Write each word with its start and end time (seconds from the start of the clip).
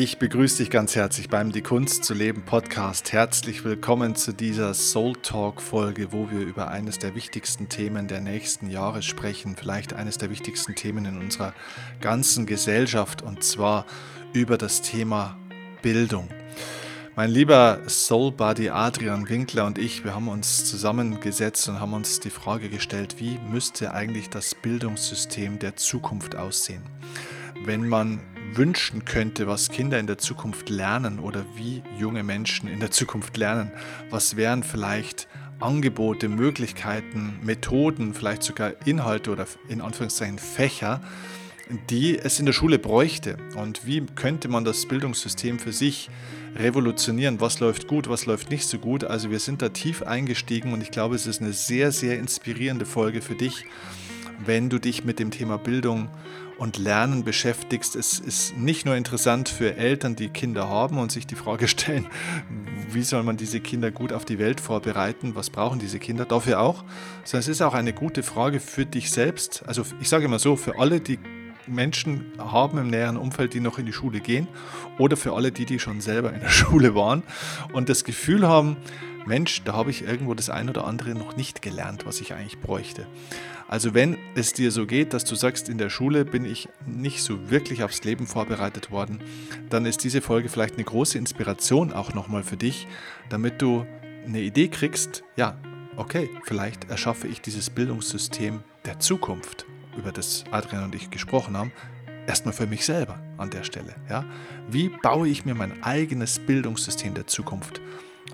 Ich 0.00 0.18
begrüße 0.18 0.58
dich 0.58 0.70
ganz 0.70 0.94
herzlich 0.94 1.28
beim 1.28 1.50
Die 1.50 1.60
Kunst 1.60 2.04
zu 2.04 2.14
leben 2.14 2.42
Podcast. 2.42 3.12
Herzlich 3.12 3.64
willkommen 3.64 4.14
zu 4.14 4.32
dieser 4.32 4.72
Soul 4.72 5.14
Talk 5.22 5.60
Folge, 5.60 6.12
wo 6.12 6.30
wir 6.30 6.38
über 6.38 6.68
eines 6.68 7.00
der 7.00 7.16
wichtigsten 7.16 7.68
Themen 7.68 8.06
der 8.06 8.20
nächsten 8.20 8.70
Jahre 8.70 9.02
sprechen, 9.02 9.56
vielleicht 9.56 9.94
eines 9.94 10.16
der 10.16 10.30
wichtigsten 10.30 10.76
Themen 10.76 11.04
in 11.04 11.18
unserer 11.18 11.52
ganzen 12.00 12.46
Gesellschaft 12.46 13.22
und 13.22 13.42
zwar 13.42 13.86
über 14.32 14.56
das 14.56 14.82
Thema 14.82 15.36
Bildung. 15.82 16.28
Mein 17.16 17.30
lieber 17.30 17.80
Soul 17.88 18.30
Buddy 18.30 18.70
Adrian 18.70 19.28
Winkler 19.28 19.66
und 19.66 19.78
ich, 19.78 20.04
wir 20.04 20.14
haben 20.14 20.28
uns 20.28 20.64
zusammengesetzt 20.64 21.68
und 21.68 21.80
haben 21.80 21.92
uns 21.92 22.20
die 22.20 22.30
Frage 22.30 22.68
gestellt, 22.68 23.16
wie 23.18 23.40
müsste 23.50 23.92
eigentlich 23.92 24.30
das 24.30 24.54
Bildungssystem 24.54 25.58
der 25.58 25.74
Zukunft 25.74 26.36
aussehen? 26.36 26.84
Wenn 27.64 27.88
man 27.88 28.20
wünschen 28.54 29.04
könnte, 29.04 29.46
was 29.46 29.70
Kinder 29.70 29.98
in 29.98 30.06
der 30.06 30.18
Zukunft 30.18 30.68
lernen 30.70 31.18
oder 31.18 31.44
wie 31.56 31.82
junge 31.98 32.22
Menschen 32.22 32.68
in 32.68 32.80
der 32.80 32.90
Zukunft 32.90 33.36
lernen? 33.36 33.70
Was 34.10 34.36
wären 34.36 34.62
vielleicht 34.62 35.28
Angebote, 35.60 36.28
Möglichkeiten, 36.28 37.38
Methoden, 37.42 38.14
vielleicht 38.14 38.42
sogar 38.42 38.72
Inhalte 38.86 39.30
oder 39.30 39.46
in 39.68 39.80
Anführungszeichen 39.80 40.38
Fächer, 40.38 41.00
die 41.90 42.18
es 42.18 42.38
in 42.38 42.46
der 42.46 42.52
Schule 42.52 42.78
bräuchte? 42.78 43.36
Und 43.56 43.86
wie 43.86 44.06
könnte 44.14 44.48
man 44.48 44.64
das 44.64 44.86
Bildungssystem 44.86 45.58
für 45.58 45.72
sich 45.72 46.10
revolutionieren? 46.56 47.40
Was 47.40 47.60
läuft 47.60 47.88
gut, 47.88 48.08
was 48.08 48.26
läuft 48.26 48.50
nicht 48.50 48.66
so 48.66 48.78
gut? 48.78 49.04
Also 49.04 49.30
wir 49.30 49.40
sind 49.40 49.62
da 49.62 49.68
tief 49.68 50.02
eingestiegen 50.02 50.72
und 50.72 50.80
ich 50.80 50.90
glaube, 50.90 51.16
es 51.16 51.26
ist 51.26 51.40
eine 51.40 51.52
sehr, 51.52 51.92
sehr 51.92 52.18
inspirierende 52.18 52.86
Folge 52.86 53.20
für 53.20 53.34
dich, 53.34 53.64
wenn 54.44 54.70
du 54.70 54.78
dich 54.78 55.04
mit 55.04 55.18
dem 55.18 55.30
Thema 55.30 55.58
Bildung 55.58 56.08
und 56.58 56.76
Lernen 56.76 57.24
beschäftigst. 57.24 57.96
Es 57.96 58.18
ist 58.18 58.56
nicht 58.56 58.84
nur 58.84 58.96
interessant 58.96 59.48
für 59.48 59.76
Eltern, 59.76 60.16
die 60.16 60.28
Kinder 60.28 60.68
haben 60.68 60.98
und 60.98 61.10
sich 61.10 61.26
die 61.26 61.36
Frage 61.36 61.68
stellen, 61.68 62.06
wie 62.90 63.02
soll 63.02 63.22
man 63.22 63.36
diese 63.36 63.60
Kinder 63.60 63.90
gut 63.90 64.12
auf 64.12 64.24
die 64.24 64.38
Welt 64.38 64.60
vorbereiten, 64.60 65.34
was 65.34 65.50
brauchen 65.50 65.78
diese 65.78 65.98
Kinder, 65.98 66.24
dafür 66.24 66.60
auch, 66.60 66.84
sondern 67.24 67.40
es 67.40 67.48
ist 67.48 67.62
auch 67.62 67.74
eine 67.74 67.92
gute 67.92 68.22
Frage 68.22 68.60
für 68.60 68.84
dich 68.84 69.10
selbst. 69.10 69.62
Also 69.66 69.82
ich 70.00 70.08
sage 70.08 70.24
immer 70.24 70.38
so, 70.38 70.56
für 70.56 70.78
alle, 70.78 71.00
die 71.00 71.18
Menschen 71.66 72.32
haben 72.38 72.78
im 72.78 72.88
näheren 72.88 73.16
Umfeld, 73.16 73.54
die 73.54 73.60
noch 73.60 73.78
in 73.78 73.86
die 73.86 73.92
Schule 73.92 74.20
gehen 74.20 74.48
oder 74.98 75.16
für 75.16 75.34
alle 75.34 75.52
die, 75.52 75.66
die 75.66 75.78
schon 75.78 76.00
selber 76.00 76.32
in 76.32 76.40
der 76.40 76.48
Schule 76.48 76.94
waren 76.94 77.22
und 77.72 77.88
das 77.88 78.04
Gefühl 78.04 78.46
haben, 78.46 78.76
Mensch, 79.26 79.62
da 79.64 79.74
habe 79.74 79.90
ich 79.90 80.02
irgendwo 80.02 80.32
das 80.34 80.48
ein 80.48 80.70
oder 80.70 80.86
andere 80.86 81.10
noch 81.10 81.36
nicht 81.36 81.60
gelernt, 81.60 82.06
was 82.06 82.20
ich 82.20 82.32
eigentlich 82.32 82.60
bräuchte. 82.60 83.06
Also 83.68 83.92
wenn 83.92 84.16
es 84.34 84.54
dir 84.54 84.70
so 84.70 84.86
geht, 84.86 85.12
dass 85.12 85.24
du 85.24 85.34
sagst, 85.34 85.68
in 85.68 85.76
der 85.76 85.90
Schule 85.90 86.24
bin 86.24 86.46
ich 86.46 86.70
nicht 86.86 87.22
so 87.22 87.50
wirklich 87.50 87.84
aufs 87.84 88.02
Leben 88.02 88.26
vorbereitet 88.26 88.90
worden, 88.90 89.20
dann 89.68 89.84
ist 89.84 90.02
diese 90.04 90.22
Folge 90.22 90.48
vielleicht 90.48 90.76
eine 90.76 90.84
große 90.84 91.18
Inspiration 91.18 91.92
auch 91.92 92.14
nochmal 92.14 92.42
für 92.42 92.56
dich, 92.56 92.88
damit 93.28 93.60
du 93.60 93.86
eine 94.26 94.40
Idee 94.40 94.68
kriegst, 94.68 95.22
ja, 95.36 95.58
okay, 95.96 96.30
vielleicht 96.44 96.88
erschaffe 96.90 97.28
ich 97.28 97.42
dieses 97.42 97.68
Bildungssystem 97.68 98.60
der 98.86 99.00
Zukunft, 99.00 99.66
über 99.98 100.12
das 100.12 100.44
Adrian 100.50 100.84
und 100.84 100.94
ich 100.94 101.10
gesprochen 101.10 101.56
haben, 101.56 101.72
erstmal 102.26 102.54
für 102.54 102.66
mich 102.66 102.86
selber 102.86 103.20
an 103.36 103.50
der 103.50 103.64
Stelle. 103.64 103.94
Ja? 104.08 104.24
Wie 104.70 104.88
baue 104.88 105.28
ich 105.28 105.44
mir 105.44 105.54
mein 105.54 105.82
eigenes 105.82 106.38
Bildungssystem 106.38 107.12
der 107.12 107.26
Zukunft 107.26 107.82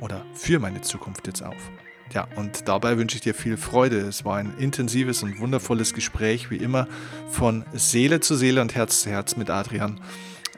oder 0.01 0.25
für 0.35 0.61
meine 0.61 0.83
Zukunft 0.83 1.27
jetzt 1.27 1.43
auf? 1.43 1.71
Ja, 2.13 2.29
und 2.37 2.69
dabei 2.69 2.97
wünsche 2.97 3.17
ich 3.17 3.23
dir 3.23 3.35
viel 3.35 3.57
Freude. 3.57 3.99
Es 3.99 4.25
war 4.25 4.37
ein 4.37 4.53
intensives 4.59 5.23
und 5.23 5.41
wundervolles 5.41 5.95
Gespräch, 5.95 6.51
wie 6.51 6.57
immer, 6.57 6.87
von 7.29 7.65
Seele 7.73 8.21
zu 8.21 8.37
Seele 8.37 8.61
und 8.61 8.75
Herz 8.75 9.03
zu 9.03 9.11
Herz 9.11 9.37
mit 9.37 9.51
Adrian, 9.51 10.01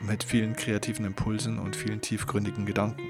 mit 0.00 0.24
vielen 0.24 0.56
kreativen 0.56 1.06
Impulsen 1.06 1.58
und 1.58 1.76
vielen 1.76 2.00
tiefgründigen 2.00 2.66
Gedanken. 2.66 3.02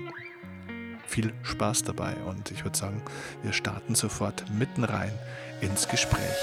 Viel 1.06 1.32
Spaß 1.42 1.84
dabei 1.84 2.14
und 2.26 2.50
ich 2.50 2.64
würde 2.64 2.76
sagen, 2.76 3.02
wir 3.42 3.52
starten 3.52 3.94
sofort 3.94 4.44
mitten 4.50 4.84
rein 4.84 5.12
ins 5.60 5.88
Gespräch. 5.88 6.36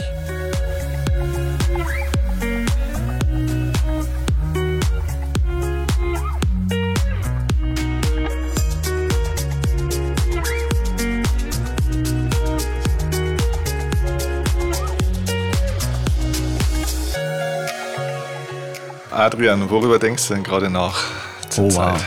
Adrian, 19.13 19.69
worüber 19.69 19.99
denkst 19.99 20.27
du 20.27 20.33
denn 20.33 20.43
gerade 20.43 20.69
nach 20.69 21.03
zur 21.49 21.65
oh, 21.65 21.69
Zeit? 21.69 22.03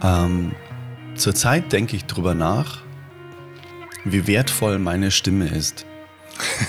Wow. 0.00 0.24
Ähm, 0.24 0.52
Zurzeit 1.16 1.72
denke 1.72 1.96
ich 1.96 2.06
darüber 2.06 2.34
nach, 2.34 2.78
wie 4.04 4.26
wertvoll 4.26 4.78
meine 4.78 5.10
Stimme 5.10 5.48
ist. 5.48 5.84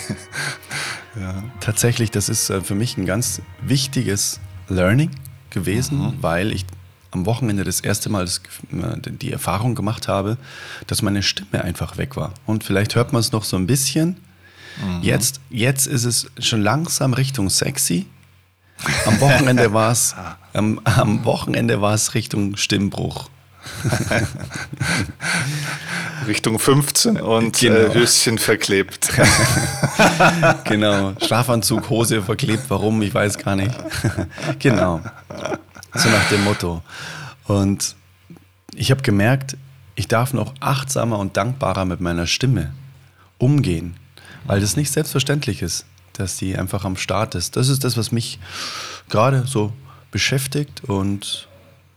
ja. 1.20 1.44
Tatsächlich, 1.62 2.12
das 2.12 2.30
ist 2.30 2.50
äh, 2.50 2.62
für 2.62 2.76
mich 2.76 2.98
ein 2.98 3.06
ganz 3.06 3.42
wichtiges 3.62 4.40
Learning 4.68 5.12
gewesen, 5.50 6.00
mhm. 6.00 6.14
weil 6.22 6.52
ich 6.52 6.66
am 7.12 7.26
Wochenende 7.26 7.64
das 7.64 7.80
erste 7.82 8.10
Mal 8.10 8.26
das, 8.26 8.42
äh, 8.72 9.12
die 9.12 9.32
Erfahrung 9.32 9.76
gemacht 9.76 10.08
habe, 10.08 10.38
dass 10.88 11.02
meine 11.02 11.24
Stimme 11.24 11.64
einfach 11.64 11.98
weg 11.98 12.16
war. 12.16 12.34
Und 12.46 12.64
vielleicht 12.64 12.96
hört 12.96 13.14
man 13.14 13.22
es 13.22 13.32
noch 13.32 13.44
so 13.44 13.58
ein 13.58 13.68
bisschen. 13.68 14.18
Mhm. 14.82 15.02
Jetzt, 15.02 15.40
jetzt 15.50 15.88
ist 15.88 16.06
es 16.06 16.28
schon 16.40 16.62
langsam 16.62 17.14
Richtung 17.14 17.50
sexy. 17.50 18.06
Am 19.06 19.20
Wochenende 19.20 19.74
war 19.74 19.92
es 19.92 20.16
am, 20.54 20.80
am 20.84 21.24
Wochenende 21.26 21.82
war 21.82 21.94
es 21.94 22.14
Richtung 22.14 22.56
Stimmbruch. 22.58 23.30
Richtung 26.28 26.58
15 26.58 27.22
und 27.22 27.62
äh, 27.62 27.68
genau. 27.68 27.80
äh, 27.80 27.94
Höschen 27.94 28.40
verklebt. 28.40 29.10
genau. 30.64 31.14
Schlafanzug, 31.24 31.90
Hose 31.90 32.24
verklebt, 32.24 32.64
warum, 32.70 33.02
ich 33.02 33.14
weiß 33.14 33.38
gar 33.38 33.56
nicht. 33.56 33.76
genau. 34.60 35.02
So 35.94 36.10
nach 36.10 36.30
dem 36.30 36.44
Motto. 36.44 36.82
Und 37.46 37.96
ich 38.74 38.90
habe 38.92 39.02
gemerkt, 39.04 39.58
ich 39.96 40.08
darf 40.08 40.34
noch 40.34 40.54
achtsamer 40.60 41.20
und 41.20 41.38
dankbarer 41.38 41.86
mit 41.86 42.02
meiner 42.02 42.26
Stimme 42.26 42.74
umgehen, 43.38 43.96
weil 44.52 44.62
das 44.62 44.76
nicht 44.76 44.92
selbstverständlich 44.92 45.62
ist 45.62 45.86
dass 46.14 46.38
die 46.38 46.58
einfach 46.58 46.86
am 46.86 46.98
Start 46.98 47.36
ist. 47.36 47.56
Das 47.56 47.70
ist 47.70 47.84
das, 47.84 47.98
was 47.98 48.12
mich 48.12 48.40
gerade 49.10 49.46
so 49.48 49.74
beschäftigt 50.12 50.84
und 50.86 51.48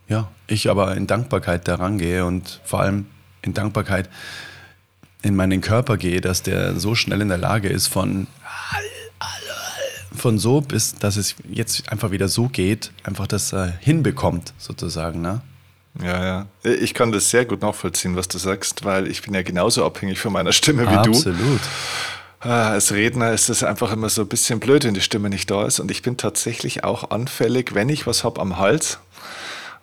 ja, 0.08 0.28
ich 0.46 0.70
aber 0.70 0.96
in 0.96 1.06
Dankbarkeit 1.06 1.66
daran 1.66 1.98
gehe 1.98 2.24
und 2.24 2.60
vor 2.64 2.80
allem 2.80 3.06
in 3.42 3.54
Dankbarkeit 3.54 4.08
in 5.22 5.34
meinen 5.34 5.60
Körper 5.60 5.96
gehe, 5.96 6.20
dass 6.20 6.42
der 6.42 6.78
so 6.78 6.94
schnell 6.94 7.22
in 7.22 7.28
der 7.28 7.38
Lage 7.38 7.68
ist 7.68 7.88
von 7.88 8.26
von 10.16 10.38
so 10.38 10.60
bis, 10.60 10.94
dass 10.94 11.16
es 11.16 11.34
jetzt 11.50 11.90
einfach 11.90 12.12
wieder 12.12 12.28
so 12.28 12.48
geht, 12.48 12.92
einfach 13.02 13.26
das 13.26 13.52
äh, 13.52 13.72
hinbekommt 13.80 14.54
sozusagen, 14.58 15.20
ne? 15.20 15.42
Ja, 16.00 16.24
ja. 16.24 16.46
Ich 16.62 16.94
kann 16.94 17.12
das 17.12 17.30
sehr 17.30 17.44
gut 17.44 17.62
nachvollziehen, 17.62 18.16
was 18.16 18.28
du 18.28 18.38
sagst, 18.38 18.84
weil 18.84 19.06
ich 19.06 19.22
bin 19.22 19.34
ja 19.34 19.42
genauso 19.42 19.84
abhängig 19.84 20.18
von 20.18 20.32
meiner 20.32 20.52
Stimme 20.52 20.82
wie 20.82 20.94
Absolut. 20.94 21.26
du. 21.26 21.30
Absolut. 21.30 21.60
Ah, 22.44 22.72
als 22.72 22.92
Redner 22.92 23.32
ist 23.32 23.48
es 23.48 23.64
einfach 23.64 23.90
immer 23.90 24.10
so 24.10 24.20
ein 24.22 24.28
bisschen 24.28 24.60
blöd, 24.60 24.84
wenn 24.84 24.92
die 24.92 25.00
Stimme 25.00 25.30
nicht 25.30 25.50
da 25.50 25.66
ist. 25.66 25.80
Und 25.80 25.90
ich 25.90 26.02
bin 26.02 26.18
tatsächlich 26.18 26.84
auch 26.84 27.10
anfällig, 27.10 27.74
wenn 27.74 27.88
ich 27.88 28.06
was 28.06 28.22
habe 28.22 28.40
am 28.40 28.58
Hals. 28.58 28.98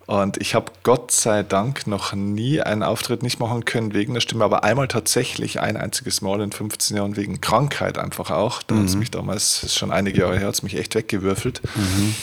Und 0.05 0.37
ich 0.37 0.55
habe 0.55 0.71
Gott 0.83 1.11
sei 1.11 1.41
Dank 1.41 1.87
noch 1.87 2.13
nie 2.13 2.61
einen 2.61 2.83
Auftritt 2.83 3.23
nicht 3.23 3.39
machen 3.39 3.65
können 3.65 3.93
wegen 3.93 4.13
der 4.13 4.21
Stimme, 4.21 4.43
aber 4.43 4.63
einmal 4.63 4.87
tatsächlich 4.87 5.59
ein 5.59 5.77
einziges 5.77 6.21
Mal 6.21 6.41
in 6.41 6.51
15 6.51 6.97
Jahren 6.97 7.15
wegen 7.15 7.39
Krankheit 7.41 7.97
einfach 7.97 8.29
auch. 8.29 8.61
Da 8.61 8.75
mhm. 8.75 8.79
hat 8.79 8.87
es 8.87 8.95
mich 8.95 9.09
damals, 9.09 9.63
ist 9.63 9.77
schon 9.77 9.91
einige 9.91 10.19
Jahre 10.21 10.37
her, 10.37 10.47
hat 10.47 10.55
es 10.55 10.63
mich 10.63 10.75
echt 10.77 10.95
weggewürfelt. 10.95 11.61
Mhm. 11.75 12.15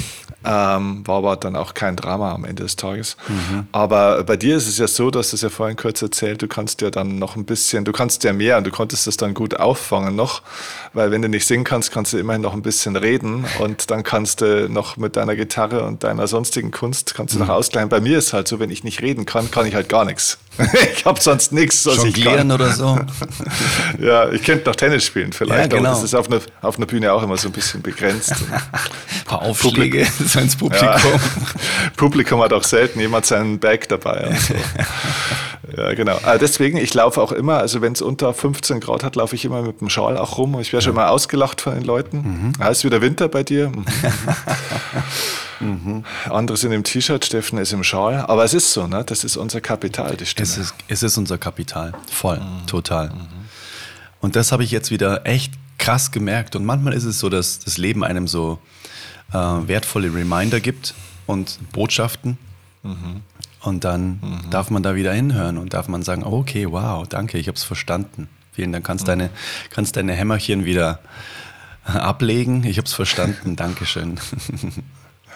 Ähm, 0.45 1.05
war 1.05 1.19
aber 1.19 1.37
dann 1.37 1.57
auch 1.57 1.75
kein 1.75 1.97
Drama 1.97 2.33
am 2.33 2.45
Ende 2.45 2.63
des 2.63 2.77
Tages. 2.77 3.17
Mhm. 3.27 3.67
Aber 3.73 4.23
bei 4.23 4.37
dir 4.37 4.57
ist 4.57 4.69
es 4.69 4.79
ja 4.79 4.87
so, 4.87 5.11
dass 5.11 5.33
es 5.33 5.43
ja 5.43 5.49
vorhin 5.49 5.77
kurz 5.77 6.01
erzählt, 6.01 6.41
du 6.43 6.47
kannst 6.47 6.81
ja 6.81 6.91
dann 6.91 7.19
noch 7.19 7.35
ein 7.35 7.45
bisschen, 7.45 7.85
du 7.85 7.91
kannst 7.91 8.23
ja 8.23 8.33
mehr 8.33 8.57
und 8.59 8.65
du 8.65 8.71
konntest 8.71 9.09
das 9.09 9.17
dann 9.17 9.35
gut 9.35 9.59
auffangen 9.59 10.15
noch, 10.15 10.43
weil 10.93 11.11
wenn 11.11 11.23
du 11.23 11.29
nicht 11.29 11.47
singen 11.47 11.65
kannst, 11.65 11.91
kannst 11.91 12.13
du 12.13 12.19
immerhin 12.19 12.43
noch 12.43 12.53
ein 12.53 12.63
bisschen 12.63 12.95
reden 12.95 13.47
und 13.59 13.91
dann 13.91 14.05
kannst 14.05 14.41
du 14.41 14.69
noch 14.69 14.97
mit 14.97 15.17
deiner 15.17 15.35
Gitarre 15.35 15.85
und 15.85 16.05
deiner 16.05 16.29
sonstigen 16.29 16.71
Kunst 16.71 17.15
kannst 17.15 17.35
du 17.35 17.41
mhm. 17.41 17.47
noch 17.47 17.55
ausgleichen. 17.55 17.89
Bei 17.89 18.01
mir 18.01 18.19
ist 18.19 18.33
halt 18.33 18.47
so, 18.47 18.61
wenn 18.61 18.71
ich 18.71 18.85
nicht 18.85 19.03
reden 19.03 19.27
kann, 19.27 19.51
kann 19.51 19.67
ich 19.67 19.75
halt 19.75 19.89
gar 19.89 20.05
nichts. 20.05 20.39
ich 20.97 21.05
habe 21.05 21.21
sonst 21.21 21.53
nichts, 21.53 21.87
was 21.87 21.97
Jonglieren 21.97 22.33
ich 22.33 22.39
kann. 22.39 22.53
oder 22.53 22.73
so. 22.73 22.99
ja, 24.01 24.31
ich 24.31 24.43
könnte 24.43 24.69
noch 24.69 24.77
Tennis 24.77 25.05
spielen 25.05 25.33
vielleicht, 25.33 25.73
ja, 25.73 25.79
genau. 25.79 25.91
aber 25.91 25.97
das 25.97 26.05
ist 26.05 26.15
auf 26.15 26.31
einer, 26.31 26.41
auf 26.63 26.77
einer 26.77 26.87
Bühne 26.87 27.13
auch 27.13 27.23
immer 27.23 27.37
so 27.37 27.49
ein 27.49 27.53
bisschen 27.53 27.83
begrenzt. 27.83 28.33
ein 28.51 29.25
paar 29.25 29.43
Aufschläge 29.43 30.07
so 30.25 30.41
ins 30.41 30.57
Publikum. 30.57 30.89
Ja, 30.89 30.99
Publikum 31.97 32.43
hat 32.43 32.53
auch 32.53 32.65
selten 32.65 33.01
jemand 33.01 33.27
seinen 33.27 33.59
Bag 33.59 33.89
dabei. 33.89 34.37
So. 34.37 34.55
Ja, 35.77 35.93
genau. 35.95 36.17
Aber 36.23 36.39
deswegen, 36.39 36.79
ich 36.79 36.95
laufe 36.95 37.21
auch 37.21 37.33
immer, 37.33 37.59
also 37.59 37.81
wenn 37.83 37.93
es 37.93 38.01
unter 38.01 38.33
15 38.33 38.81
Grad 38.81 39.05
hat, 39.05 39.17
laufe 39.17 39.35
ich 39.35 39.45
immer 39.45 39.63
mit 39.63 39.81
dem 39.81 39.91
Schal 39.91 40.17
auch 40.17 40.39
rum. 40.39 40.59
Ich 40.61 40.73
werde 40.73 40.85
schon 40.85 40.95
mal 40.95 41.09
ausgelacht 41.09 41.61
von 41.61 41.75
den 41.75 41.85
Leuten. 41.85 42.19
Mhm. 42.19 42.53
Ah, 42.59 42.69
ist 42.69 42.85
wieder 42.85 43.01
Winter 43.01 43.29
bei 43.29 43.43
dir. 43.43 43.69
Mhm. 43.69 43.85
mhm. 45.61 46.05
Andere 46.31 46.57
sind 46.57 46.73
im 46.73 46.85
T-Shirt, 46.85 47.25
Steffen 47.25 47.59
ist 47.59 47.73
im 47.73 47.85
Schal. 47.85 48.25
Aber 48.27 48.45
es 48.45 48.55
ist 48.55 48.73
so, 48.73 48.87
ne? 48.87 49.05
Das 49.05 49.25
ist 49.25 49.37
unser 49.37 49.61
Kapital, 49.61 50.17
die 50.17 50.27
Stimme. 50.27 50.49
Es 50.49 50.57
ist, 50.57 50.75
es 50.89 51.03
ist 51.03 51.19
unser 51.19 51.37
Kapital. 51.37 51.93
Voll, 52.11 52.39
mhm. 52.39 52.67
total. 52.67 53.11
Mhm. 53.11 53.27
Und 54.21 54.37
das 54.37 54.53
habe 54.53 54.65
ich 54.65 54.71
jetzt 54.71 54.91
wieder 54.91 55.27
echt 55.27 55.53
krass 55.77 56.11
gemerkt. 56.11 56.57
Und 56.57 56.65
manchmal 56.65 56.95
ist 56.95 57.05
es 57.05 57.19
so, 57.19 57.29
dass 57.29 57.59
das 57.59 57.77
Leben 57.77 58.05
einem 58.05 58.27
so 58.27 58.59
äh, 59.33 59.37
wertvolle 59.37 60.13
Reminder 60.13 60.61
gibt 60.61 60.95
und 61.27 61.59
Botschaften. 61.73 62.39
Und 63.61 63.85
dann 63.85 64.21
mhm. 64.21 64.51
darf 64.51 64.71
man 64.71 64.83
da 64.83 64.95
wieder 64.95 65.13
hinhören 65.13 65.59
und 65.59 65.75
darf 65.75 65.89
man 65.89 66.03
sagen, 66.03 66.23
oh, 66.23 66.39
okay, 66.39 66.71
wow, 66.71 67.07
danke, 67.09 67.39
ich 67.39 67.49
habe 67.49 67.57
es 67.57 67.65
verstanden. 67.65 68.29
Vielen 68.53 68.73
Dank. 68.73 68.87
Kannst, 68.87 69.05
mhm. 69.05 69.09
deine, 69.09 69.31
kannst 69.71 69.97
deine 69.97 70.13
Hämmerchen 70.13 70.65
wieder 70.65 71.01
ablegen. 71.85 72.65
Ich 72.65 72.77
habe 72.77 72.87
es 72.87 72.93
verstanden. 72.93 73.57
Dankeschön. 73.57 74.19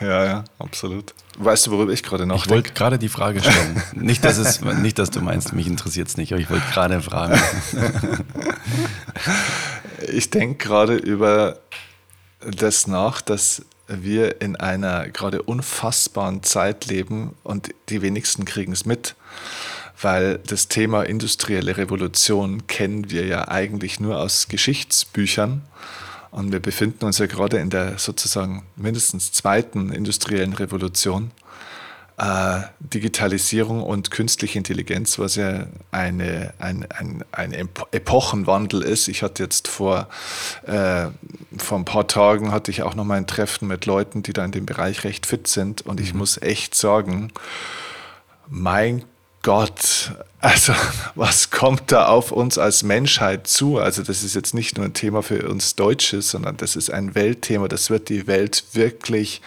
Ja, 0.00 0.24
ja, 0.24 0.44
absolut. 0.58 1.14
Weißt 1.38 1.66
du, 1.66 1.70
worüber 1.70 1.92
ich 1.92 2.02
gerade 2.02 2.26
noch 2.26 2.44
Ich 2.44 2.50
wollte 2.50 2.72
gerade 2.72 2.98
die 2.98 3.08
Frage 3.08 3.40
stellen. 3.40 3.82
nicht, 3.94 4.24
dass 4.24 4.38
es, 4.38 4.60
nicht, 4.60 4.98
dass 4.98 5.10
du 5.10 5.20
meinst, 5.20 5.52
mich 5.52 5.66
interessiert 5.66 6.08
es 6.08 6.16
nicht, 6.16 6.32
aber 6.32 6.40
ich 6.40 6.50
wollte 6.50 6.66
gerade 6.72 7.00
fragen. 7.00 7.40
ich 10.12 10.30
denke 10.30 10.56
gerade 10.56 10.96
über 10.96 11.58
das 12.40 12.86
nach, 12.86 13.20
dass 13.20 13.62
wir 14.00 14.40
in 14.40 14.56
einer 14.56 15.08
gerade 15.08 15.42
unfassbaren 15.42 16.42
Zeit 16.42 16.86
leben 16.86 17.34
und 17.42 17.74
die 17.88 18.02
wenigsten 18.02 18.44
kriegen 18.44 18.72
es 18.72 18.86
mit, 18.86 19.14
weil 20.00 20.38
das 20.46 20.68
Thema 20.68 21.02
industrielle 21.02 21.76
Revolution 21.76 22.66
kennen 22.66 23.10
wir 23.10 23.26
ja 23.26 23.48
eigentlich 23.48 24.00
nur 24.00 24.18
aus 24.18 24.48
Geschichtsbüchern. 24.48 25.62
Und 26.30 26.50
wir 26.50 26.60
befinden 26.60 27.04
uns 27.04 27.18
ja 27.18 27.26
gerade 27.26 27.58
in 27.58 27.68
der 27.68 27.98
sozusagen 27.98 28.64
mindestens 28.76 29.32
zweiten 29.32 29.92
industriellen 29.92 30.54
Revolution 30.54 31.30
Digitalisierung 32.78 33.82
und 33.82 34.10
künstliche 34.10 34.58
Intelligenz, 34.58 35.18
was 35.18 35.36
ja 35.36 35.66
eine, 35.90 36.52
ein, 36.58 36.86
ein, 36.90 37.24
ein 37.32 37.52
Epochenwandel 37.52 38.82
ist. 38.82 39.08
Ich 39.08 39.22
hatte 39.22 39.42
jetzt 39.42 39.66
vor, 39.66 40.08
äh, 40.66 41.06
vor 41.58 41.78
ein 41.78 41.84
paar 41.84 42.06
Tagen 42.06 42.52
hatte 42.52 42.70
ich 42.70 42.82
auch 42.82 42.94
noch 42.94 43.04
mal 43.04 43.16
ein 43.16 43.26
Treffen 43.26 43.66
mit 43.66 43.86
Leuten, 43.86 44.22
die 44.22 44.32
da 44.32 44.44
in 44.44 44.52
dem 44.52 44.66
Bereich 44.66 45.04
recht 45.04 45.26
fit 45.26 45.48
sind. 45.48 45.82
Und 45.82 46.00
ich 46.00 46.12
mhm. 46.12 46.20
muss 46.20 46.40
echt 46.40 46.74
sagen, 46.74 47.32
mein 48.48 49.04
Gott, 49.42 50.12
also 50.40 50.72
was 51.14 51.50
kommt 51.50 51.90
da 51.90 52.06
auf 52.06 52.30
uns 52.30 52.58
als 52.58 52.82
Menschheit 52.82 53.46
zu? 53.46 53.78
Also 53.78 54.02
das 54.02 54.22
ist 54.22 54.34
jetzt 54.34 54.54
nicht 54.54 54.76
nur 54.76 54.86
ein 54.86 54.94
Thema 54.94 55.22
für 55.22 55.48
uns 55.48 55.74
Deutsche, 55.74 56.22
sondern 56.22 56.56
das 56.56 56.76
ist 56.76 56.90
ein 56.90 57.14
Weltthema. 57.14 57.68
Das 57.68 57.90
wird 57.90 58.08
die 58.08 58.26
Welt 58.26 58.64
wirklich 58.72 59.42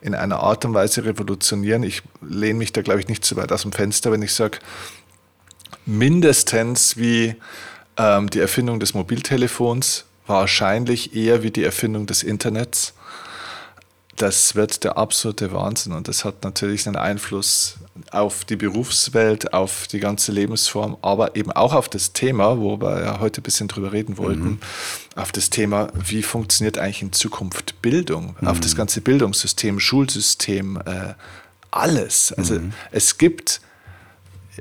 in 0.00 0.14
einer 0.14 0.40
Art 0.40 0.64
und 0.64 0.74
Weise 0.74 1.04
revolutionieren. 1.04 1.82
Ich 1.82 2.02
lehne 2.26 2.58
mich 2.58 2.72
da, 2.72 2.82
glaube 2.82 3.00
ich, 3.00 3.08
nicht 3.08 3.24
zu 3.24 3.36
weit 3.36 3.52
aus 3.52 3.62
dem 3.62 3.72
Fenster, 3.72 4.12
wenn 4.12 4.22
ich 4.22 4.32
sage, 4.34 4.58
mindestens 5.86 6.96
wie 6.96 7.36
ähm, 7.96 8.30
die 8.30 8.40
Erfindung 8.40 8.80
des 8.80 8.94
Mobiltelefons, 8.94 10.04
wahrscheinlich 10.26 11.14
eher 11.14 11.42
wie 11.42 11.50
die 11.50 11.64
Erfindung 11.64 12.06
des 12.06 12.22
Internets. 12.22 12.94
Das 14.20 14.54
wird 14.54 14.84
der 14.84 14.98
absolute 14.98 15.50
Wahnsinn 15.50 15.94
und 15.94 16.06
das 16.06 16.26
hat 16.26 16.44
natürlich 16.44 16.86
einen 16.86 16.96
Einfluss 16.96 17.76
auf 18.10 18.44
die 18.44 18.56
Berufswelt, 18.56 19.54
auf 19.54 19.86
die 19.86 19.98
ganze 19.98 20.30
Lebensform, 20.30 20.98
aber 21.00 21.36
eben 21.36 21.50
auch 21.52 21.72
auf 21.72 21.88
das 21.88 22.12
Thema, 22.12 22.58
wo 22.58 22.78
wir 22.78 23.02
ja 23.02 23.20
heute 23.20 23.40
ein 23.40 23.44
bisschen 23.44 23.66
drüber 23.66 23.92
reden 23.92 24.18
wollten, 24.18 24.42
mhm. 24.42 24.58
auf 25.16 25.32
das 25.32 25.48
Thema, 25.48 25.88
wie 25.94 26.22
funktioniert 26.22 26.76
eigentlich 26.76 27.00
in 27.00 27.14
Zukunft 27.14 27.80
Bildung, 27.80 28.36
mhm. 28.38 28.48
auf 28.48 28.60
das 28.60 28.76
ganze 28.76 29.00
Bildungssystem, 29.00 29.80
Schulsystem, 29.80 30.76
äh, 30.84 31.14
alles. 31.70 32.34
Also 32.34 32.56
mhm. 32.56 32.74
es 32.90 33.16
gibt, 33.16 33.62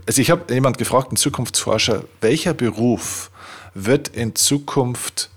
also 0.07 0.21
ich 0.21 0.31
habe 0.31 0.53
jemand 0.53 0.77
gefragt, 0.77 1.09
einen 1.09 1.17
Zukunftsforscher, 1.17 2.05
welcher 2.21 2.53
Beruf 2.53 3.29
wird 3.73 4.07
in 4.07 4.35
Zukunft 4.35 5.29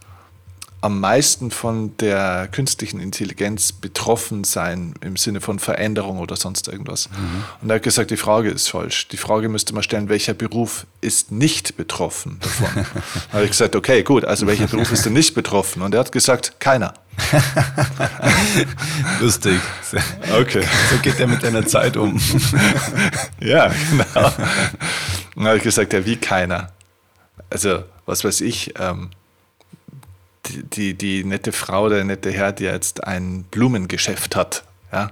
am 0.82 0.98
meisten 0.98 1.52
von 1.52 1.96
der 1.98 2.48
künstlichen 2.50 2.98
Intelligenz 2.98 3.70
betroffen 3.70 4.42
sein 4.42 4.94
im 5.00 5.16
Sinne 5.16 5.40
von 5.40 5.60
Veränderung 5.60 6.18
oder 6.18 6.34
sonst 6.34 6.66
irgendwas. 6.66 7.08
Mhm. 7.08 7.44
Und 7.62 7.70
er 7.70 7.76
hat 7.76 7.84
gesagt, 7.84 8.10
die 8.10 8.16
Frage 8.16 8.50
ist 8.50 8.68
falsch. 8.68 9.06
Die 9.08 9.16
Frage 9.16 9.48
müsste 9.48 9.74
man 9.74 9.84
stellen, 9.84 10.08
welcher 10.08 10.34
Beruf 10.34 10.86
ist 11.00 11.30
nicht 11.30 11.76
betroffen 11.76 12.38
davon? 12.40 12.68
da 13.30 13.32
habe 13.34 13.44
ich 13.44 13.52
gesagt, 13.52 13.76
okay, 13.76 14.02
gut, 14.02 14.24
also 14.24 14.48
welcher 14.48 14.66
Beruf 14.66 14.90
ist 14.90 15.06
denn 15.06 15.12
nicht 15.12 15.34
betroffen? 15.34 15.82
Und 15.82 15.94
er 15.94 16.00
hat 16.00 16.10
gesagt, 16.10 16.58
keiner. 16.58 16.94
Lustig. 19.20 19.60
Okay. 20.32 20.64
So 20.90 20.96
geht 21.00 21.20
er 21.20 21.28
mit 21.28 21.44
deiner 21.44 21.64
Zeit 21.64 21.96
um. 21.96 22.20
ja, 23.40 23.68
genau. 23.68 24.32
Dann 25.36 25.46
habe 25.46 25.56
ich 25.58 25.62
gesagt, 25.62 25.92
ja, 25.92 26.04
wie 26.04 26.16
keiner? 26.16 26.72
Also, 27.50 27.84
was 28.04 28.24
weiß 28.24 28.40
ich, 28.40 28.74
ähm, 28.80 29.10
die, 30.46 30.62
die, 30.64 30.94
die 30.94 31.24
nette 31.24 31.52
Frau, 31.52 31.88
der 31.88 32.04
nette 32.04 32.30
Herr, 32.30 32.52
der 32.52 32.72
jetzt 32.74 33.04
ein 33.04 33.44
Blumengeschäft 33.50 34.36
hat, 34.36 34.64
ja, 34.92 35.10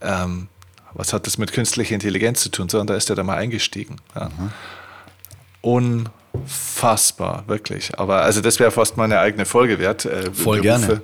ähm, 0.00 0.48
was 0.94 1.12
hat 1.12 1.26
das 1.26 1.38
mit 1.38 1.52
künstlicher 1.52 1.94
Intelligenz 1.94 2.40
zu 2.40 2.48
tun? 2.50 2.68
Sondern 2.68 2.88
da 2.88 2.94
ist 2.96 3.10
er 3.10 3.16
da 3.16 3.22
mal 3.22 3.36
eingestiegen. 3.36 3.96
Ja. 4.14 4.30
Mhm. 4.30 4.52
Unfassbar, 6.32 7.44
wirklich. 7.46 7.98
Aber 7.98 8.22
also 8.22 8.40
das 8.40 8.58
wäre 8.58 8.70
fast 8.70 8.96
mal 8.96 9.04
eine 9.04 9.20
eigene 9.20 9.44
Folge 9.44 9.78
wert. 9.78 10.04
Äh, 10.04 10.32
Voll 10.32 10.60
Berufe. 10.60 10.86
gerne. 10.86 11.02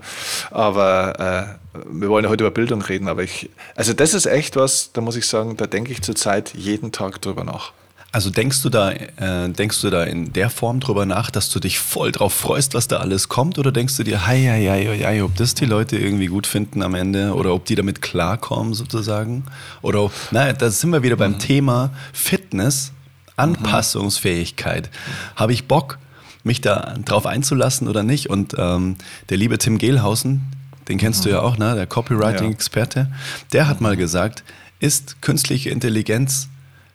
Aber 0.51 1.59
äh, 1.75 1.79
wir 1.91 2.09
wollen 2.09 2.25
ja 2.25 2.31
heute 2.31 2.45
über 2.45 2.51
Bildung 2.51 2.83
reden, 2.83 3.09
aber 3.09 3.23
ich, 3.23 3.51
also 3.75 3.93
das 3.93 4.15
ist 4.15 4.27
echt 4.27 4.57
was, 4.57 4.93
da 4.93 5.01
muss 5.01 5.17
ich 5.17 5.27
sagen, 5.27 5.57
da 5.57 5.67
denke 5.67 5.93
ich 5.93 6.03
zurzeit 6.03 6.55
jeden 6.55 6.93
Tag 6.93 7.21
drüber 7.21 7.45
nach. 7.45 7.73
Also 8.15 8.31
denkst 8.31 8.63
du 8.63 8.69
da, 8.69 8.93
äh, 8.93 9.49
denkst 9.49 9.81
du 9.81 9.91
da 9.91 10.05
in 10.05 10.33
der 10.33 10.49
Form 10.49 10.79
drüber 10.79 11.05
nach, 11.05 11.33
dass 11.33 11.51
du 11.51 11.59
dich 11.59 11.81
voll 11.81 12.13
drauf 12.13 12.33
freust, 12.33 12.73
was 12.75 12.87
da 12.87 12.99
alles 12.99 13.29
kommt, 13.29 13.59
oder 13.59 13.73
denkst 13.73 13.97
du 13.97 14.05
dir, 14.05 14.25
hei, 14.25 14.41
hei, 14.41 14.69
hei, 14.69 15.01
hei, 15.05 15.25
ob 15.25 15.35
das 15.35 15.55
die 15.55 15.65
Leute 15.65 15.99
irgendwie 15.99 16.27
gut 16.27 16.47
finden 16.47 16.83
am 16.83 16.95
Ende 16.95 17.35
oder 17.35 17.53
ob 17.53 17.65
die 17.65 17.75
damit 17.75 18.03
klarkommen 18.03 18.73
sozusagen? 18.73 19.43
Oder, 19.83 20.05
ob, 20.05 20.13
na, 20.31 20.53
da 20.53 20.71
sind 20.71 20.91
wir 20.91 21.03
wieder 21.03 21.17
beim 21.17 21.33
mhm. 21.33 21.39
Thema 21.41 21.91
Fitness, 22.13 22.93
Anpassungsfähigkeit. 23.35 24.91
Mhm. 24.93 25.41
Habe 25.41 25.53
ich 25.53 25.67
Bock, 25.67 25.99
mich 26.45 26.61
da 26.61 26.95
drauf 27.05 27.27
einzulassen 27.27 27.89
oder 27.89 28.05
nicht? 28.05 28.31
Und 28.31 28.55
ähm, 28.57 28.95
der 29.29 29.39
liebe 29.39 29.59
Tim 29.59 29.77
Gehlhausen, 29.77 30.53
den 30.87 30.99
kennst 30.99 31.23
mhm. 31.23 31.25
du 31.25 31.31
ja 31.31 31.41
auch, 31.41 31.59
ne? 31.59 31.75
der 31.75 31.89
Copywriting-Experte, 31.89 33.11
der 33.53 33.67
hat 33.67 33.81
mal 33.81 33.97
gesagt, 33.97 34.45
ist 34.79 35.21
künstliche 35.21 35.71
Intelligenz 35.71 36.49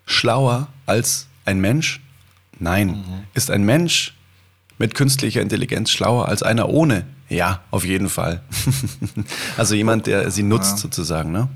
schlauer 0.09 0.67
als 0.85 1.27
ein 1.45 1.59
Mensch? 1.61 2.01
Nein. 2.59 2.87
Mhm. 2.87 3.23
Ist 3.33 3.51
ein 3.51 3.63
Mensch 3.63 4.15
mit 4.77 4.95
künstlicher 4.95 5.41
Intelligenz 5.41 5.91
schlauer 5.91 6.27
als 6.27 6.43
einer 6.43 6.69
ohne? 6.69 7.05
Ja, 7.29 7.61
auf 7.69 7.85
jeden 7.85 8.09
Fall. 8.09 8.41
also 9.57 9.75
jemand, 9.75 10.07
der 10.07 10.31
sie 10.31 10.43
nutzt 10.43 10.71
ja. 10.71 10.77
sozusagen, 10.77 11.31
ne? 11.31 11.47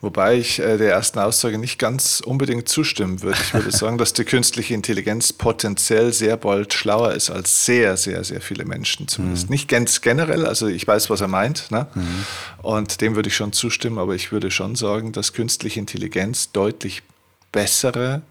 Wobei 0.00 0.36
ich 0.36 0.58
äh, 0.58 0.78
der 0.78 0.90
ersten 0.90 1.20
Aussage 1.20 1.58
nicht 1.58 1.78
ganz 1.78 2.18
unbedingt 2.18 2.68
zustimmen 2.68 3.22
würde. 3.22 3.38
Ich 3.40 3.54
würde 3.54 3.70
sagen, 3.76 3.98
dass 3.98 4.12
die 4.12 4.24
künstliche 4.24 4.74
Intelligenz 4.74 5.32
potenziell 5.32 6.12
sehr 6.12 6.36
bald 6.36 6.74
schlauer 6.74 7.12
ist 7.12 7.30
als 7.30 7.64
sehr, 7.64 7.96
sehr, 7.96 8.24
sehr 8.24 8.40
viele 8.40 8.64
Menschen 8.64 9.06
zumindest. 9.06 9.48
Mhm. 9.48 9.52
Nicht 9.52 9.68
ganz 9.68 10.00
generell, 10.00 10.44
also 10.44 10.66
ich 10.66 10.88
weiß, 10.88 11.08
was 11.08 11.20
er 11.20 11.28
meint. 11.28 11.70
Ne? 11.70 11.86
Mhm. 11.94 12.26
Und 12.62 13.00
dem 13.00 13.14
würde 13.14 13.28
ich 13.28 13.36
schon 13.36 13.52
zustimmen, 13.52 13.98
aber 13.98 14.16
ich 14.16 14.32
würde 14.32 14.50
schon 14.50 14.74
sagen, 14.74 15.12
dass 15.12 15.34
künstliche 15.34 15.78
Intelligenz 15.78 16.50
deutlich 16.50 17.04
bessere 17.52 18.22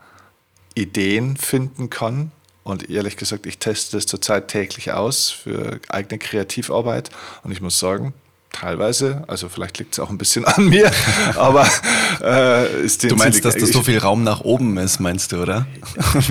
Ideen 0.75 1.37
finden 1.37 1.89
kann. 1.89 2.31
Und 2.63 2.89
ehrlich 2.89 3.17
gesagt, 3.17 3.45
ich 3.45 3.57
teste 3.57 3.97
das 3.97 4.05
zurzeit 4.05 4.47
täglich 4.47 4.91
aus 4.91 5.29
für 5.29 5.79
eigene 5.89 6.19
Kreativarbeit. 6.19 7.09
Und 7.43 7.51
ich 7.51 7.61
muss 7.61 7.79
sagen, 7.79 8.13
teilweise, 8.51 9.23
also 9.27 9.49
vielleicht 9.49 9.79
liegt 9.79 9.93
es 9.93 9.99
auch 9.99 10.09
ein 10.09 10.17
bisschen 10.17 10.45
an 10.45 10.67
mir, 10.67 10.91
aber 11.35 11.67
äh, 12.21 12.83
ist 12.83 13.03
die 13.03 13.07
Du 13.07 13.15
meinst, 13.15 13.43
dass 13.45 13.55
da 13.55 13.65
so 13.65 13.81
viel 13.81 13.97
Raum 13.97 14.23
nach 14.23 14.41
oben 14.41 14.77
ist, 14.77 14.99
meinst 14.99 15.31
du, 15.31 15.41
oder? 15.41 15.65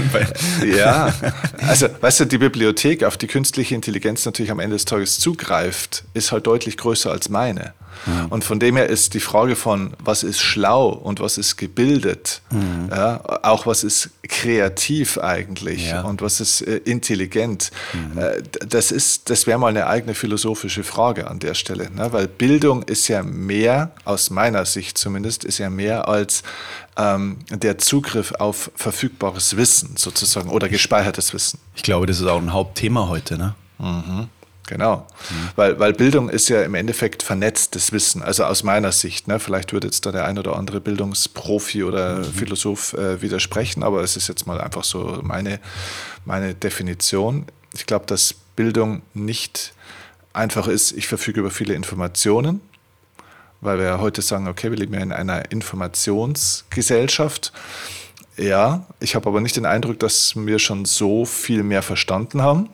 ja, 0.76 1.12
also 1.66 1.88
weißt 2.00 2.20
du, 2.20 2.24
die 2.26 2.38
Bibliothek, 2.38 3.04
auf 3.04 3.16
die 3.16 3.26
künstliche 3.26 3.74
Intelligenz 3.74 4.24
natürlich 4.24 4.50
am 4.50 4.60
Ende 4.60 4.76
des 4.76 4.84
Tages 4.84 5.18
zugreift, 5.18 6.04
ist 6.14 6.32
halt 6.32 6.46
deutlich 6.46 6.76
größer 6.76 7.10
als 7.10 7.28
meine. 7.28 7.74
Mhm. 8.06 8.26
Und 8.26 8.44
von 8.44 8.58
dem 8.60 8.76
her 8.76 8.88
ist 8.88 9.14
die 9.14 9.20
Frage 9.20 9.56
von, 9.56 9.92
was 9.98 10.22
ist 10.22 10.40
schlau 10.40 10.88
und 10.88 11.20
was 11.20 11.38
ist 11.38 11.56
gebildet, 11.56 12.42
mhm. 12.50 12.88
ja, 12.90 13.20
auch 13.42 13.66
was 13.66 13.84
ist 13.84 14.10
kreativ 14.22 15.18
eigentlich 15.18 15.90
ja. 15.90 16.02
und 16.02 16.22
was 16.22 16.40
ist 16.40 16.62
äh, 16.62 16.76
intelligent, 16.78 17.70
mhm. 17.92 18.18
äh, 18.18 18.42
das, 18.66 18.92
das 19.24 19.46
wäre 19.46 19.58
mal 19.58 19.68
eine 19.68 19.86
eigene 19.86 20.14
philosophische 20.14 20.84
Frage 20.84 21.28
an 21.28 21.38
der 21.38 21.54
Stelle. 21.54 21.90
Ne? 21.90 22.12
Weil 22.12 22.28
Bildung 22.28 22.82
ist 22.82 23.08
ja 23.08 23.22
mehr, 23.22 23.92
aus 24.04 24.30
meiner 24.30 24.64
Sicht 24.64 24.98
zumindest, 24.98 25.44
ist 25.44 25.58
ja 25.58 25.70
mehr 25.70 26.08
als 26.08 26.42
ähm, 26.96 27.38
der 27.50 27.78
Zugriff 27.78 28.32
auf 28.38 28.70
verfügbares 28.74 29.56
Wissen 29.56 29.96
sozusagen 29.96 30.50
oder 30.50 30.68
gespeichertes 30.68 31.32
Wissen. 31.34 31.58
Ich 31.74 31.82
glaube, 31.82 32.06
das 32.06 32.20
ist 32.20 32.26
auch 32.26 32.40
ein 32.40 32.52
Hauptthema 32.52 33.08
heute. 33.08 33.38
Ne? 33.38 33.54
Mhm. 33.78 34.28
Genau, 34.70 35.06
mhm. 35.30 35.48
weil, 35.56 35.80
weil 35.80 35.92
Bildung 35.92 36.28
ist 36.28 36.48
ja 36.48 36.62
im 36.62 36.76
Endeffekt 36.76 37.24
vernetztes 37.24 37.90
Wissen, 37.90 38.22
also 38.22 38.44
aus 38.44 38.62
meiner 38.62 38.92
Sicht. 38.92 39.26
Ne? 39.26 39.40
Vielleicht 39.40 39.72
würde 39.72 39.88
jetzt 39.88 40.06
da 40.06 40.12
der 40.12 40.26
ein 40.26 40.38
oder 40.38 40.54
andere 40.54 40.80
Bildungsprofi 40.80 41.82
oder 41.82 42.18
mhm. 42.18 42.24
Philosoph 42.24 42.92
äh, 42.92 43.20
widersprechen, 43.20 43.82
aber 43.82 44.04
es 44.04 44.16
ist 44.16 44.28
jetzt 44.28 44.46
mal 44.46 44.60
einfach 44.60 44.84
so 44.84 45.18
meine, 45.24 45.58
meine 46.24 46.54
Definition. 46.54 47.46
Ich 47.74 47.86
glaube, 47.86 48.06
dass 48.06 48.32
Bildung 48.54 49.02
nicht 49.12 49.72
einfach 50.34 50.68
ist, 50.68 50.92
ich 50.92 51.08
verfüge 51.08 51.40
über 51.40 51.50
viele 51.50 51.74
Informationen, 51.74 52.60
weil 53.60 53.78
wir 53.78 53.86
ja 53.86 53.98
heute 53.98 54.22
sagen, 54.22 54.46
okay, 54.46 54.70
wir 54.70 54.78
leben 54.78 54.94
ja 54.94 55.00
in 55.00 55.10
einer 55.10 55.50
Informationsgesellschaft. 55.50 57.52
Ja, 58.36 58.86
ich 59.00 59.14
habe 59.14 59.28
aber 59.28 59.40
nicht 59.40 59.56
den 59.56 59.66
Eindruck, 59.66 59.98
dass 59.98 60.34
wir 60.34 60.58
schon 60.58 60.84
so 60.86 61.26
viel 61.26 61.62
mehr 61.62 61.82
verstanden 61.82 62.40
haben, 62.40 62.70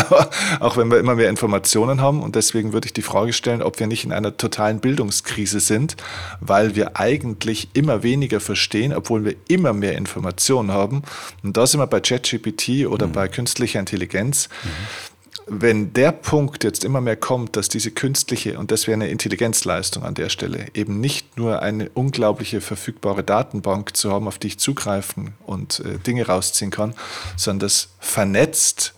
auch 0.60 0.76
wenn 0.76 0.90
wir 0.90 0.98
immer 0.98 1.16
mehr 1.16 1.28
Informationen 1.28 2.00
haben. 2.00 2.22
Und 2.22 2.34
deswegen 2.34 2.72
würde 2.72 2.86
ich 2.86 2.92
die 2.92 3.02
Frage 3.02 3.32
stellen, 3.32 3.62
ob 3.62 3.78
wir 3.78 3.86
nicht 3.86 4.04
in 4.04 4.12
einer 4.12 4.36
totalen 4.36 4.80
Bildungskrise 4.80 5.60
sind, 5.60 5.96
weil 6.40 6.76
wir 6.76 6.96
eigentlich 6.98 7.68
immer 7.74 8.02
weniger 8.02 8.40
verstehen, 8.40 8.94
obwohl 8.94 9.24
wir 9.24 9.34
immer 9.48 9.72
mehr 9.72 9.96
Informationen 9.96 10.70
haben. 10.70 11.02
Und 11.42 11.56
da 11.56 11.66
sind 11.66 11.80
wir 11.80 11.86
bei 11.86 12.00
ChatGPT 12.00 12.86
oder 12.86 13.08
mhm. 13.08 13.12
bei 13.12 13.28
künstlicher 13.28 13.80
Intelligenz. 13.80 14.48
Mhm 14.62 15.11
wenn 15.46 15.92
der 15.92 16.12
Punkt 16.12 16.64
jetzt 16.64 16.84
immer 16.84 17.00
mehr 17.00 17.16
kommt, 17.16 17.56
dass 17.56 17.68
diese 17.68 17.90
künstliche, 17.90 18.58
und 18.58 18.70
das 18.70 18.86
wäre 18.86 18.94
eine 18.94 19.08
Intelligenzleistung 19.08 20.04
an 20.04 20.14
der 20.14 20.28
Stelle, 20.28 20.66
eben 20.74 21.00
nicht 21.00 21.36
nur 21.36 21.62
eine 21.62 21.90
unglaubliche 21.90 22.60
verfügbare 22.60 23.24
Datenbank 23.24 23.96
zu 23.96 24.12
haben, 24.12 24.28
auf 24.28 24.38
die 24.38 24.48
ich 24.48 24.58
zugreifen 24.58 25.34
und 25.44 25.80
äh, 25.80 25.98
Dinge 25.98 26.26
rausziehen 26.26 26.70
kann, 26.70 26.94
sondern 27.36 27.60
das 27.60 27.88
vernetzt 27.98 28.94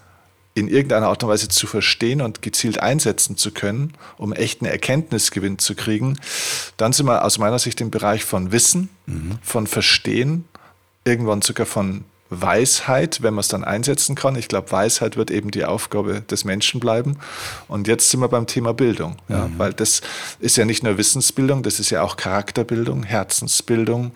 in 0.55 0.69
irgendeiner 0.69 1.09
Art 1.09 1.23
und 1.23 1.31
Weise 1.31 1.49
zu 1.49 1.67
verstehen 1.67 2.21
und 2.21 2.41
gezielt 2.41 2.79
einsetzen 2.79 3.37
zu 3.37 3.51
können, 3.51 3.93
um 4.17 4.33
echten 4.33 4.67
Erkenntnisgewinn 4.67 5.59
zu 5.59 5.75
kriegen, 5.75 6.19
dann 6.77 6.93
sind 6.93 7.07
wir 7.07 7.25
aus 7.25 7.39
meiner 7.39 7.59
Sicht 7.59 7.81
im 7.81 7.91
Bereich 7.91 8.25
von 8.25 8.53
Wissen, 8.53 8.89
mhm. 9.07 9.39
von 9.43 9.67
Verstehen, 9.67 10.45
irgendwann 11.05 11.43
sogar 11.43 11.67
von 11.67 12.05
Weisheit, 12.41 13.23
wenn 13.23 13.35
man 13.35 13.41
es 13.41 13.49
dann 13.49 13.65
einsetzen 13.65 14.15
kann. 14.15 14.37
Ich 14.37 14.49
glaube, 14.49 14.71
Weisheit 14.73 15.17
wird 15.17 15.31
eben 15.31 15.51
die 15.51 15.65
Aufgabe 15.65 16.23
des 16.23 16.45
Menschen 16.45 16.81
bleiben. 16.81 17.19
Und 17.69 17.89
jetzt 17.89 18.11
sind 18.11 18.21
wir 18.21 18.29
beim 18.29 18.47
Thema 18.47 18.75
Bildung, 18.75 19.17
ja, 19.29 19.49
mhm. 19.49 19.59
weil 19.59 19.73
das 19.73 20.01
ist 20.41 20.57
ja 20.57 20.65
nicht 20.65 20.83
nur 20.83 20.99
Wissensbildung, 20.99 21.63
das 21.63 21.81
ist 21.81 21.91
ja 21.91 22.03
auch 22.03 22.17
Charakterbildung, 22.17 23.03
Herzensbildung, 23.03 24.13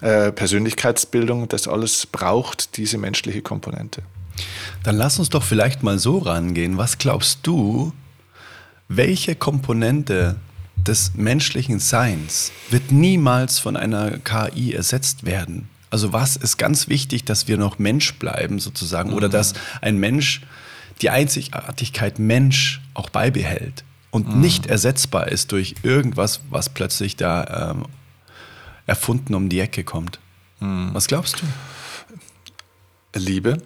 äh, 0.00 0.32
Persönlichkeitsbildung. 0.32 1.48
Das 1.48 1.68
alles 1.68 2.06
braucht 2.06 2.76
diese 2.76 2.98
menschliche 2.98 3.42
Komponente. 3.42 4.02
Dann 4.82 4.96
lass 4.96 5.18
uns 5.18 5.28
doch 5.28 5.42
vielleicht 5.42 5.82
mal 5.82 5.98
so 5.98 6.18
rangehen. 6.18 6.78
Was 6.78 6.98
glaubst 6.98 7.40
du, 7.42 7.92
welche 8.88 9.36
Komponente 9.36 10.36
des 10.76 11.12
menschlichen 11.14 11.78
Seins 11.78 12.50
wird 12.70 12.90
niemals 12.90 13.58
von 13.58 13.76
einer 13.76 14.18
KI 14.18 14.72
ersetzt 14.72 15.24
werden? 15.24 15.68
Also 15.92 16.14
was 16.14 16.36
ist 16.36 16.56
ganz 16.56 16.88
wichtig, 16.88 17.24
dass 17.24 17.48
wir 17.48 17.58
noch 17.58 17.78
Mensch 17.78 18.14
bleiben 18.14 18.58
sozusagen 18.60 19.10
mhm. 19.10 19.16
oder 19.16 19.28
dass 19.28 19.52
ein 19.82 19.98
Mensch 19.98 20.40
die 21.02 21.10
Einzigartigkeit 21.10 22.18
Mensch 22.18 22.80
auch 22.94 23.10
beibehält 23.10 23.84
und 24.10 24.34
mhm. 24.34 24.40
nicht 24.40 24.64
ersetzbar 24.64 25.28
ist 25.28 25.52
durch 25.52 25.74
irgendwas, 25.82 26.40
was 26.48 26.70
plötzlich 26.70 27.16
da 27.16 27.72
ähm, 27.72 27.84
erfunden 28.86 29.34
um 29.34 29.50
die 29.50 29.60
Ecke 29.60 29.84
kommt. 29.84 30.18
Mhm. 30.60 30.94
Was 30.94 31.08
glaubst 31.08 31.42
du? 31.42 31.46
Liebe 33.20 33.60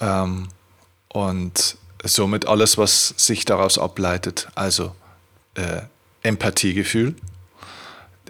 ähm, 0.00 0.48
und 1.08 1.76
somit 2.02 2.48
alles, 2.48 2.78
was 2.78 3.08
sich 3.18 3.44
daraus 3.44 3.76
ableitet, 3.76 4.48
also 4.54 4.96
äh, 5.56 5.82
Empathiegefühl, 6.22 7.16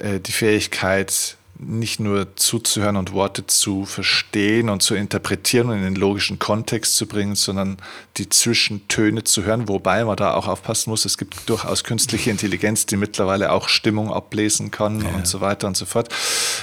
äh, 0.00 0.19
die 0.19 0.33
Fähigkeit, 0.33 1.37
nicht 1.62 2.00
nur 2.00 2.37
zuzuhören 2.37 2.97
und 2.97 3.12
Worte 3.12 3.47
zu 3.47 3.85
verstehen 3.85 4.71
und 4.71 4.83
zu 4.83 4.95
interpretieren 4.95 5.69
und 5.69 5.76
in 5.76 5.85
den 5.85 5.95
logischen 5.95 6.38
Kontext 6.38 6.97
zu 6.97 7.07
bringen, 7.07 7.35
sondern 7.35 7.76
die 8.17 8.29
Zwischentöne 8.29 9.25
zu 9.25 9.45
hören, 9.45 9.69
wobei 9.69 10.05
man 10.05 10.17
da 10.17 10.35
auch 10.35 10.49
aufpassen 10.49 10.90
muss, 10.90 11.05
es 11.05 11.19
gibt 11.19 11.49
durchaus 11.49 11.85
künstliche 11.85 12.31
Intelligenz, 12.31 12.87
die 12.87 12.97
mittlerweile 12.97 13.52
auch 13.52 13.69
Stimmung 13.69 14.12
ablesen 14.12 14.71
kann 14.71 15.02
ja. 15.02 15.09
und 15.11 15.26
so 15.26 15.40
weiter 15.40 15.67
und 15.67 15.76
so 15.76 15.85
fort. 15.85 16.09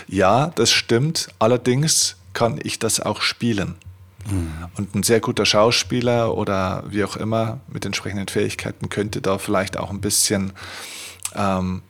Ja, 0.08 0.48
das 0.56 0.72
stimmt. 0.72 1.30
Allerdings 1.38 2.16
kann 2.34 2.60
ich 2.64 2.80
das 2.80 3.00
auch 3.00 3.22
spielen. 3.22 3.76
Mhm. 4.30 4.52
Und 4.78 4.96
ein 4.96 5.04
sehr 5.04 5.20
guter 5.20 5.46
Schauspieler 5.46 6.36
oder 6.36 6.84
wie 6.88 7.04
auch 7.04 7.16
immer 7.16 7.60
mit 7.68 7.86
entsprechenden 7.86 8.28
Fähigkeiten 8.28 8.90
könnte 8.90 9.22
da 9.22 9.38
vielleicht 9.38 9.78
auch 9.78 9.92
ein 9.92 10.02
bisschen 10.02 10.54
ähm, 11.36 11.60
hm, 11.60 11.82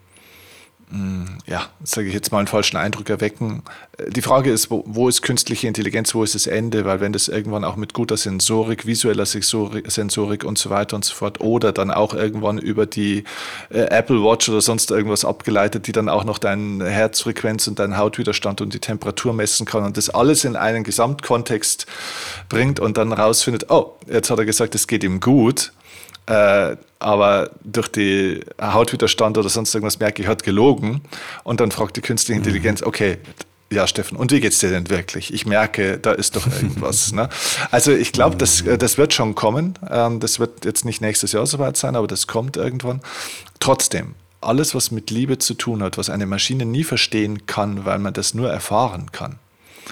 ja, 1.46 1.68
sage 1.84 2.08
ich 2.08 2.14
jetzt 2.14 2.32
mal, 2.32 2.40
einen 2.40 2.48
falschen 2.48 2.78
Eindruck 2.78 3.10
erwecken. 3.10 3.64
Äh, 3.98 4.10
die 4.10 4.22
Frage 4.22 4.52
ist, 4.52 4.72
wo, 4.72 4.84
wo, 4.88 5.10
ist 5.10 5.22
künstliche 5.22 5.68
Intelligenz, 5.68 6.16
wo 6.16 6.24
ist 6.24 6.34
das 6.34 6.48
Ende? 6.48 6.86
Weil 6.86 7.02
wenn 7.02 7.12
das 7.12 7.28
irgendwann 7.28 7.66
auch 7.66 7.76
mit 7.76 7.94
guter 7.94 8.16
Sensorik, 8.16 8.86
visueller 8.86 9.26
Sensorik 9.26 10.46
und 10.46 10.58
so 10.58 10.70
weiter 10.70 10.96
und 10.96 11.04
so 11.04 11.14
fort 11.14 11.42
oder 11.42 11.74
dann 11.74 11.92
auch 11.92 12.14
irgendwann 12.14 12.58
über 12.58 12.86
die 12.86 13.26
äh, 13.70 13.80
Apple 13.80 14.24
Watch 14.24 14.48
oder 14.48 14.62
sonst 14.62 14.90
irgendwas 14.90 15.26
abgeleitet, 15.26 15.88
die 15.88 15.92
dann 15.92 16.08
auch 16.08 16.24
noch 16.24 16.38
deine 16.38 16.90
Herzfrequenz 16.90 17.68
und 17.68 17.80
deinen 17.80 17.98
Hautwiderstand 17.98 18.62
und 18.62 18.74
die 18.74 18.80
Temperatur 18.80 19.34
messen 19.34 19.66
kann 19.66 19.84
und 19.84 19.98
das 19.98 20.10
alles 20.10 20.46
in 20.46 20.56
einen 20.56 20.86
Gesamtkontext 20.86 21.86
bringt 22.48 22.80
und 22.80 22.98
dann 22.98 23.12
rausfindet, 23.12 23.70
oh, 23.70 23.96
jetzt 24.10 24.30
hat 24.30 24.40
er 24.40 24.46
gesagt, 24.46 24.74
es 24.74 24.88
geht 24.88 25.04
ihm 25.04 25.20
gut 25.20 25.74
äh, 26.28 26.76
aber 27.00 27.52
durch 27.64 27.88
die 27.88 28.42
Hautwiderstand 28.62 29.38
oder 29.38 29.50
sonst 29.50 29.74
irgendwas 29.74 30.00
merke 30.00 30.22
ich, 30.22 30.28
hat 30.28 30.44
gelogen. 30.44 31.02
Und 31.44 31.60
dann 31.60 31.72
fragt 31.72 31.98
die 31.98 32.02
künstliche 32.02 32.38
Intelligenz, 32.38 32.82
mhm. 32.82 32.88
okay, 32.88 33.18
ja, 33.70 33.86
Steffen, 33.86 34.18
und 34.18 34.32
wie 34.32 34.40
geht's 34.40 34.60
dir 34.60 34.70
denn 34.70 34.90
wirklich? 34.90 35.34
Ich 35.34 35.46
merke, 35.46 35.98
da 35.98 36.14
ist 36.14 36.38
doch 36.38 36.48
irgendwas. 36.48 37.12
ne? 37.14 37.28
Also 37.70 37.92
ich 37.92 38.14
glaube, 38.14 38.38
das, 38.38 38.62
äh, 38.62 38.78
das 38.78 38.98
wird 38.98 39.14
schon 39.14 39.36
kommen. 39.36 39.78
Ähm, 39.90 40.20
das 40.20 40.40
wird 40.40 40.64
jetzt 40.64 40.86
nicht 40.86 41.02
nächstes 41.02 41.34
Jahr 41.34 41.46
soweit 41.46 41.76
sein, 41.76 41.96
aber 41.96 42.08
das 42.08 42.28
kommt 42.28 42.56
irgendwann. 42.56 43.02
Trotzdem, 43.60 44.16
alles, 44.40 44.74
was 44.74 44.92
mit 44.92 45.10
Liebe 45.10 45.38
zu 45.38 45.54
tun 45.54 45.84
hat, 45.84 45.98
was 45.98 46.10
eine 46.10 46.26
Maschine 46.26 46.66
nie 46.66 46.84
verstehen 46.84 47.46
kann, 47.46 47.84
weil 47.86 48.00
man 48.00 48.14
das 48.14 48.34
nur 48.34 48.50
erfahren 48.50 49.12
kann. 49.12 49.40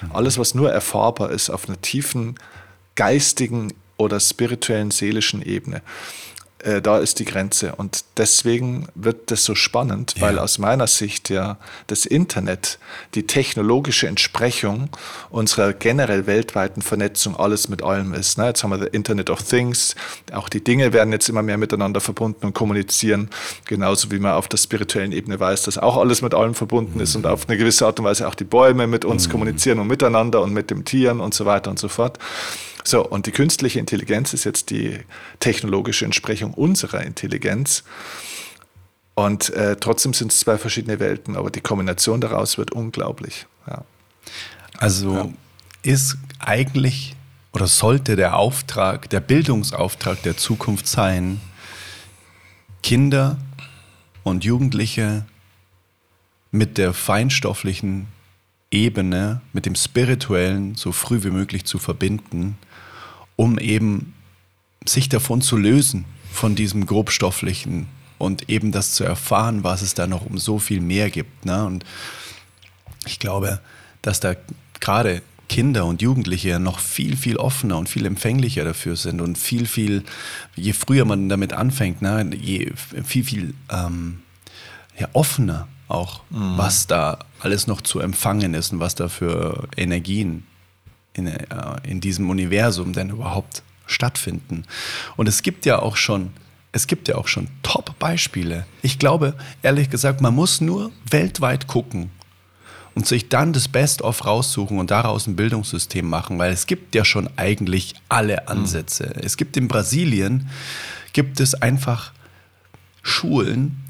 Mhm. 0.02 0.12
Alles, 0.14 0.38
was 0.38 0.56
nur 0.56 0.72
erfahrbar 0.72 1.32
ist 1.32 1.50
auf 1.50 1.68
einer 1.68 1.82
tiefen 1.82 2.36
geistigen 2.96 3.74
oder 3.98 4.20
spirituellen, 4.20 4.92
seelischen 4.92 5.42
Ebene 5.42 5.82
äh, 6.66 6.82
da 6.82 6.98
ist 6.98 7.20
die 7.20 7.26
Grenze. 7.26 7.76
Und 7.76 8.04
deswegen 8.18 8.88
wird 8.96 9.32
das 9.32 9.46
so 9.46 9.56
spannend, 9.56 10.16
weil 10.20 10.40
aus 10.40 10.58
meiner 10.58 10.88
Sicht 10.88 11.30
ja 11.30 11.58
das 11.88 12.06
Internet, 12.06 12.80
die 13.14 13.28
technologische 13.28 14.08
Entsprechung 14.08 14.90
unserer 15.30 15.74
generell 15.74 16.26
weltweiten 16.26 16.82
Vernetzung 16.82 17.36
alles 17.38 17.70
mit 17.70 17.84
allem 17.84 18.14
ist. 18.14 18.38
Ne? 18.38 18.48
Jetzt 18.48 18.64
haben 18.64 18.72
wir 18.72 18.80
das 18.80 18.90
Internet 18.90 19.30
of 19.30 19.44
Things, 19.44 19.96
auch 20.32 20.50
die 20.50 20.64
Dinge 20.64 20.92
werden 20.92 21.12
jetzt 21.12 21.30
immer 21.30 21.44
mehr 21.44 21.58
miteinander 21.58 22.02
verbunden 22.02 22.48
und 22.48 22.54
kommunizieren, 22.54 23.30
genauso 23.66 24.12
wie 24.12 24.20
man 24.20 24.34
auf 24.34 24.48
der 24.48 24.58
spirituellen 24.58 25.12
Ebene 25.12 25.40
weiß, 25.40 25.64
dass 25.64 25.78
auch 25.78 25.98
alles 25.98 26.22
mit 26.22 26.34
allem 26.34 26.56
verbunden 26.56 26.96
mhm. 26.96 27.04
ist 27.04 27.16
und 27.16 27.28
auf 27.28 27.48
eine 27.48 27.58
gewisse 27.58 27.86
Art 27.86 28.00
und 28.00 28.06
Weise 28.06 28.28
auch 28.28 28.36
die 28.36 28.44
Bäume 28.44 28.88
mit 28.88 29.06
uns 29.06 29.28
mhm. 29.28 29.32
kommunizieren 29.32 29.80
und 29.80 29.88
miteinander 29.88 30.42
und 30.42 30.54
mit 30.54 30.72
den 30.72 30.84
Tieren 30.86 31.20
und 31.20 31.34
so 31.34 31.46
weiter 31.46 31.70
und 31.70 31.80
so 31.80 31.88
fort. 31.90 32.18
So, 32.88 33.04
und 33.04 33.26
die 33.26 33.32
künstliche 33.32 33.80
Intelligenz 33.80 34.34
ist 34.34 34.44
jetzt 34.44 34.70
die 34.70 35.00
technologische 35.40 36.06
Entsprechung 36.06 36.54
unserer 36.54 37.02
Intelligenz. 37.02 37.84
Und 39.16 39.50
äh, 39.54 39.76
trotzdem 39.78 40.14
sind 40.14 40.32
es 40.32 40.40
zwei 40.40 40.60
verschiedene 40.60 41.00
Welten, 41.00 41.36
aber 41.36 41.50
die 41.50 41.62
Kombination 41.62 42.22
daraus 42.22 42.60
wird 42.60 42.72
unglaublich. 42.72 43.48
Ja. 43.66 43.84
Also 44.78 45.16
ja. 45.16 45.30
ist 45.82 46.18
eigentlich 46.38 47.16
oder 47.54 47.68
sollte 47.68 48.16
der 48.16 48.38
Auftrag, 48.38 49.10
der 49.10 49.22
Bildungsauftrag 49.22 50.22
der 50.22 50.38
Zukunft 50.38 50.88
sein, 50.88 51.40
Kinder 52.84 53.38
und 54.24 54.44
Jugendliche 54.44 55.26
mit 56.52 56.78
der 56.78 56.94
feinstofflichen 56.94 58.08
Ebene, 58.70 59.42
mit 59.54 59.66
dem 59.66 59.76
Spirituellen 59.76 60.76
so 60.76 60.92
früh 60.92 61.24
wie 61.24 61.32
möglich 61.32 61.64
zu 61.64 61.80
verbinden 61.80 62.58
um 63.36 63.58
eben 63.58 64.14
sich 64.86 65.10
davon 65.10 65.42
zu 65.42 65.58
lösen, 65.58 66.06
von 66.32 66.56
diesem 66.56 66.86
grobstofflichen 66.86 67.88
und 68.18 68.50
eben 68.50 68.72
das 68.72 68.92
zu 68.92 69.04
erfahren, 69.04 69.64
was 69.64 69.82
es 69.82 69.94
da 69.94 70.08
noch 70.08 70.26
um 70.26 70.38
so 70.38 70.60
viel 70.60 70.82
mehr 70.82 71.10
gibt. 71.10 71.46
Ne? 71.46 71.66
Und 71.66 71.86
ich 73.06 73.20
glaube, 73.20 73.60
dass 74.02 74.20
da 74.20 74.36
gerade 74.80 75.22
Kinder 75.48 75.86
und 75.86 76.02
Jugendliche 76.02 76.60
noch 76.60 76.80
viel, 76.80 77.16
viel 77.16 77.38
offener 77.38 77.78
und 77.78 77.88
viel 77.88 78.06
empfänglicher 78.06 78.64
dafür 78.64 78.96
sind 78.96 79.22
und 79.22 79.38
viel, 79.38 79.66
viel, 79.66 80.04
je 80.56 80.74
früher 80.74 81.06
man 81.06 81.30
damit 81.30 81.54
anfängt, 81.54 82.02
ne, 82.02 82.30
je 82.36 82.72
viel, 82.76 83.24
viel 83.24 83.54
ähm, 83.70 84.20
ja, 84.98 85.08
offener 85.14 85.68
auch, 85.88 86.22
mhm. 86.30 86.58
was 86.58 86.88
da 86.88 87.20
alles 87.40 87.68
noch 87.68 87.82
zu 87.82 88.00
empfangen 88.00 88.54
ist 88.54 88.74
und 88.74 88.80
was 88.80 88.96
da 88.96 89.08
für 89.08 89.68
Energien 89.78 90.44
in, 91.16 91.28
äh, 91.28 91.46
in 91.84 92.02
diesem 92.02 92.30
Universum 92.30 92.94
denn 92.94 93.10
überhaupt 93.10 93.64
stattfinden. 93.88 94.66
Und 95.16 95.28
es 95.28 95.42
gibt 95.42 95.66
ja 95.66 95.80
auch 95.80 95.96
schon, 95.96 96.32
es 96.72 96.88
gibt 96.88 97.08
ja 97.08 97.16
auch 97.16 97.28
schon 97.28 97.48
Top-Beispiele. 97.64 98.66
Ich 98.82 99.00
glaube, 99.00 99.36
ehrlich 99.62 99.90
gesagt, 99.90 100.22
man 100.22 100.36
muss 100.36 100.62
nur 100.62 100.92
weltweit 101.10 101.68
gucken 101.68 102.12
und 102.96 103.06
sich 103.06 103.30
dann 103.30 103.54
das 103.54 103.68
Best-of 103.68 104.26
raussuchen 104.26 104.80
und 104.80 104.92
daraus 104.92 105.28
ein 105.28 105.36
Bildungssystem 105.36 106.08
machen, 106.08 106.38
weil 106.38 106.52
es 106.52 106.66
gibt 106.66 106.96
ja 106.96 107.06
schon 107.06 107.30
eigentlich 107.36 107.96
alle 108.10 108.48
Ansätze. 108.48 109.14
Mhm. 109.16 109.22
Es 109.24 109.38
gibt 109.38 109.58
in 109.58 109.68
Brasilien, 109.68 110.50
gibt 111.14 111.40
es 111.40 111.56
einfach 111.56 112.12
Schulen, 113.04 113.84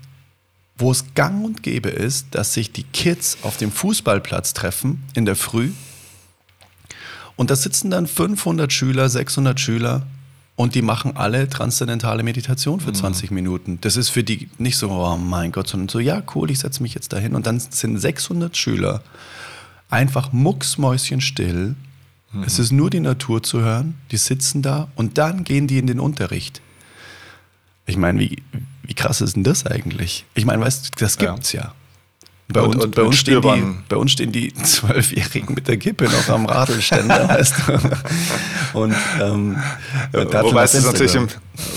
wo 0.77 0.91
es 0.91 1.05
gang 1.15 1.45
und 1.45 1.63
gäbe 1.63 1.89
ist, 1.89 2.27
dass 2.31 2.53
sich 2.53 2.71
die 2.71 2.83
Kids 2.83 3.37
auf 3.43 3.57
dem 3.57 3.71
Fußballplatz 3.71 4.53
treffen 4.53 5.03
in 5.13 5.25
der 5.25 5.37
Früh 5.37 5.71
und 7.35 7.51
da 7.51 7.55
sitzen 7.55 7.89
dann 7.89 8.07
500 8.07 8.71
Schüler, 8.71 9.09
600 9.09 9.59
Schüler 9.59 10.05
und 10.55 10.73
die 10.75 10.81
machen 10.81 11.17
alle 11.17 11.49
transzendentale 11.49 12.23
Meditation 12.23 12.79
für 12.79 12.93
20 12.93 13.29
mhm. 13.29 13.35
Minuten. 13.35 13.77
Das 13.81 13.97
ist 13.97 14.09
für 14.09 14.23
die 14.23 14.49
nicht 14.57 14.77
so, 14.77 14.89
oh 14.89 15.17
mein 15.17 15.51
Gott, 15.51 15.67
sondern 15.67 15.89
so, 15.89 15.99
ja, 15.99 16.23
cool, 16.33 16.49
ich 16.49 16.59
setze 16.59 16.81
mich 16.81 16.93
jetzt 16.93 17.11
dahin. 17.11 17.35
Und 17.35 17.45
dann 17.45 17.59
sind 17.59 17.97
600 17.97 18.55
Schüler 18.55 19.03
einfach 19.89 20.31
mucksmäuschenstill. 20.31 21.75
Mhm. 22.31 22.43
Es 22.43 22.57
ist 22.57 22.71
nur 22.71 22.89
die 22.89 23.01
Natur 23.01 23.43
zu 23.43 23.59
hören. 23.59 23.95
Die 24.11 24.17
sitzen 24.17 24.61
da 24.61 24.87
und 24.95 25.17
dann 25.17 25.43
gehen 25.43 25.67
die 25.67 25.77
in 25.77 25.87
den 25.87 25.99
Unterricht. 25.99 26.61
Ich 27.85 27.97
meine, 27.97 28.19
wie, 28.19 28.41
wie 28.83 28.93
krass 28.93 29.19
ist 29.19 29.35
denn 29.35 29.43
das 29.43 29.65
eigentlich? 29.65 30.25
Ich 30.35 30.45
meine, 30.45 30.63
weißt 30.63 30.85
du, 30.85 30.89
das 30.97 31.17
gibt's 31.17 31.51
ja. 31.51 31.63
ja. 31.63 31.73
Bei, 32.47 32.61
und, 32.61 32.75
uns, 32.75 32.83
und 32.85 32.95
bei, 32.95 33.01
uns 33.01 33.17
stehen 33.17 33.41
die, 33.41 33.63
bei 33.89 33.95
uns 33.95 34.11
stehen 34.11 34.31
die 34.31 34.53
Zwölfjährigen 34.63 35.55
mit 35.55 35.67
der 35.67 35.77
Kippe 35.77 36.05
noch 36.05 36.29
am 36.29 36.45
Radelständer. 36.45 37.27
weißt 37.29 37.55
du? 37.67 38.79
Und 38.79 38.95
ähm, 39.19 39.57
wobei, 40.11 40.63
es 40.63 40.73
das 40.73 40.85
natürlich 40.85 41.15
im, 41.15 41.27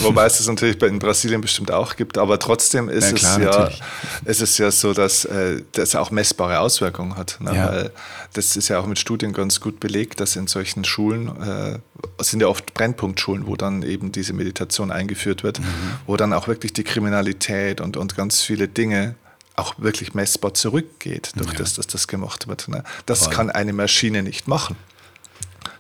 wobei 0.00 0.26
es 0.26 0.37
das 0.37 0.46
natürlich 0.46 0.80
in 0.82 0.98
Brasilien 0.98 1.40
bestimmt 1.40 1.70
auch 1.70 1.96
gibt, 1.96 2.18
aber 2.18 2.38
trotzdem 2.38 2.90
ist, 2.90 3.12
ja, 3.12 3.38
klar, 3.38 3.70
es, 3.70 3.78
ja, 3.78 4.30
ist 4.30 4.42
es 4.42 4.58
ja 4.58 4.70
so, 4.70 4.92
dass 4.92 5.25
äh, 5.25 5.62
das 5.72 5.94
auch 5.94 6.10
messbare 6.10 6.60
Auswirkungen 6.60 7.16
hat. 7.16 7.38
Ne? 7.40 7.56
Ja. 7.56 7.68
Weil 7.70 7.90
das 8.34 8.54
ist 8.54 8.68
ja 8.68 8.78
auch 8.78 8.87
mit 8.87 8.98
Studien 8.98 9.32
ganz 9.32 9.60
gut 9.60 9.80
belegt, 9.80 10.20
dass 10.20 10.37
in 10.37 10.48
solchen 10.48 10.84
Schulen, 10.84 11.28
äh, 11.40 11.78
sind 12.22 12.40
ja 12.40 12.46
oft 12.46 12.75
Brennpunktschulen, 12.75 13.46
wo 13.46 13.56
dann 13.56 13.82
eben 13.82 14.12
diese 14.12 14.34
Meditation 14.34 14.90
eingeführt 14.90 15.44
wird, 15.44 15.60
mhm. 15.60 15.64
wo 16.06 16.18
dann 16.18 16.34
auch 16.34 16.46
wirklich 16.46 16.75
die 16.75 16.84
Kriminalität 16.84 17.80
und, 17.80 17.96
und 17.96 18.16
ganz 18.16 18.42
viele 18.42 18.68
Dinge 18.68 19.14
auch 19.58 19.74
wirklich 19.78 20.14
messbar 20.14 20.54
zurückgeht, 20.54 21.32
durch 21.36 21.52
ja. 21.52 21.58
das, 21.58 21.74
dass 21.74 21.86
das 21.86 22.08
gemacht 22.08 22.48
wird. 22.48 22.68
Ne? 22.68 22.84
Das 23.06 23.24
Voll. 23.24 23.32
kann 23.32 23.50
eine 23.50 23.72
Maschine 23.72 24.22
nicht 24.22 24.48
machen. 24.48 24.76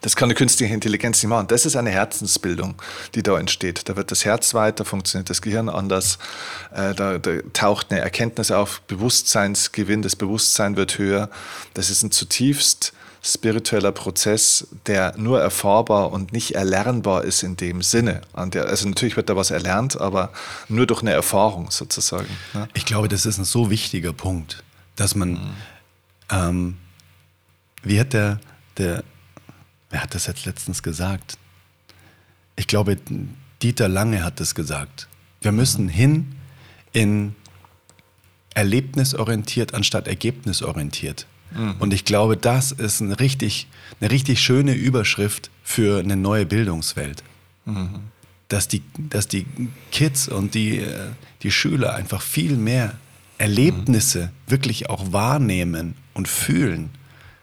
Das 0.00 0.14
kann 0.14 0.26
eine 0.26 0.34
künstliche 0.34 0.72
Intelligenz 0.72 1.22
nicht 1.22 1.28
machen. 1.28 1.48
Das 1.48 1.66
ist 1.66 1.76
eine 1.76 1.90
Herzensbildung, 1.90 2.76
die 3.14 3.22
da 3.22 3.38
entsteht. 3.38 3.88
Da 3.88 3.96
wird 3.96 4.10
das 4.10 4.24
Herz 4.24 4.54
weiter, 4.54 4.84
funktioniert 4.84 5.28
das 5.28 5.42
Gehirn 5.42 5.68
anders, 5.68 6.18
äh, 6.72 6.94
da, 6.94 7.18
da, 7.18 7.38
taucht 7.52 7.90
eine 7.90 8.00
Erkenntnis 8.00 8.50
auf, 8.50 8.80
Bewusstseinsgewinn, 8.82 10.02
das 10.02 10.14
Bewusstsein 10.14 10.76
wird 10.76 10.98
höher. 10.98 11.30
Das 11.74 11.90
ist 11.90 12.02
ein 12.02 12.10
zutiefst 12.10 12.92
spiritueller 13.22 13.92
Prozess, 13.92 14.68
der 14.86 15.14
nur 15.16 15.40
erfahrbar 15.40 16.12
und 16.12 16.32
nicht 16.32 16.54
erlernbar 16.54 17.24
ist 17.24 17.42
in 17.42 17.56
dem 17.56 17.82
Sinne. 17.82 18.22
also 18.32 18.88
natürlich 18.88 19.16
wird 19.16 19.28
da 19.28 19.36
was 19.36 19.50
erlernt, 19.50 20.00
aber 20.00 20.32
nur 20.68 20.86
durch 20.86 21.02
eine 21.02 21.12
Erfahrung 21.12 21.70
sozusagen. 21.70 22.28
Ne? 22.54 22.68
Ich 22.74 22.84
glaube, 22.84 23.08
das 23.08 23.26
ist 23.26 23.38
ein 23.38 23.44
so 23.44 23.70
wichtiger 23.70 24.12
Punkt, 24.12 24.62
dass 24.96 25.14
man, 25.14 25.30
mhm. 25.30 25.50
ähm, 26.30 26.76
wie 27.82 27.98
hat 27.98 28.12
der, 28.12 28.40
der, 28.76 29.02
wer 29.90 30.02
hat 30.02 30.14
das 30.14 30.26
jetzt 30.26 30.46
letztens 30.46 30.82
gesagt? 30.82 31.38
Ich 32.56 32.66
glaube, 32.66 32.96
Dieter 33.62 33.88
Lange 33.88 34.24
hat 34.24 34.40
das 34.40 34.54
gesagt. 34.54 35.08
Wir 35.40 35.52
müssen 35.52 35.86
mhm. 35.86 35.90
hin 35.90 36.34
in 36.92 37.34
erlebnisorientiert 38.54 39.74
anstatt 39.74 40.08
ergebnisorientiert. 40.08 41.26
Mhm. 41.50 41.76
Und 41.78 41.92
ich 41.92 42.04
glaube, 42.04 42.36
das 42.36 42.72
ist 42.72 43.00
eine 43.00 43.18
richtig, 43.20 43.66
eine 44.00 44.10
richtig 44.10 44.40
schöne 44.40 44.74
Überschrift 44.74 45.50
für 45.62 46.00
eine 46.00 46.16
neue 46.16 46.46
Bildungswelt. 46.46 47.22
Mhm. 47.64 48.00
Dass, 48.48 48.68
die, 48.68 48.82
dass 48.96 49.28
die 49.28 49.46
Kids 49.92 50.28
und 50.28 50.54
die, 50.54 50.78
äh, 50.78 51.10
die 51.42 51.50
Schüler 51.50 51.94
einfach 51.94 52.22
viel 52.22 52.56
mehr 52.56 52.94
Erlebnisse 53.36 54.26
mhm. 54.26 54.50
wirklich 54.50 54.90
auch 54.90 55.12
wahrnehmen 55.12 55.94
und 56.14 56.28
fühlen, 56.28 56.90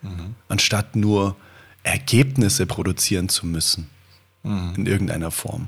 mhm. 0.02 0.36
anstatt 0.50 0.96
nur 0.96 1.36
Ergebnisse 1.84 2.66
produzieren 2.66 3.30
zu 3.30 3.46
müssen 3.46 3.90
mhm. 4.44 4.74
in 4.76 4.86
irgendeiner 4.86 5.32
Form. 5.32 5.68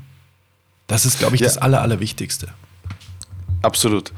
Das 0.87 1.05
ist, 1.05 1.19
glaube 1.19 1.35
ich, 1.35 1.41
ja. 1.41 1.47
das 1.47 1.57
Aller, 1.57 1.81
Allerwichtigste. 1.81 2.49
Absolut. 3.61 4.13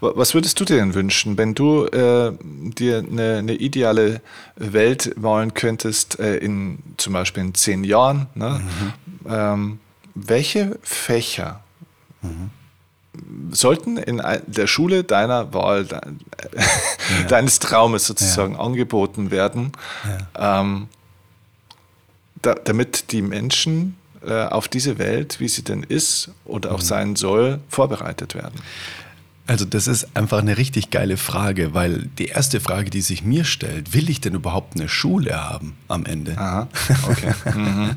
Was 0.00 0.34
würdest 0.34 0.58
du 0.60 0.64
dir 0.64 0.76
denn 0.76 0.94
wünschen, 0.94 1.38
wenn 1.38 1.54
du 1.54 1.86
äh, 1.86 2.32
dir 2.40 2.98
eine, 2.98 3.38
eine, 3.38 3.54
ideale 3.54 4.20
Welt 4.56 5.14
malen 5.16 5.54
könntest, 5.54 6.18
äh, 6.18 6.36
in 6.36 6.78
zum 6.96 7.12
Beispiel 7.12 7.42
in 7.42 7.54
zehn 7.54 7.84
Jahren? 7.84 8.26
Ne? 8.34 8.60
Mhm. 8.60 8.92
Ähm, 9.28 9.80
welche 10.14 10.78
Fächer 10.82 11.62
mhm. 12.20 12.50
sollten 13.50 13.96
in 13.96 14.22
der 14.46 14.66
Schule 14.66 15.04
deiner 15.04 15.52
Wahl, 15.54 15.84
de 15.84 15.98
ja. 15.98 17.24
deines 17.28 17.58
Traumes 17.58 18.06
sozusagen 18.06 18.54
ja. 18.54 18.60
angeboten 18.60 19.30
werden, 19.30 19.72
ja. 20.36 20.60
ähm, 20.60 20.88
da, 22.40 22.54
damit 22.54 23.12
die 23.12 23.22
Menschen 23.22 23.96
äh, 24.24 24.44
auf 24.44 24.68
diese 24.68 24.98
Welt, 24.98 25.40
wie 25.40 25.48
sie 25.48 25.62
denn 25.62 25.82
ist 25.82 26.30
oder 26.44 26.72
auch 26.72 26.78
mhm. 26.78 26.82
sein 26.82 27.16
soll, 27.16 27.60
vorbereitet 27.68 28.34
werden? 28.34 28.60
Also 29.46 29.64
das 29.64 29.88
ist 29.88 30.16
einfach 30.16 30.38
eine 30.38 30.56
richtig 30.56 30.90
geile 30.90 31.16
Frage, 31.16 31.74
weil 31.74 32.08
die 32.18 32.26
erste 32.26 32.60
Frage, 32.60 32.90
die 32.90 33.00
sich 33.00 33.24
mir 33.24 33.44
stellt, 33.44 33.92
will 33.92 34.08
ich 34.08 34.20
denn 34.20 34.34
überhaupt 34.34 34.76
eine 34.76 34.88
Schule 34.88 35.34
haben 35.34 35.74
am 35.88 36.06
Ende? 36.06 36.38
Aha, 36.38 36.68
okay. 37.08 37.32
Mhm, 37.54 37.60
mhm. 37.60 37.96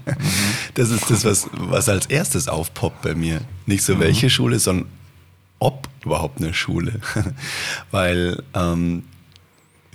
Das 0.74 0.90
ist 0.90 1.10
das, 1.10 1.24
was, 1.24 1.48
was 1.54 1.88
als 1.88 2.08
erstes 2.08 2.48
aufpoppt 2.48 3.04
bei 3.04 3.16
mir. 3.16 3.42
Nicht 3.68 3.84
so 3.84 3.96
mhm. 3.96 4.00
welche 4.00 4.30
Schule, 4.30 4.60
sondern 4.60 4.88
ob 5.60 5.88
überhaupt 6.04 6.42
eine 6.42 6.54
Schule. 6.54 7.00
weil 7.92 8.44
ähm, 8.54 9.04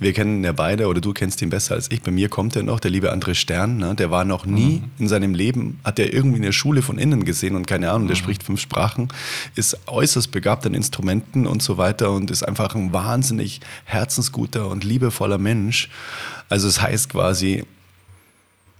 wir 0.01 0.13
kennen 0.13 0.43
ja 0.43 0.51
beide, 0.51 0.87
oder 0.87 0.99
du 0.99 1.13
kennst 1.13 1.43
ihn 1.43 1.51
besser 1.51 1.75
als 1.75 1.91
ich. 1.91 2.01
Bei 2.01 2.09
mir 2.09 2.27
kommt 2.27 2.55
er 2.55 2.63
noch, 2.63 2.79
der 2.79 2.89
liebe 2.89 3.13
André 3.13 3.35
Stern. 3.35 3.77
Ne? 3.77 3.93
Der 3.93 4.09
war 4.09 4.25
noch 4.25 4.47
nie 4.47 4.79
mhm. 4.79 4.91
in 4.97 5.07
seinem 5.07 5.35
Leben, 5.35 5.79
hat 5.83 5.99
er 5.99 6.11
irgendwie 6.11 6.39
eine 6.39 6.53
Schule 6.53 6.81
von 6.81 6.97
innen 6.97 7.23
gesehen 7.23 7.55
und 7.55 7.67
keine 7.67 7.91
Ahnung, 7.91 8.07
der 8.07 8.17
mhm. 8.17 8.21
spricht 8.21 8.41
fünf 8.41 8.59
Sprachen, 8.59 9.09
ist 9.53 9.77
äußerst 9.85 10.31
begabt 10.31 10.65
an 10.65 10.73
Instrumenten 10.73 11.45
und 11.45 11.61
so 11.61 11.77
weiter 11.77 12.09
und 12.11 12.31
ist 12.31 12.41
einfach 12.41 12.73
ein 12.73 12.91
wahnsinnig 12.91 13.61
herzensguter 13.85 14.69
und 14.69 14.83
liebevoller 14.83 15.37
Mensch. 15.37 15.87
Also 16.49 16.67
es 16.67 16.81
heißt 16.81 17.09
quasi, 17.09 17.63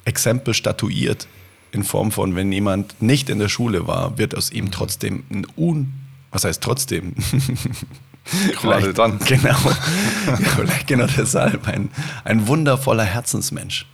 Exempel 0.06 0.56
statuiert 0.56 1.28
in 1.72 1.84
Form 1.84 2.12
von, 2.12 2.36
wenn 2.36 2.52
jemand 2.52 3.00
nicht 3.00 3.30
in 3.30 3.38
der 3.38 3.48
Schule 3.48 3.86
war, 3.86 4.18
wird 4.18 4.36
aus 4.36 4.52
ihm 4.52 4.66
mhm. 4.66 4.72
trotzdem 4.72 5.24
ein 5.30 5.46
Un, 5.56 5.94
was 6.32 6.46
heißt 6.46 6.64
trotzdem? 6.64 7.14
vielleicht 8.60 8.98
dann. 8.98 9.20
Genau. 9.20 9.56
vielleicht 10.56 10.88
genau 10.88 11.08
deshalb 11.08 11.68
ein, 11.68 11.90
ein 12.24 12.48
wundervoller 12.48 13.04
Herzensmensch. 13.04 13.86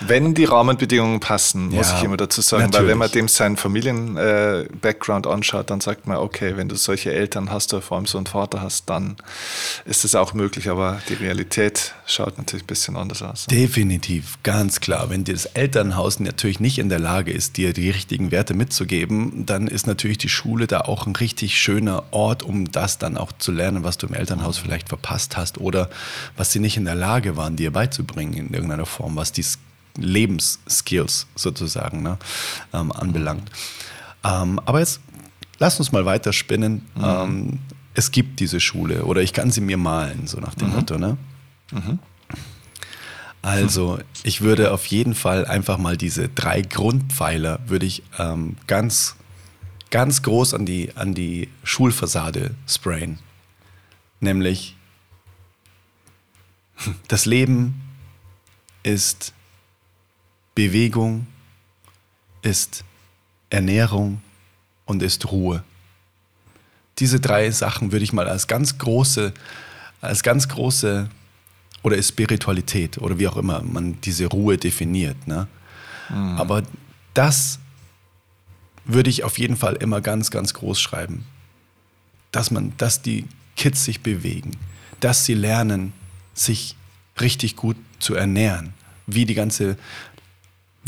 Wenn 0.00 0.34
die 0.34 0.44
Rahmenbedingungen 0.44 1.20
passen, 1.20 1.68
muss 1.68 1.90
ja, 1.90 1.98
ich 1.98 2.04
immer 2.04 2.16
dazu 2.16 2.40
sagen. 2.40 2.64
Natürlich. 2.64 2.82
Weil 2.82 2.90
wenn 2.90 2.98
man 2.98 3.10
dem 3.10 3.28
seinen 3.28 3.56
Familien-Background 3.56 5.26
äh, 5.26 5.28
anschaut, 5.28 5.70
dann 5.70 5.80
sagt 5.80 6.06
man, 6.06 6.18
okay, 6.18 6.56
wenn 6.56 6.68
du 6.68 6.76
solche 6.76 7.12
Eltern 7.12 7.50
hast 7.50 7.72
oder 7.74 7.82
vor 7.82 7.96
allem 7.96 8.06
so 8.06 8.18
einen 8.18 8.26
Vater 8.26 8.60
hast, 8.60 8.88
dann 8.88 9.16
ist 9.84 10.04
es 10.04 10.14
auch 10.14 10.34
möglich. 10.34 10.68
Aber 10.68 11.00
die 11.08 11.14
Realität 11.14 11.94
schaut 12.06 12.38
natürlich 12.38 12.64
ein 12.64 12.68
bisschen 12.68 12.96
anders 12.96 13.22
aus. 13.22 13.46
Definitiv, 13.46 14.38
ganz 14.42 14.80
klar. 14.80 15.10
Wenn 15.10 15.24
dir 15.24 15.34
das 15.34 15.46
Elternhaus 15.46 16.20
natürlich 16.20 16.60
nicht 16.60 16.78
in 16.78 16.88
der 16.88 16.98
Lage 16.98 17.32
ist, 17.32 17.56
dir 17.56 17.72
die 17.72 17.90
richtigen 17.90 18.30
Werte 18.30 18.54
mitzugeben, 18.54 19.46
dann 19.46 19.66
ist 19.66 19.86
natürlich 19.86 20.18
die 20.18 20.28
Schule 20.28 20.66
da 20.66 20.82
auch 20.82 21.06
ein 21.06 21.16
richtig 21.16 21.58
schöner 21.58 22.04
Ort, 22.10 22.42
um 22.42 22.70
das 22.70 22.98
dann 22.98 23.16
auch 23.16 23.32
zu 23.38 23.52
lernen, 23.52 23.84
was 23.84 23.98
du 23.98 24.06
im 24.06 24.14
Elternhaus 24.14 24.58
vielleicht 24.58 24.88
verpasst 24.88 25.36
hast 25.36 25.58
oder 25.58 25.90
was 26.36 26.52
sie 26.52 26.60
nicht 26.60 26.76
in 26.76 26.84
der 26.84 26.94
Lage 26.94 27.36
waren, 27.36 27.56
dir 27.56 27.72
beizubringen 27.72 28.34
in 28.34 28.54
irgendeiner 28.54 28.86
Form, 28.86 29.16
was 29.16 29.32
die 29.32 29.44
Lebensskills 29.98 31.26
sozusagen 31.34 32.02
ne, 32.02 32.18
ähm, 32.72 32.92
anbelangt. 32.92 33.50
Ähm, 34.24 34.60
aber 34.64 34.80
jetzt 34.80 35.00
lass 35.58 35.78
uns 35.78 35.92
mal 35.92 36.04
weiterspinnen. 36.04 36.86
Mhm. 36.94 37.04
Ähm, 37.04 37.58
es 37.94 38.10
gibt 38.10 38.40
diese 38.40 38.60
Schule 38.60 39.04
oder 39.04 39.22
ich 39.22 39.32
kann 39.32 39.50
sie 39.50 39.60
mir 39.60 39.76
malen, 39.76 40.26
so 40.26 40.38
nach 40.38 40.54
dem 40.54 40.68
mhm. 40.68 40.74
Motto. 40.76 40.98
Ne? 40.98 41.16
Mhm. 41.72 41.98
Also 43.42 43.98
ich 44.24 44.40
würde 44.40 44.72
auf 44.72 44.86
jeden 44.86 45.14
Fall 45.14 45.46
einfach 45.46 45.78
mal 45.78 45.96
diese 45.96 46.28
drei 46.28 46.60
Grundpfeiler 46.60 47.60
würde 47.66 47.86
ich 47.86 48.02
ähm, 48.18 48.56
ganz, 48.66 49.16
ganz 49.90 50.22
groß 50.22 50.54
an 50.54 50.66
die, 50.66 50.90
an 50.96 51.14
die 51.14 51.48
Schulfassade 51.62 52.54
sprayen. 52.66 53.18
Nämlich 54.20 54.76
das 57.08 57.26
Leben 57.26 57.80
ist 58.82 59.32
Bewegung, 60.58 61.28
ist 62.42 62.82
Ernährung 63.48 64.20
und 64.86 65.04
ist 65.04 65.30
Ruhe. 65.30 65.62
Diese 66.98 67.20
drei 67.20 67.48
Sachen 67.52 67.92
würde 67.92 68.02
ich 68.02 68.12
mal 68.12 68.28
als 68.28 68.48
ganz 68.48 68.76
große, 68.76 69.32
als 70.00 70.24
ganz 70.24 70.48
große 70.48 71.08
oder 71.84 71.96
ist 71.96 72.08
Spiritualität 72.08 72.98
oder 72.98 73.20
wie 73.20 73.28
auch 73.28 73.36
immer 73.36 73.62
man 73.62 74.00
diese 74.00 74.26
Ruhe 74.26 74.58
definiert. 74.58 75.28
Ne? 75.28 75.46
Mhm. 76.08 76.40
Aber 76.40 76.64
das 77.14 77.60
würde 78.84 79.10
ich 79.10 79.22
auf 79.22 79.38
jeden 79.38 79.56
Fall 79.56 79.76
immer 79.76 80.00
ganz, 80.00 80.32
ganz 80.32 80.54
groß 80.54 80.80
schreiben. 80.80 81.24
Dass 82.32 82.50
man, 82.50 82.72
dass 82.78 83.00
die 83.00 83.26
Kids 83.54 83.84
sich 83.84 84.00
bewegen, 84.00 84.56
dass 84.98 85.24
sie 85.24 85.34
lernen, 85.34 85.92
sich 86.34 86.74
richtig 87.20 87.54
gut 87.54 87.76
zu 88.00 88.16
ernähren, 88.16 88.74
wie 89.06 89.24
die 89.24 89.34
ganze, 89.34 89.76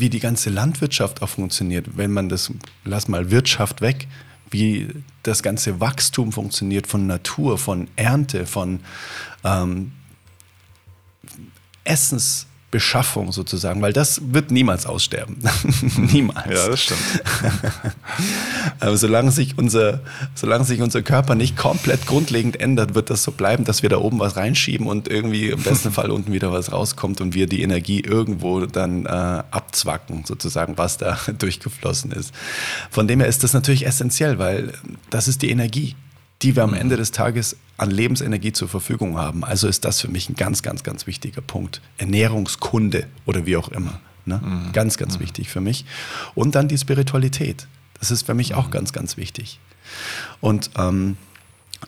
wie 0.00 0.10
die 0.10 0.20
ganze 0.20 0.50
Landwirtschaft 0.50 1.22
auch 1.22 1.28
funktioniert. 1.28 1.96
Wenn 1.96 2.10
man 2.10 2.28
das, 2.28 2.52
lass 2.84 3.08
mal 3.08 3.30
Wirtschaft 3.30 3.80
weg, 3.80 4.08
wie 4.50 4.88
das 5.22 5.42
ganze 5.42 5.80
Wachstum 5.80 6.32
funktioniert 6.32 6.86
von 6.86 7.06
Natur, 7.06 7.58
von 7.58 7.88
Ernte, 7.96 8.46
von 8.46 8.80
ähm, 9.44 9.92
Essens, 11.84 12.46
Beschaffung 12.70 13.32
sozusagen, 13.32 13.82
weil 13.82 13.92
das 13.92 14.20
wird 14.32 14.50
niemals 14.52 14.86
aussterben. 14.86 15.38
niemals. 16.12 16.46
Ja, 16.48 16.68
das 16.68 16.82
stimmt. 16.82 17.00
Aber 18.80 18.96
solange 18.96 19.32
sich, 19.32 19.58
unser, 19.58 20.00
solange 20.34 20.64
sich 20.64 20.80
unser 20.80 21.02
Körper 21.02 21.34
nicht 21.34 21.56
komplett 21.56 22.06
grundlegend 22.06 22.60
ändert, 22.60 22.94
wird 22.94 23.10
das 23.10 23.24
so 23.24 23.32
bleiben, 23.32 23.64
dass 23.64 23.82
wir 23.82 23.90
da 23.90 23.98
oben 23.98 24.20
was 24.20 24.36
reinschieben 24.36 24.86
und 24.86 25.08
irgendwie 25.08 25.48
im 25.48 25.62
besten 25.62 25.90
Fall 25.92 26.10
unten 26.12 26.32
wieder 26.32 26.52
was 26.52 26.70
rauskommt 26.70 27.20
und 27.20 27.34
wir 27.34 27.48
die 27.48 27.62
Energie 27.62 28.00
irgendwo 28.00 28.64
dann 28.66 29.04
äh, 29.04 29.08
abzwacken, 29.08 30.24
sozusagen, 30.24 30.78
was 30.78 30.96
da 30.96 31.18
durchgeflossen 31.38 32.12
ist. 32.12 32.32
Von 32.90 33.08
dem 33.08 33.18
her 33.18 33.28
ist 33.28 33.42
das 33.42 33.52
natürlich 33.52 33.84
essentiell, 33.84 34.38
weil 34.38 34.72
das 35.10 35.26
ist 35.26 35.42
die 35.42 35.50
Energie 35.50 35.96
die 36.42 36.56
wir 36.56 36.62
am 36.62 36.74
Ende 36.74 36.96
des 36.96 37.12
Tages 37.12 37.56
an 37.76 37.90
Lebensenergie 37.90 38.52
zur 38.52 38.68
Verfügung 38.68 39.18
haben. 39.18 39.44
Also 39.44 39.68
ist 39.68 39.84
das 39.84 40.00
für 40.00 40.08
mich 40.08 40.28
ein 40.28 40.34
ganz, 40.34 40.62
ganz, 40.62 40.82
ganz 40.82 41.06
wichtiger 41.06 41.40
Punkt. 41.40 41.80
Ernährungskunde 41.98 43.06
oder 43.26 43.46
wie 43.46 43.56
auch 43.56 43.68
immer. 43.68 44.00
Ne? 44.24 44.40
Mhm. 44.42 44.72
Ganz, 44.72 44.96
ganz 44.96 45.16
mhm. 45.16 45.22
wichtig 45.22 45.48
für 45.48 45.60
mich. 45.60 45.84
Und 46.34 46.54
dann 46.54 46.68
die 46.68 46.78
Spiritualität. 46.78 47.66
Das 47.98 48.10
ist 48.10 48.26
für 48.26 48.34
mich 48.34 48.54
auch 48.54 48.66
mhm. 48.66 48.72
ganz, 48.72 48.92
ganz 48.92 49.16
wichtig. 49.16 49.60
Und 50.40 50.70
ähm, 50.76 51.16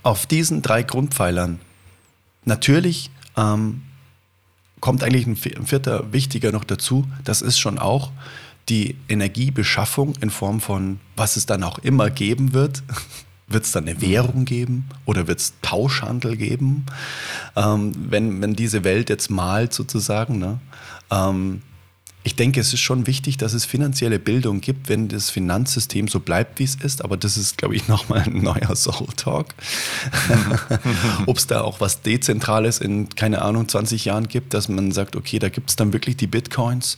auf 0.02 0.26
diesen 0.26 0.62
drei 0.62 0.82
Grundpfeilern 0.82 1.58
natürlich 2.44 3.10
ähm, 3.36 3.82
kommt 4.80 5.04
eigentlich 5.04 5.26
ein 5.26 5.36
vierter 5.36 6.12
wichtiger 6.12 6.52
noch 6.52 6.64
dazu. 6.64 7.06
Das 7.24 7.40
ist 7.40 7.58
schon 7.58 7.78
auch 7.78 8.10
die 8.68 8.96
Energiebeschaffung 9.08 10.14
in 10.20 10.30
Form 10.30 10.60
von, 10.60 11.00
was 11.16 11.36
es 11.36 11.46
dann 11.46 11.62
auch 11.62 11.78
immer 11.78 12.10
geben 12.10 12.52
wird. 12.52 12.82
Wird 13.52 13.64
es 13.64 13.72
dann 13.72 13.88
eine 13.88 14.00
Währung 14.00 14.44
geben 14.44 14.88
oder 15.04 15.26
wird 15.26 15.40
es 15.40 15.54
Tauschhandel 15.62 16.36
geben? 16.36 16.86
Ähm, 17.56 17.92
wenn, 17.96 18.40
wenn 18.40 18.54
diese 18.54 18.84
Welt 18.84 19.10
jetzt 19.10 19.30
malt 19.30 19.72
sozusagen. 19.72 20.38
Ne? 20.38 20.60
Ähm, 21.10 21.62
ich 22.24 22.36
denke, 22.36 22.60
es 22.60 22.72
ist 22.72 22.80
schon 22.80 23.08
wichtig, 23.08 23.36
dass 23.36 23.52
es 23.52 23.64
finanzielle 23.64 24.20
Bildung 24.20 24.60
gibt, 24.60 24.88
wenn 24.88 25.08
das 25.08 25.30
Finanzsystem 25.30 26.06
so 26.06 26.20
bleibt, 26.20 26.60
wie 26.60 26.64
es 26.64 26.76
ist. 26.76 27.04
Aber 27.04 27.16
das 27.16 27.36
ist, 27.36 27.58
glaube 27.58 27.74
ich, 27.74 27.88
nochmal 27.88 28.22
ein 28.22 28.42
neuer 28.42 28.76
Soul 28.76 29.08
Talk. 29.16 29.48
Ob 31.26 31.36
es 31.36 31.48
da 31.48 31.62
auch 31.62 31.80
was 31.80 32.02
Dezentrales 32.02 32.78
in, 32.78 33.08
keine 33.08 33.42
Ahnung, 33.42 33.68
20 33.68 34.04
Jahren 34.04 34.28
gibt, 34.28 34.54
dass 34.54 34.68
man 34.68 34.92
sagt, 34.92 35.16
okay, 35.16 35.40
da 35.40 35.48
gibt 35.48 35.70
es 35.70 35.76
dann 35.76 35.92
wirklich 35.92 36.16
die 36.16 36.28
Bitcoins, 36.28 36.96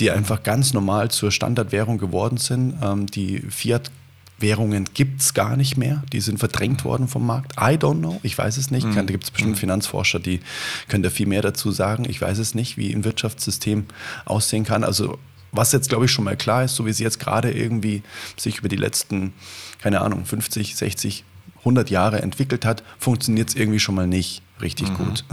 die 0.00 0.10
einfach 0.10 0.42
ganz 0.42 0.74
normal 0.74 1.10
zur 1.10 1.30
Standardwährung 1.30 1.96
geworden 1.96 2.36
sind. 2.36 2.74
Ähm, 2.82 3.06
die 3.06 3.38
Fiat 3.40 3.90
Währungen 4.38 4.88
gibt 4.94 5.20
es 5.20 5.34
gar 5.34 5.56
nicht 5.56 5.76
mehr. 5.76 6.02
Die 6.12 6.20
sind 6.20 6.38
verdrängt 6.38 6.84
worden 6.84 7.08
vom 7.08 7.26
Markt. 7.26 7.54
I 7.54 7.76
don't 7.76 7.98
know. 7.98 8.20
Ich 8.22 8.38
weiß 8.38 8.56
es 8.56 8.70
nicht. 8.70 8.86
Mhm. 8.86 8.94
Da 8.94 9.02
gibt 9.02 9.24
es 9.24 9.30
bestimmt 9.30 9.56
mhm. 9.56 9.58
Finanzforscher, 9.58 10.20
die 10.20 10.40
können 10.88 11.02
da 11.02 11.10
viel 11.10 11.26
mehr 11.26 11.42
dazu 11.42 11.70
sagen. 11.72 12.06
Ich 12.08 12.20
weiß 12.20 12.38
es 12.38 12.54
nicht, 12.54 12.76
wie 12.76 12.92
ein 12.92 13.04
Wirtschaftssystem 13.04 13.86
aussehen 14.24 14.64
kann. 14.64 14.84
Also 14.84 15.18
was 15.50 15.72
jetzt, 15.72 15.88
glaube 15.88 16.04
ich, 16.04 16.10
schon 16.10 16.24
mal 16.24 16.36
klar 16.36 16.64
ist, 16.64 16.76
so 16.76 16.86
wie 16.86 16.92
sie 16.92 17.04
jetzt 17.04 17.18
gerade 17.18 17.50
irgendwie 17.50 18.02
sich 18.36 18.58
über 18.58 18.68
die 18.68 18.76
letzten, 18.76 19.32
keine 19.80 20.02
Ahnung, 20.02 20.24
50, 20.24 20.76
60, 20.76 21.24
100 21.60 21.90
Jahre 21.90 22.22
entwickelt 22.22 22.64
hat, 22.64 22.82
funktioniert 22.98 23.48
es 23.48 23.54
irgendwie 23.54 23.80
schon 23.80 23.94
mal 23.94 24.06
nicht 24.06 24.42
richtig 24.60 24.90
mhm. 24.90 24.96
gut. 24.96 25.24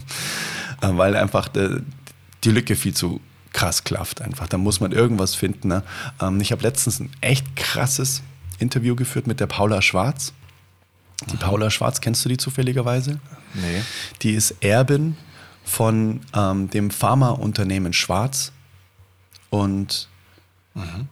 Weil 0.80 1.16
einfach 1.16 1.48
die 1.48 2.50
Lücke 2.50 2.76
viel 2.76 2.94
zu 2.94 3.20
krass 3.52 3.84
klafft 3.84 4.20
einfach. 4.20 4.48
Da 4.48 4.58
muss 4.58 4.80
man 4.80 4.92
irgendwas 4.92 5.34
finden. 5.34 5.68
Ne? 5.68 5.82
Ähm, 6.20 6.40
ich 6.40 6.52
habe 6.52 6.62
letztens 6.62 7.00
ein 7.00 7.10
echt 7.20 7.56
krasses 7.56 8.22
Interview 8.58 8.96
geführt 8.96 9.26
mit 9.26 9.40
der 9.40 9.46
Paula 9.46 9.82
Schwarz. 9.82 10.32
Die 11.30 11.36
Paula 11.36 11.70
Schwarz, 11.70 12.00
kennst 12.00 12.24
du 12.24 12.28
die 12.28 12.36
zufälligerweise? 12.36 13.20
Nee. 13.54 13.82
Die 14.22 14.32
ist 14.32 14.56
Erbin 14.60 15.16
von 15.64 16.20
ähm, 16.34 16.70
dem 16.70 16.90
Pharmaunternehmen 16.90 17.92
Schwarz. 17.92 18.52
Und 19.50 20.08
mhm. 20.74 21.08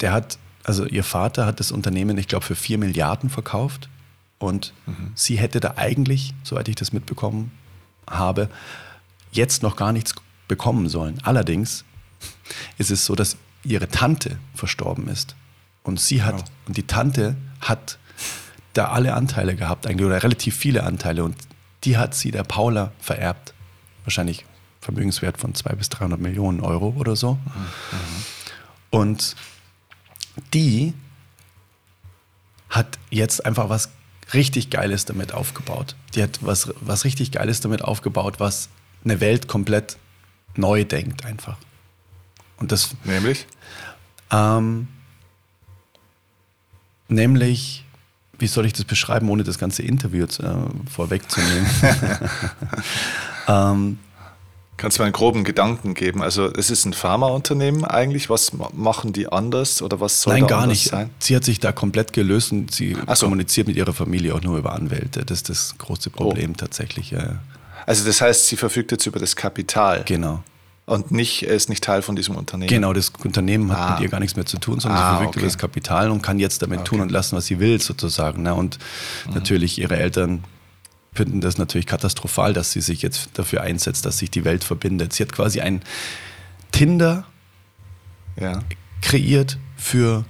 der 0.00 0.12
hat, 0.12 0.38
also 0.64 0.84
ihr 0.86 1.04
Vater 1.04 1.46
hat 1.46 1.60
das 1.60 1.70
Unternehmen, 1.70 2.18
ich 2.18 2.28
glaube, 2.28 2.44
für 2.44 2.56
vier 2.56 2.78
Milliarden 2.78 3.30
verkauft. 3.30 3.88
Und 4.38 4.72
mhm. 4.86 5.12
sie 5.14 5.38
hätte 5.38 5.60
da 5.60 5.74
eigentlich, 5.76 6.34
soweit 6.42 6.68
ich 6.68 6.74
das 6.74 6.92
mitbekommen 6.92 7.52
habe, 8.10 8.48
jetzt 9.30 9.62
noch 9.62 9.76
gar 9.76 9.92
nichts 9.92 10.14
bekommen 10.52 10.90
sollen. 10.90 11.18
Allerdings 11.22 11.84
ist 12.76 12.90
es 12.90 13.06
so, 13.06 13.14
dass 13.14 13.38
ihre 13.64 13.88
Tante 13.88 14.38
verstorben 14.54 15.08
ist. 15.08 15.34
Und 15.82 15.98
sie 15.98 16.22
hat, 16.22 16.34
wow. 16.34 16.44
und 16.66 16.76
die 16.76 16.86
Tante 16.86 17.36
hat 17.62 17.98
da 18.74 18.88
alle 18.88 19.14
Anteile 19.14 19.56
gehabt, 19.56 19.86
eigentlich, 19.86 20.06
oder 20.06 20.22
relativ 20.22 20.54
viele 20.54 20.84
Anteile. 20.84 21.24
Und 21.24 21.36
die 21.84 21.96
hat 21.96 22.14
sie 22.14 22.32
der 22.32 22.44
Paula 22.44 22.92
vererbt. 22.98 23.54
Wahrscheinlich 24.04 24.44
Vermögenswert 24.82 25.38
von 25.38 25.54
200 25.54 25.78
bis 25.78 25.88
300 25.88 26.20
Millionen 26.20 26.60
Euro 26.60 26.94
oder 26.98 27.16
so. 27.16 27.34
Mhm. 27.34 27.40
Und 28.90 29.36
die 30.52 30.92
hat 32.68 32.98
jetzt 33.10 33.46
einfach 33.46 33.70
was 33.70 33.88
richtig 34.34 34.68
Geiles 34.68 35.06
damit 35.06 35.32
aufgebaut. 35.32 35.96
Die 36.14 36.22
hat 36.22 36.40
was, 36.42 36.74
was 36.80 37.04
richtig 37.04 37.32
Geiles 37.32 37.60
damit 37.60 37.82
aufgebaut, 37.82 38.38
was 38.38 38.68
eine 39.04 39.20
Welt 39.20 39.48
komplett 39.48 39.96
neu 40.56 40.84
denkt 40.84 41.24
einfach. 41.24 41.56
Und 42.58 42.72
das. 42.72 42.94
Nämlich? 43.04 43.46
Ähm, 44.30 44.88
nämlich, 47.08 47.84
wie 48.38 48.46
soll 48.46 48.66
ich 48.66 48.72
das 48.72 48.84
beschreiben, 48.84 49.28
ohne 49.28 49.44
das 49.44 49.58
ganze 49.58 49.82
Interview 49.82 50.24
äh, 50.24 50.90
vorwegzunehmen? 50.90 51.66
ähm, 53.48 53.98
Kannst 54.82 54.98
du 54.98 55.02
mir 55.02 55.06
einen 55.06 55.12
groben 55.12 55.44
Gedanken 55.44 55.94
geben? 55.94 56.22
Also 56.22 56.52
es 56.52 56.68
ist 56.68 56.86
ein 56.86 56.92
Pharmaunternehmen 56.92 57.84
eigentlich. 57.84 58.28
Was 58.30 58.52
machen 58.72 59.12
die 59.12 59.28
anders 59.30 59.80
oder 59.80 60.00
was 60.00 60.22
soll 60.22 60.32
Nein, 60.34 60.48
gar 60.48 60.66
nicht. 60.66 60.88
Sein? 60.88 61.10
Sie 61.20 61.36
hat 61.36 61.44
sich 61.44 61.60
da 61.60 61.70
komplett 61.70 62.12
gelöst 62.12 62.50
und 62.50 62.74
sie 62.74 62.96
so. 63.14 63.26
kommuniziert 63.26 63.68
mit 63.68 63.76
ihrer 63.76 63.92
Familie 63.92 64.34
auch 64.34 64.40
nur 64.40 64.58
über 64.58 64.72
Anwälte. 64.72 65.24
Das 65.24 65.38
ist 65.38 65.50
das 65.50 65.78
große 65.78 66.10
Problem 66.10 66.52
oh. 66.54 66.56
tatsächlich. 66.56 67.12
Ja. 67.12 67.38
Also 67.86 68.04
das 68.04 68.20
heißt, 68.20 68.48
sie 68.48 68.56
verfügt 68.56 68.92
jetzt 68.92 69.06
über 69.06 69.18
das 69.18 69.36
Kapital. 69.36 70.04
Genau. 70.04 70.42
Und 70.84 71.12
nicht, 71.12 71.44
er 71.44 71.54
ist 71.54 71.68
nicht 71.68 71.84
Teil 71.84 72.02
von 72.02 72.16
diesem 72.16 72.34
Unternehmen. 72.34 72.68
Genau, 72.68 72.92
das 72.92 73.10
Unternehmen 73.22 73.70
hat 73.70 73.78
ah. 73.78 73.94
mit 73.94 74.00
ihr 74.02 74.08
gar 74.08 74.18
nichts 74.18 74.34
mehr 74.34 74.46
zu 74.46 74.58
tun, 74.58 74.80
sondern 74.80 75.00
ah, 75.00 75.04
sie 75.04 75.16
verfügt 75.16 75.28
okay. 75.28 75.38
über 75.38 75.46
das 75.46 75.58
Kapital 75.58 76.10
und 76.10 76.22
kann 76.22 76.38
jetzt 76.38 76.60
damit 76.62 76.80
okay. 76.80 76.88
tun 76.88 77.00
und 77.00 77.12
lassen, 77.12 77.36
was 77.36 77.46
sie 77.46 77.60
will, 77.60 77.80
sozusagen. 77.80 78.42
Ne? 78.42 78.54
Und 78.54 78.78
mhm. 79.26 79.34
natürlich 79.34 79.78
ihre 79.78 79.96
Eltern 79.96 80.44
finden 81.14 81.40
das 81.40 81.56
natürlich 81.56 81.86
katastrophal, 81.86 82.52
dass 82.52 82.72
sie 82.72 82.80
sich 82.80 83.02
jetzt 83.02 83.30
dafür 83.34 83.60
einsetzt, 83.60 84.04
dass 84.06 84.18
sich 84.18 84.30
die 84.30 84.44
Welt 84.44 84.64
verbindet. 84.64 85.12
Sie 85.12 85.22
hat 85.22 85.32
quasi 85.32 85.60
ein 85.60 85.82
Tinder 86.72 87.26
ja. 88.40 88.62
kreiert 89.02 89.58
für 89.76 90.24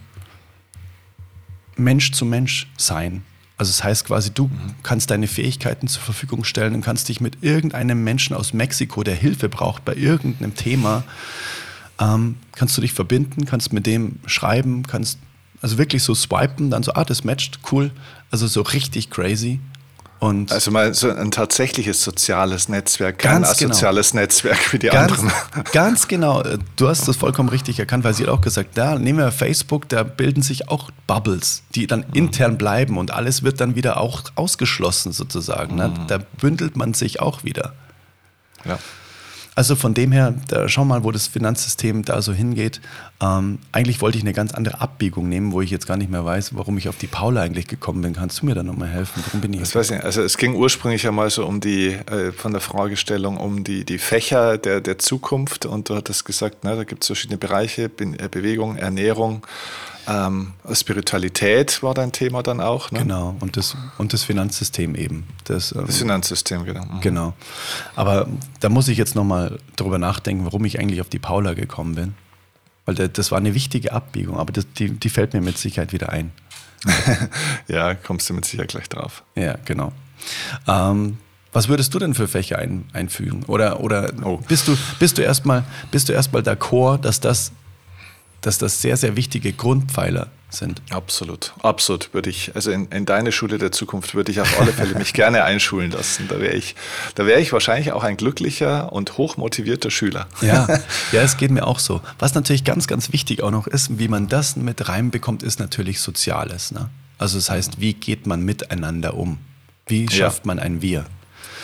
Mensch 1.77 2.13
zu 2.13 2.25
Mensch 2.25 2.71
sein. 2.77 3.25
Also 3.63 3.71
das 3.71 3.85
heißt 3.85 4.07
quasi, 4.07 4.33
du 4.33 4.51
kannst 4.83 5.13
deine 5.13 5.29
Fähigkeiten 5.29 5.87
zur 5.87 6.03
Verfügung 6.03 6.43
stellen 6.43 6.75
und 6.75 6.81
kannst 6.81 7.09
dich 7.09 7.21
mit 7.21 7.45
irgendeinem 7.45 8.03
Menschen 8.03 8.35
aus 8.35 8.53
Mexiko, 8.53 9.05
der 9.05 9.15
Hilfe 9.15 9.49
braucht 9.49 9.85
bei 9.85 9.95
irgendeinem 9.95 10.57
Thema, 10.57 11.05
ähm, 12.01 12.35
kannst 12.57 12.77
du 12.77 12.81
dich 12.81 12.93
verbinden, 12.93 13.45
kannst 13.45 13.73
mit 13.73 13.87
dem 13.87 14.19
schreiben, 14.27 14.83
kannst 14.83 15.21
Also 15.61 15.79
wirklich 15.79 16.03
so 16.03 16.13
swipen, 16.13 16.71
dann 16.71 16.83
so, 16.83 16.95
ah, 16.95 17.05
das 17.05 17.23
matcht, 17.23 17.61
cool. 17.71 17.93
Also 18.33 18.49
so 18.49 18.63
richtig 18.63 19.11
crazy. 19.11 19.61
Und 20.23 20.53
also 20.53 20.71
mal 20.71 20.95
so 20.95 21.11
ein 21.11 21.33
tatsächliches 21.33 22.01
soziales 22.01 22.69
Netzwerk, 22.69 23.19
kein 23.19 23.45
asoziales 23.45 24.13
genau. 24.13 24.23
Netzwerk 24.23 24.73
wie 24.73 24.79
die 24.79 24.87
ganz, 24.87 25.19
anderen. 25.19 25.33
Ganz 25.73 26.07
genau. 26.07 26.45
Du 26.77 26.89
hast 26.89 27.09
das 27.09 27.17
vollkommen 27.17 27.49
richtig 27.49 27.81
erkannt, 27.81 28.05
weil 28.05 28.15
sie 28.15 28.23
hat 28.23 28.31
auch 28.31 28.41
gesagt, 28.41 28.79
da 28.79 29.01
nehmen 29.01 29.19
wir 29.19 29.33
Facebook, 29.33 29.89
da 29.89 30.05
bilden 30.05 30.41
sich 30.41 30.69
auch 30.69 30.93
Bubbles, 31.09 31.65
die 31.75 31.89
dann 31.89 32.05
mhm. 32.07 32.15
intern 32.15 32.57
bleiben 32.57 32.99
und 32.99 33.11
alles 33.11 33.43
wird 33.43 33.61
dann 33.61 33.75
wieder 33.75 33.97
auch 33.97 34.23
ausgeschlossen 34.37 35.11
sozusagen. 35.11 35.75
Ne? 35.75 35.89
Mhm. 35.89 36.07
Da 36.07 36.19
bündelt 36.19 36.77
man 36.77 36.95
sich 36.95 37.19
auch 37.19 37.43
wieder. 37.43 37.73
Ja. 38.65 38.79
Also 39.55 39.77
von 39.77 39.93
dem 39.93 40.13
her, 40.13 40.35
da 40.49 40.67
schau 40.67 40.85
mal, 40.85 41.05
wo 41.05 41.11
das 41.11 41.27
Finanzsystem 41.27 42.07
da 42.07 42.23
so 42.23 42.33
hingeht. 42.33 42.81
Ähm, 43.21 43.59
eigentlich 43.71 44.01
wollte 44.01 44.17
ich 44.17 44.25
eine 44.25 44.33
ganz 44.33 44.55
andere 44.55 44.81
Abbiegung 44.81 45.29
nehmen, 45.29 45.53
wo 45.53 45.61
ich 45.61 45.71
jetzt 45.71 45.87
gar 45.87 45.99
nicht 45.99 46.11
mehr 46.11 46.25
weiß, 46.25 46.57
warum 46.57 46.79
ich 46.79 46.89
auf 46.89 46.97
die 46.97 47.07
Paula 47.07 47.43
eigentlich 47.43 47.69
gekommen 47.69 48.01
bin. 48.01 48.15
Kannst 48.15 48.41
du 48.41 48.47
mir 48.47 48.55
da 48.55 48.63
nochmal 48.63 48.89
helfen? 48.89 49.23
Warum 49.27 49.43
bin 49.43 49.53
ich 49.53 49.61
das 49.61 49.75
weiß 49.75 49.91
ich 49.91 49.97
nicht. 49.97 50.05
Also 50.05 50.23
es 50.23 50.39
ging 50.39 50.55
ursprünglich 50.55 51.03
ja 51.03 51.13
mal 51.13 51.29
so 51.29 51.45
um 51.45 51.61
die, 51.61 51.89
äh, 51.89 52.33
von 52.33 52.53
der 52.53 52.63
Fragestellung 52.63 53.37
um 53.37 53.63
die, 53.63 53.85
die 53.85 53.99
Fächer 53.99 54.57
der, 54.57 54.81
der 54.81 54.99
Zukunft 54.99 55.67
und 55.67 55.91
du 55.91 55.97
hattest 55.97 56.25
gesagt, 56.25 56.65
ne, 56.65 56.75
da 56.75 56.85
gibt 56.85 57.05
es 57.05 57.09
verschiedene 57.09 57.37
Bereiche, 57.37 57.91
Be 57.91 58.05
äh, 58.19 58.29
Bewegung, 58.31 58.77
Ernährung, 58.77 59.47
ähm, 60.09 60.53
Spiritualität 60.73 61.83
war 61.83 61.95
dein 61.95 62.13
Thema 62.13 62.43
dann 62.43 62.61
auch. 62.61 62.91
Ne? 62.91 63.01
Genau, 63.01 63.37
und 63.41 63.57
das, 63.57 63.77
und 63.99 64.13
das 64.13 64.25
Finanzsystem 64.25 64.95
eben. 64.95 65.27
Das, 65.45 65.73
ähm, 65.73 65.85
das 65.87 65.99
Finanzsystem, 65.99 66.65
genau. 66.65 66.85
Mhm. 66.85 67.01
Genau. 67.01 67.35
Aber 67.95 68.29
da 68.61 68.69
muss 68.69 68.89
ich 68.89 68.99
jetzt 68.99 69.15
nochmal 69.15 69.59
drüber 69.77 69.99
nachdenken, 69.99 70.45
warum 70.45 70.65
ich 70.65 70.81
eigentlich 70.81 71.01
auf 71.01 71.09
die 71.09 71.19
Paula 71.19 71.55
gekommen 71.55 71.95
bin. 71.95 72.15
Weil 72.85 73.09
das 73.09 73.31
war 73.31 73.39
eine 73.39 73.55
wichtige 73.55 73.93
Abbiegung, 73.93 74.39
aber 74.39 74.53
das, 74.53 74.67
die, 74.73 74.91
die 74.91 75.09
fällt 75.09 75.35
mir 75.35 75.41
mit 75.41 75.57
Sicherheit 75.57 75.93
wieder 75.93 76.09
ein. 76.09 76.33
ja, 77.69 77.95
kommst 77.95 78.29
du 78.29 78.35
mit 78.35 78.45
Sicherheit 78.45 78.71
gleich 78.71 78.89
drauf. 78.89 79.23
Ja, 79.37 79.57
genau. 79.65 79.93
Ähm, 80.67 81.19
was 81.53 81.69
würdest 81.69 81.95
du 81.95 81.99
denn 81.99 82.15
für 82.15 82.27
Fächer 82.27 82.59
ein, 82.59 82.87
einfügen? 82.93 83.45
Oder, 83.45 83.81
oder 83.81 84.11
oh. 84.25 84.39
bist 84.49 84.67
du, 84.67 84.77
bist 84.99 85.19
du 85.19 85.23
erstmal 85.23 85.65
erst 85.93 86.35
d'accord, 86.35 87.03
dass 87.03 87.21
das 87.21 87.53
dass 88.43 88.59
das 88.59 88.83
sehr, 88.83 88.97
sehr 88.97 89.17
wichtige 89.17 89.53
Grundpfeiler 89.53 90.29
sind. 90.51 90.83
Absolut, 90.91 91.55
absolut. 91.63 92.13
Würde 92.13 92.31
ich, 92.31 92.55
also 92.55 92.71
in, 92.71 92.87
in 92.89 93.07
deine 93.07 93.33
Schule 93.33 93.59
der 93.59 93.73
Zukunft 93.73 94.15
würde 94.15 94.31
ich 94.33 94.41
auf 94.41 94.61
alle 94.61 94.73
Fälle 94.73 94.95
mich 94.99 95.15
gerne 95.15 95.45
einschulen 95.45 95.91
lassen. 95.91 96.29
Da 96.29 96.41
wäre 96.41 96.55
ich, 96.55 96.75
da 97.15 97.27
wäre 97.27 97.41
ich 97.41 97.53
wahrscheinlich 97.53 97.93
auch 97.93 98.05
ein 98.05 98.17
glücklicher 98.17 98.93
und 98.93 99.17
hochmotivierter 99.17 99.91
Schüler. 99.91 100.29
Ja, 100.43 100.69
ja, 101.13 101.23
es 101.23 101.37
geht 101.37 101.51
mir 101.51 101.67
auch 101.67 101.79
so. 101.79 102.01
Was 102.19 102.35
natürlich 102.35 102.65
ganz, 102.65 102.87
ganz 102.87 103.13
wichtig 103.13 103.43
auch 103.43 103.51
noch 103.51 103.67
ist, 103.67 103.99
wie 103.99 104.09
man 104.09 104.29
das 104.29 104.57
mit 104.57 104.89
reinbekommt, 104.89 105.43
ist 105.43 105.59
natürlich 105.59 106.01
Soziales. 106.01 106.73
Ne? 106.73 106.91
Also 107.19 107.39
das 107.39 107.51
heißt, 107.51 107.81
wie 107.81 107.95
geht 107.95 108.27
man 108.27 108.43
miteinander 108.43 109.15
um? 109.15 109.39
Wie 109.87 110.09
schafft 110.11 110.45
ja. 110.45 110.47
man 110.47 110.59
ein 110.59 110.83
Wir? 110.83 111.07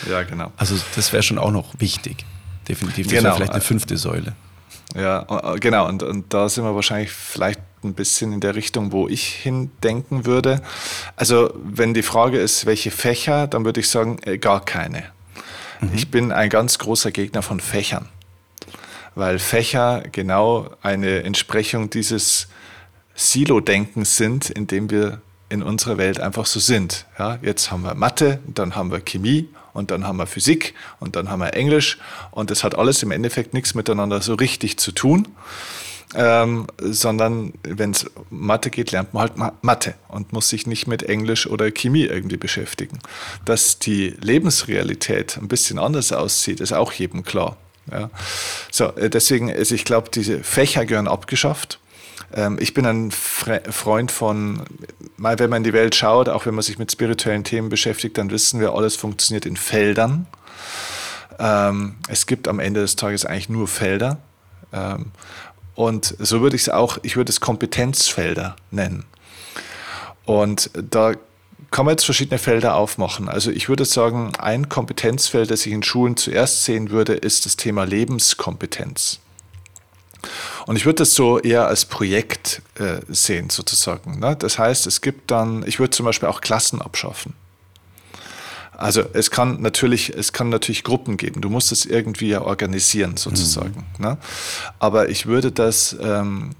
Ja, 0.09 0.23
genau. 0.23 0.51
Also 0.57 0.75
das 0.95 1.13
wäre 1.13 1.23
schon 1.23 1.37
auch 1.37 1.51
noch 1.51 1.73
wichtig. 1.79 2.25
Definitiv. 2.67 3.07
Das 3.07 3.13
genau. 3.13 3.23
wäre 3.23 3.35
vielleicht 3.35 3.53
eine 3.53 3.61
fünfte 3.61 3.97
Säule. 3.97 4.35
Ja, 4.95 5.53
äh, 5.53 5.59
genau. 5.59 5.87
Und, 5.87 6.03
und 6.03 6.33
da 6.33 6.49
sind 6.49 6.63
wir 6.63 6.75
wahrscheinlich 6.75 7.11
vielleicht 7.11 7.59
ein 7.83 7.93
bisschen 7.93 8.33
in 8.33 8.41
der 8.41 8.55
Richtung, 8.55 8.91
wo 8.91 9.07
ich 9.07 9.27
hindenken 9.27 10.25
würde. 10.25 10.61
Also, 11.15 11.53
wenn 11.63 11.93
die 11.93 12.03
Frage 12.03 12.39
ist, 12.39 12.65
welche 12.65 12.91
Fächer, 12.91 13.47
dann 13.47 13.65
würde 13.65 13.79
ich 13.79 13.89
sagen, 13.89 14.19
äh, 14.25 14.37
gar 14.37 14.63
keine. 14.65 15.03
Mhm. 15.79 15.91
Ich 15.93 16.11
bin 16.11 16.31
ein 16.31 16.49
ganz 16.49 16.77
großer 16.79 17.11
Gegner 17.11 17.41
von 17.41 17.59
Fächern, 17.59 18.09
weil 19.15 19.39
Fächer 19.39 20.03
genau 20.11 20.69
eine 20.81 21.23
Entsprechung 21.23 21.89
dieses 21.89 22.47
Silo-Denkens 23.15 24.17
sind, 24.17 24.49
in 24.49 24.67
dem 24.67 24.89
wir 24.89 25.21
in 25.49 25.63
unserer 25.63 25.97
Welt 25.97 26.19
einfach 26.19 26.45
so 26.45 26.59
sind. 26.59 27.05
Ja, 27.17 27.39
jetzt 27.41 27.71
haben 27.71 27.81
wir 27.83 27.95
Mathe, 27.95 28.39
dann 28.45 28.75
haben 28.75 28.91
wir 28.91 29.01
Chemie 29.01 29.49
und 29.79 29.91
dann 29.91 30.05
haben 30.05 30.17
wir 30.17 30.27
Physik 30.27 30.75
und 30.99 31.15
dann 31.15 31.29
haben 31.29 31.39
wir 31.39 31.53
Englisch 31.55 31.97
und 32.29 32.51
das 32.51 32.63
hat 32.63 32.77
alles 32.77 33.01
im 33.01 33.11
Endeffekt 33.11 33.53
nichts 33.53 33.73
miteinander 33.73 34.21
so 34.21 34.35
richtig 34.35 34.77
zu 34.77 34.91
tun. 34.91 35.27
Ähm, 36.15 36.65
sondern 36.79 37.53
wenn 37.61 37.91
es 37.91 38.09
Mathe 38.31 38.71
geht, 38.71 38.91
lernt 38.91 39.13
man 39.13 39.29
halt 39.29 39.63
Mathe 39.63 39.93
und 40.07 40.33
muss 40.33 40.49
sich 40.49 40.65
nicht 40.65 40.87
mit 40.87 41.03
Englisch 41.03 41.45
oder 41.45 41.69
Chemie 41.69 42.05
irgendwie 42.05 42.37
beschäftigen. 42.37 42.97
Dass 43.45 43.77
die 43.77 44.15
Lebensrealität 44.19 45.37
ein 45.37 45.47
bisschen 45.47 45.77
anders 45.77 46.11
aussieht, 46.11 46.61
ist 46.61 46.73
auch 46.73 46.93
jedem 46.93 47.23
klar. 47.23 47.57
Ja. 47.91 48.09
So, 48.71 48.85
äh, 48.95 49.11
deswegen, 49.11 49.51
also 49.51 49.75
ich 49.75 49.85
glaube, 49.85 50.09
diese 50.11 50.43
Fächer 50.43 50.87
gehören 50.87 51.07
abgeschafft. 51.07 51.79
Ähm, 52.33 52.57
ich 52.59 52.73
bin 52.73 52.85
ein 52.85 53.11
Freund 53.11 54.11
von, 54.11 54.63
mal 55.17 55.39
wenn 55.39 55.49
man 55.49 55.57
in 55.57 55.63
die 55.63 55.73
Welt 55.73 55.95
schaut, 55.95 56.29
auch 56.29 56.45
wenn 56.45 56.55
man 56.55 56.63
sich 56.63 56.77
mit 56.77 56.91
spirituellen 56.91 57.43
Themen 57.43 57.69
beschäftigt, 57.69 58.17
dann 58.17 58.31
wissen 58.31 58.59
wir, 58.59 58.73
alles 58.73 58.95
funktioniert 58.95 59.45
in 59.45 59.57
Feldern. 59.57 60.27
Ähm, 61.39 61.95
es 62.07 62.25
gibt 62.25 62.47
am 62.47 62.59
Ende 62.59 62.81
des 62.81 62.95
Tages 62.95 63.25
eigentlich 63.25 63.49
nur 63.49 63.67
Felder. 63.67 64.17
Ähm, 64.73 65.11
und 65.75 66.15
so 66.19 66.41
würde 66.41 66.55
ich 66.55 66.63
es 66.63 66.69
auch, 66.69 66.97
ich 67.03 67.15
würde 67.15 67.31
es 67.31 67.39
Kompetenzfelder 67.39 68.55
nennen. 68.69 69.05
Und 70.25 70.69
da 70.73 71.13
kann 71.71 71.85
man 71.85 71.93
jetzt 71.93 72.05
verschiedene 72.05 72.37
Felder 72.37 72.75
aufmachen. 72.75 73.29
Also 73.29 73.51
ich 73.51 73.69
würde 73.69 73.85
sagen, 73.85 74.33
ein 74.37 74.69
Kompetenzfeld, 74.69 75.51
das 75.51 75.65
ich 75.65 75.71
in 75.71 75.83
Schulen 75.83 76.17
zuerst 76.17 76.65
sehen 76.65 76.89
würde, 76.89 77.13
ist 77.13 77.45
das 77.45 77.57
Thema 77.57 77.85
Lebenskompetenz. 77.85 79.19
Und 80.69 80.75
ich 80.75 80.85
würde 80.85 80.97
das 80.97 81.15
so 81.15 81.39
eher 81.39 81.67
als 81.67 81.85
Projekt 81.85 82.61
äh, 82.75 82.99
sehen, 83.07 83.49
sozusagen. 83.49 84.19
Ne? 84.19 84.35
Das 84.35 84.59
heißt, 84.59 84.85
es 84.85 85.01
gibt 85.01 85.31
dann, 85.31 85.65
ich 85.65 85.79
würde 85.79 85.89
zum 85.89 86.05
Beispiel 86.05 86.29
auch 86.29 86.41
Klassen 86.41 86.79
abschaffen. 86.79 87.33
Also 88.77 89.01
es 89.13 89.31
kann 89.31 89.63
natürlich, 89.63 90.15
es 90.15 90.31
kann 90.31 90.49
natürlich 90.49 90.83
Gruppen 90.83 91.17
geben. 91.17 91.41
Du 91.41 91.49
musst 91.49 91.71
es 91.71 91.87
irgendwie 91.87 92.29
ja 92.29 92.43
organisieren, 92.43 93.17
sozusagen. 93.17 93.83
Mhm. 93.97 94.05
Ne? 94.05 94.17
Aber 94.77 95.09
ich 95.09 95.25
würde 95.25 95.51
das 95.51 95.97
ähm, 95.99 96.51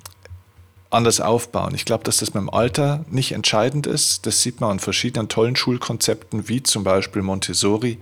anders 0.92 1.22
aufbauen. 1.22 1.76
Ich 1.76 1.86
glaube, 1.86 2.04
dass 2.04 2.18
das 2.18 2.34
mit 2.34 2.42
dem 2.42 2.50
Alter 2.50 3.06
nicht 3.10 3.32
entscheidend 3.32 3.86
ist. 3.86 4.26
Das 4.26 4.42
sieht 4.42 4.60
man 4.60 4.72
an 4.72 4.80
verschiedenen 4.80 5.30
tollen 5.30 5.56
Schulkonzepten, 5.56 6.50
wie 6.50 6.64
zum 6.64 6.84
Beispiel 6.84 7.22
Montessori. 7.22 8.00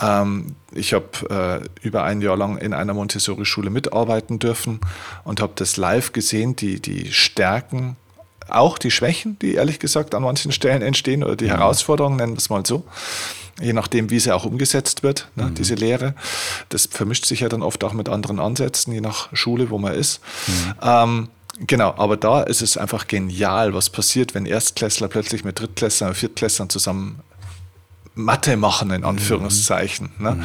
Ähm, 0.00 0.56
ich 0.72 0.94
habe 0.94 1.60
äh, 1.82 1.86
über 1.86 2.04
ein 2.04 2.22
Jahr 2.22 2.36
lang 2.36 2.56
in 2.56 2.72
einer 2.72 2.94
Montessori-Schule 2.94 3.68
mitarbeiten 3.68 4.38
dürfen 4.38 4.80
und 5.24 5.42
habe 5.42 5.52
das 5.56 5.76
live 5.76 6.12
gesehen, 6.12 6.56
die, 6.56 6.80
die 6.80 7.12
Stärken, 7.12 7.96
auch 8.48 8.78
die 8.78 8.90
Schwächen, 8.90 9.38
die 9.40 9.54
ehrlich 9.54 9.78
gesagt 9.78 10.14
an 10.14 10.22
manchen 10.22 10.52
Stellen 10.52 10.80
entstehen 10.80 11.22
oder 11.22 11.36
die 11.36 11.44
mhm. 11.44 11.50
Herausforderungen, 11.50 12.16
nennen 12.16 12.32
wir 12.32 12.38
es 12.38 12.48
mal 12.48 12.64
so 12.64 12.84
je 13.60 13.72
nachdem, 13.72 14.08
wie 14.10 14.20
sie 14.20 14.32
auch 14.32 14.44
umgesetzt 14.44 15.02
wird, 15.02 15.28
ne, 15.34 15.46
mhm. 15.46 15.54
diese 15.54 15.74
Lehre. 15.74 16.14
Das 16.68 16.86
vermischt 16.86 17.26
sich 17.26 17.40
ja 17.40 17.48
dann 17.48 17.62
oft 17.62 17.82
auch 17.82 17.92
mit 17.92 18.08
anderen 18.08 18.38
Ansätzen, 18.38 18.92
je 18.92 19.00
nach 19.00 19.34
Schule, 19.34 19.70
wo 19.70 19.78
man 19.78 19.94
ist. 19.94 20.20
Mhm. 20.46 20.74
Ähm, 20.80 21.28
Genau, 21.66 21.94
aber 21.96 22.16
da 22.16 22.42
ist 22.42 22.62
es 22.62 22.76
einfach 22.76 23.08
genial, 23.08 23.74
was 23.74 23.90
passiert, 23.90 24.34
wenn 24.34 24.46
Erstklässler 24.46 25.08
plötzlich 25.08 25.44
mit 25.44 25.58
Drittklässlern 25.58 26.10
und 26.10 26.14
Viertklässlern 26.14 26.70
zusammen 26.70 27.20
Mathe 28.14 28.56
machen, 28.56 28.90
in 28.90 29.04
Anführungszeichen. 29.04 30.10
Mhm. 30.18 30.24
Ne? 30.24 30.34
Mhm. 30.34 30.44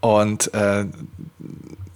Und 0.00 0.54
äh, 0.54 0.86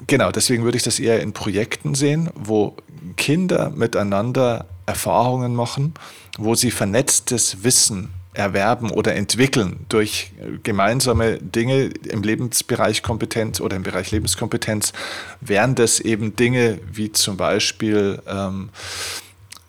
genau, 0.06 0.30
deswegen 0.30 0.64
würde 0.64 0.76
ich 0.76 0.82
das 0.82 0.98
eher 0.98 1.20
in 1.20 1.32
Projekten 1.32 1.94
sehen, 1.94 2.30
wo 2.34 2.76
Kinder 3.16 3.70
miteinander 3.70 4.66
Erfahrungen 4.86 5.54
machen, 5.54 5.94
wo 6.38 6.54
sie 6.54 6.70
vernetztes 6.70 7.64
Wissen 7.64 8.10
erwerben 8.38 8.90
oder 8.90 9.16
entwickeln 9.16 9.84
durch 9.88 10.30
gemeinsame 10.62 11.38
Dinge 11.38 11.90
im 12.08 12.22
Lebensbereich 12.22 13.02
Kompetenz 13.02 13.60
oder 13.60 13.76
im 13.76 13.82
Bereich 13.82 14.12
Lebenskompetenz, 14.12 14.92
wären 15.40 15.74
das 15.74 15.98
eben 15.98 16.36
Dinge 16.36 16.78
wie 16.90 17.10
zum 17.10 17.36
Beispiel, 17.36 18.22
ähm, 18.28 18.70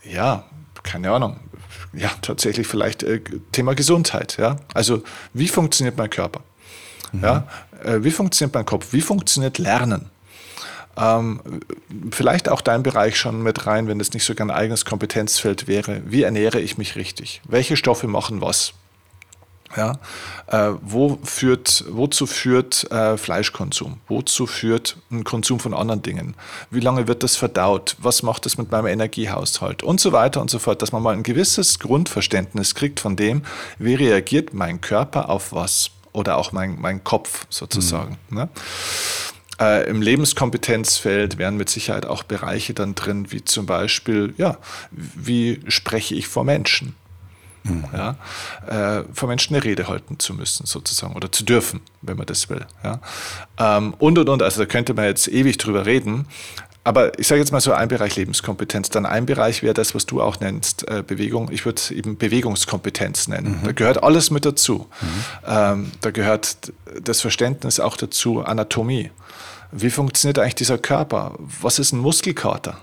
ja, 0.04 0.46
keine 0.84 1.12
Ahnung, 1.12 1.40
ja, 1.94 2.12
tatsächlich 2.22 2.68
vielleicht 2.68 3.02
äh, 3.02 3.22
Thema 3.52 3.74
Gesundheit. 3.74 4.38
Ja? 4.38 4.58
Also, 4.76 5.04
wie 5.34 5.48
funktioniert 5.48 5.98
mein 5.98 6.12
Körper? 6.12 6.42
Mhm. 7.12 7.24
Ja? 7.24 7.48
Äh, 7.84 8.04
wie 8.04 8.12
funktioniert 8.12 8.54
mein 8.54 8.66
Kopf? 8.66 8.94
Wie 8.94 9.02
funktioniert 9.02 9.58
Lernen? 9.58 10.12
Ähm, 11.00 11.40
vielleicht 12.12 12.50
auch 12.50 12.62
dein 12.62 12.84
Bereich 12.84 13.18
schon 13.18 13.42
mit 13.42 13.66
rein, 13.66 13.88
wenn 13.88 14.00
es 14.00 14.14
nicht 14.14 14.26
sogar 14.26 14.48
ein 14.48 14.52
eigenes 14.52 14.86
Kompetenzfeld 14.86 15.68
wäre. 15.68 16.02
Wie 16.06 16.24
ernähre 16.24 16.60
ich 16.60 16.78
mich 16.78 16.96
richtig? 16.96 17.42
Welche 17.48 17.78
Stoffe 17.78 18.08
machen 18.08 18.42
was? 18.42 18.74
Ja, 19.78 20.00
äh, 20.48 20.72
wo 20.82 21.20
führt, 21.24 21.86
wozu 21.90 22.26
führt 22.26 22.90
äh, 22.92 23.18
Fleischkonsum? 23.18 24.02
Wozu 24.08 24.48
führt 24.48 24.98
ein 25.12 25.24
Konsum 25.24 25.60
von 25.60 25.76
anderen 25.76 26.02
Dingen? 26.02 26.34
Wie 26.72 26.80
lange 26.80 27.08
wird 27.08 27.22
das 27.22 27.36
verdaut? 27.36 27.96
Was 28.00 28.24
macht 28.24 28.48
das 28.48 28.58
mit 28.58 28.72
meinem 28.72 28.88
Energiehaushalt? 28.88 29.84
Und 29.84 30.00
so 30.00 30.12
weiter 30.12 30.42
und 30.42 30.50
so 30.50 30.58
fort, 30.58 30.82
dass 30.82 30.92
man 30.92 31.04
mal 31.04 31.14
ein 31.14 31.22
gewisses 31.22 31.78
Grundverständnis 31.78 32.74
kriegt 32.74 33.00
von 33.00 33.16
dem, 33.16 33.44
wie 33.78 33.94
reagiert 33.94 34.56
mein 34.56 34.82
Körper 34.82 35.30
auf 35.30 35.54
was 35.54 35.92
oder 36.14 36.38
auch 36.38 36.52
mein, 36.52 36.80
mein 36.80 37.04
Kopf 37.04 37.46
sozusagen. 37.50 38.18
Mhm. 38.30 38.38
Ne? 38.38 38.50
Äh, 39.60 39.90
Im 39.90 40.02
Lebenskompetenzfeld 40.02 41.38
wären 41.38 41.58
mit 41.58 41.70
Sicherheit 41.70 42.06
auch 42.06 42.24
Bereiche 42.24 42.74
dann 42.74 42.96
drin, 42.96 43.32
wie 43.32 43.44
zum 43.44 43.66
Beispiel, 43.66 44.34
ja, 44.38 44.58
wie 44.92 45.60
spreche 45.68 46.16
ich 46.16 46.28
vor 46.28 46.44
Menschen? 46.46 46.96
Mhm. 47.64 47.86
Ja, 47.94 48.16
äh, 48.68 49.04
vor 49.14 49.28
Menschen 49.28 49.56
eine 49.56 49.64
Rede 49.64 49.88
halten 49.88 50.18
zu 50.18 50.34
müssen, 50.34 50.66
sozusagen, 50.66 51.14
oder 51.16 51.32
zu 51.32 51.44
dürfen, 51.44 51.82
wenn 52.02 52.16
man 52.16 52.26
das 52.26 52.50
will. 52.50 52.66
Ja. 52.84 53.02
Ähm, 53.58 53.94
und 54.00 54.18
und 54.18 54.30
und, 54.30 54.42
also 54.42 54.62
da 54.62 54.66
könnte 54.66 54.94
man 54.94 55.06
jetzt 55.06 55.28
ewig 55.28 55.58
drüber 55.58 55.86
reden. 55.86 56.26
Aber 56.90 57.20
ich 57.20 57.28
sage 57.28 57.40
jetzt 57.40 57.52
mal 57.52 57.62
so 57.62 57.72
ein 57.72 57.88
Bereich 57.88 58.16
Lebenskompetenz. 58.16 58.90
Dann 58.90 59.06
ein 59.06 59.28
Bereich 59.28 59.62
wäre 59.62 59.76
das, 59.76 59.94
was 59.94 60.08
du 60.08 60.24
auch 60.24 60.40
nennst, 60.40 60.88
äh, 60.88 61.04
Bewegung. 61.06 61.52
Ich 61.52 61.64
würde 61.64 61.78
es 61.78 61.92
eben 61.92 62.18
Bewegungskompetenz 62.18 63.28
nennen. 63.28 63.60
Mhm. 63.62 63.64
Da 63.64 63.72
gehört 63.74 64.02
alles 64.02 64.32
mit 64.32 64.44
dazu. 64.44 64.88
Mhm. 65.00 65.08
Ähm, 65.46 65.92
da 66.02 66.10
gehört 66.10 66.74
das 67.04 67.22
Verständnis 67.22 67.80
auch 67.80 67.96
dazu, 67.96 68.44
Anatomie. 68.44 69.12
Wie 69.72 69.92
funktioniert 69.92 70.40
eigentlich 70.40 70.56
dieser 70.56 70.80
Körper? 70.80 71.36
Was 71.62 71.78
ist 71.78 71.92
ein 71.92 72.00
Muskelkater? 72.00 72.80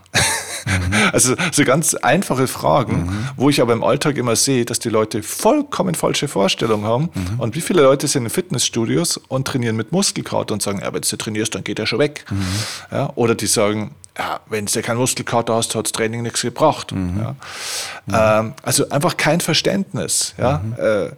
Mhm. 0.67 0.95
Also 1.13 1.35
so 1.53 1.65
ganz 1.65 1.95
einfache 1.95 2.47
Fragen, 2.47 3.07
mhm. 3.07 3.29
wo 3.37 3.49
ich 3.49 3.63
aber 3.63 3.73
im 3.73 3.85
Alltag 3.85 4.17
immer 4.19 4.37
sehe, 4.37 4.65
dass 4.65 4.79
die 4.79 4.89
Leute 4.89 5.23
vollkommen 5.23 5.95
falsche 5.95 6.29
Vorstellungen 6.29 6.85
haben. 6.85 7.11
Mhm. 7.15 7.41
Und 7.41 7.55
wie 7.55 7.61
viele 7.61 7.83
Leute 7.83 8.09
sind 8.09 8.25
in 8.25 8.31
Fitnessstudios 8.31 9.17
und 9.17 9.47
trainieren 9.47 9.77
mit 9.77 9.93
Muskelkater 9.93 10.53
und 10.53 10.63
sagen, 10.63 10.81
ja, 10.81 10.93
wenn 10.93 11.03
du 11.03 11.17
trainierst, 11.17 11.55
dann 11.55 11.65
geht 11.65 11.79
er 11.79 11.87
schon 11.87 12.01
weg. 12.01 12.25
Mhm. 12.31 12.45
Ja, 12.91 13.13
oder 13.15 13.35
die 13.35 13.47
sagen, 13.47 13.95
ja, 14.19 14.41
wenn 14.49 14.67
du 14.67 14.83
keinen 14.83 14.99
Muskelkater 14.99 15.55
hast, 15.55 15.75
hat 15.75 15.87
das 15.87 15.93
Training 15.93 16.23
nichts 16.23 16.43
gebracht. 16.43 16.93
Mhm. 16.93 17.35
Ja. 18.11 18.41
Ähm, 18.41 18.55
also 18.63 18.89
einfach 18.89 19.17
kein 19.17 19.41
Verständnis. 19.41 20.35
Ja? 20.39 20.63
Mhm. 20.65 20.73
Äh, 20.79 21.11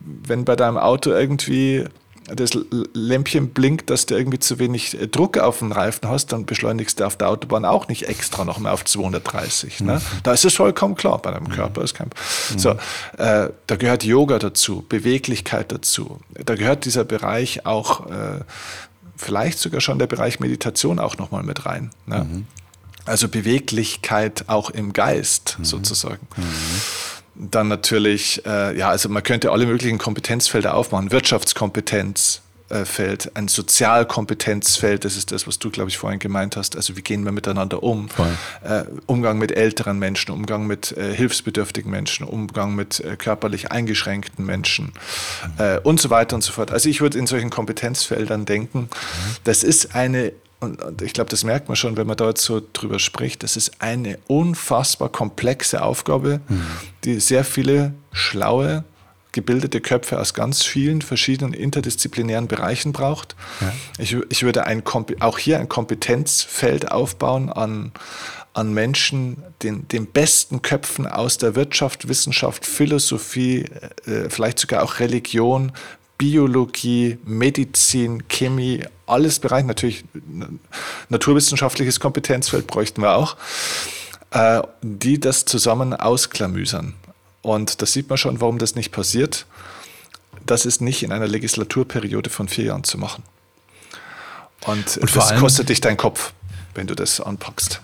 wenn 0.00 0.44
bei 0.44 0.56
deinem 0.56 0.78
Auto 0.78 1.10
irgendwie 1.10 1.84
das 2.28 2.50
Lämpchen 2.92 3.50
blinkt, 3.50 3.90
dass 3.90 4.06
du 4.06 4.16
irgendwie 4.16 4.38
zu 4.38 4.58
wenig 4.58 5.00
äh, 5.00 5.06
Druck 5.06 5.38
auf 5.38 5.60
den 5.60 5.72
Reifen 5.72 6.08
hast, 6.08 6.32
dann 6.32 6.44
beschleunigst 6.44 6.98
du 7.00 7.04
auf 7.04 7.16
der 7.16 7.28
Autobahn 7.28 7.64
auch 7.64 7.88
nicht 7.88 8.08
extra 8.08 8.44
noch 8.44 8.58
mehr 8.58 8.72
auf 8.72 8.84
230. 8.84 9.80
Ne? 9.80 9.94
Mhm. 9.94 10.00
Da 10.22 10.32
ist 10.32 10.44
es 10.44 10.54
vollkommen 10.54 10.96
klar 10.96 11.18
bei 11.18 11.30
deinem 11.30 11.48
Körper. 11.48 11.82
Ist 11.82 11.94
kein, 11.94 12.10
mhm. 12.52 12.58
so, 12.58 12.70
äh, 13.18 13.50
da 13.66 13.76
gehört 13.76 14.04
Yoga 14.04 14.38
dazu, 14.38 14.84
Beweglichkeit 14.88 15.70
dazu. 15.70 16.20
Da 16.44 16.56
gehört 16.56 16.84
dieser 16.84 17.04
Bereich 17.04 17.64
auch, 17.66 18.10
äh, 18.10 18.40
vielleicht 19.16 19.58
sogar 19.58 19.80
schon 19.80 19.98
der 19.98 20.06
Bereich 20.06 20.40
Meditation 20.40 20.98
auch 20.98 21.16
nochmal 21.18 21.42
mit 21.42 21.64
rein. 21.64 21.90
Ne? 22.06 22.24
Mhm. 22.24 22.46
Also 23.04 23.28
Beweglichkeit 23.28 24.44
auch 24.48 24.70
im 24.70 24.92
Geist 24.92 25.56
mhm. 25.58 25.64
sozusagen. 25.64 26.26
Dann 27.38 27.68
natürlich, 27.68 28.44
äh, 28.46 28.76
ja, 28.78 28.88
also 28.88 29.08
man 29.08 29.22
könnte 29.22 29.50
alle 29.52 29.66
möglichen 29.66 29.98
Kompetenzfelder 29.98 30.74
aufmachen. 30.74 31.12
Wirtschaftskompetenz, 31.12 32.40
äh, 32.68 32.84
Feld, 32.84 33.30
ein 33.34 33.46
Sozialkompetenzfeld, 33.46 35.04
das 35.04 35.16
ist 35.16 35.30
das, 35.30 35.46
was 35.46 35.60
du, 35.60 35.70
glaube 35.70 35.88
ich, 35.88 35.98
vorhin 35.98 36.18
gemeint 36.18 36.56
hast. 36.56 36.74
Also 36.74 36.96
wie 36.96 37.02
gehen 37.02 37.24
wir 37.24 37.30
miteinander 37.30 37.82
um? 37.82 38.08
Äh, 38.64 38.82
Umgang 39.06 39.38
mit 39.38 39.52
älteren 39.52 40.00
Menschen, 40.00 40.32
Umgang 40.32 40.66
mit 40.66 40.90
äh, 40.96 41.14
hilfsbedürftigen 41.14 41.90
Menschen, 41.90 42.26
Umgang 42.26 42.74
mit 42.74 42.98
äh, 43.00 43.16
körperlich 43.16 43.70
eingeschränkten 43.70 44.44
Menschen 44.44 44.92
mhm. 45.58 45.78
und 45.84 46.00
so 46.00 46.10
weiter 46.10 46.34
und 46.34 46.42
so 46.42 46.52
fort. 46.52 46.72
Also 46.72 46.88
ich 46.88 47.00
würde 47.00 47.18
in 47.18 47.28
solchen 47.28 47.50
Kompetenzfeldern 47.50 48.46
denken, 48.46 48.80
mhm. 48.80 48.88
das 49.44 49.62
ist 49.62 49.94
eine 49.94 50.32
und, 50.66 50.82
und 50.82 51.02
ich 51.02 51.12
glaube, 51.12 51.30
das 51.30 51.44
merkt 51.44 51.68
man 51.68 51.76
schon, 51.76 51.96
wenn 51.96 52.06
man 52.06 52.16
dort 52.16 52.38
so 52.38 52.60
drüber 52.72 52.98
spricht, 52.98 53.42
das 53.42 53.56
ist 53.56 53.80
eine 53.80 54.18
unfassbar 54.26 55.08
komplexe 55.08 55.82
Aufgabe, 55.82 56.40
mhm. 56.48 56.66
die 57.04 57.20
sehr 57.20 57.44
viele 57.44 57.94
schlaue, 58.12 58.84
gebildete 59.32 59.80
Köpfe 59.80 60.18
aus 60.18 60.34
ganz 60.34 60.62
vielen 60.62 61.02
verschiedenen 61.02 61.52
interdisziplinären 61.52 62.48
Bereichen 62.48 62.92
braucht. 62.92 63.36
Ja. 63.60 63.72
Ich, 63.98 64.16
ich 64.30 64.42
würde 64.42 64.66
ein, 64.66 64.82
auch 65.20 65.38
hier 65.38 65.60
ein 65.60 65.68
Kompetenzfeld 65.68 66.90
aufbauen 66.90 67.52
an, 67.52 67.92
an 68.54 68.72
Menschen, 68.72 69.42
den, 69.62 69.86
den 69.88 70.06
besten 70.06 70.62
Köpfen 70.62 71.06
aus 71.06 71.36
der 71.36 71.54
Wirtschaft, 71.54 72.08
Wissenschaft, 72.08 72.64
Philosophie, 72.64 73.66
äh, 74.06 74.30
vielleicht 74.30 74.58
sogar 74.58 74.82
auch 74.82 74.98
Religion, 75.00 75.72
Biologie, 76.18 77.18
Medizin, 77.24 78.26
Chemie, 78.28 78.84
alles 79.06 79.38
Bereich, 79.38 79.64
natürlich 79.64 80.04
naturwissenschaftliches 81.08 82.00
Kompetenzfeld 82.00 82.66
bräuchten 82.66 83.02
wir 83.02 83.16
auch, 83.16 83.36
äh, 84.30 84.62
die 84.82 85.20
das 85.20 85.44
zusammen 85.44 85.94
ausklamüsern. 85.94 86.94
Und 87.42 87.80
da 87.80 87.86
sieht 87.86 88.08
man 88.08 88.18
schon, 88.18 88.40
warum 88.40 88.58
das 88.58 88.74
nicht 88.74 88.92
passiert. 88.92 89.46
Das 90.44 90.66
ist 90.66 90.80
nicht 90.80 91.02
in 91.02 91.12
einer 91.12 91.28
Legislaturperiode 91.28 92.30
von 92.30 92.48
vier 92.48 92.66
Jahren 92.66 92.84
zu 92.84 92.98
machen. 92.98 93.22
Und, 94.66 94.96
Und 94.96 95.16
das 95.16 95.36
kostet 95.36 95.68
dich 95.68 95.80
deinen 95.80 95.96
Kopf, 95.96 96.32
wenn 96.74 96.86
du 96.86 96.94
das 96.94 97.20
anpackst. 97.20 97.80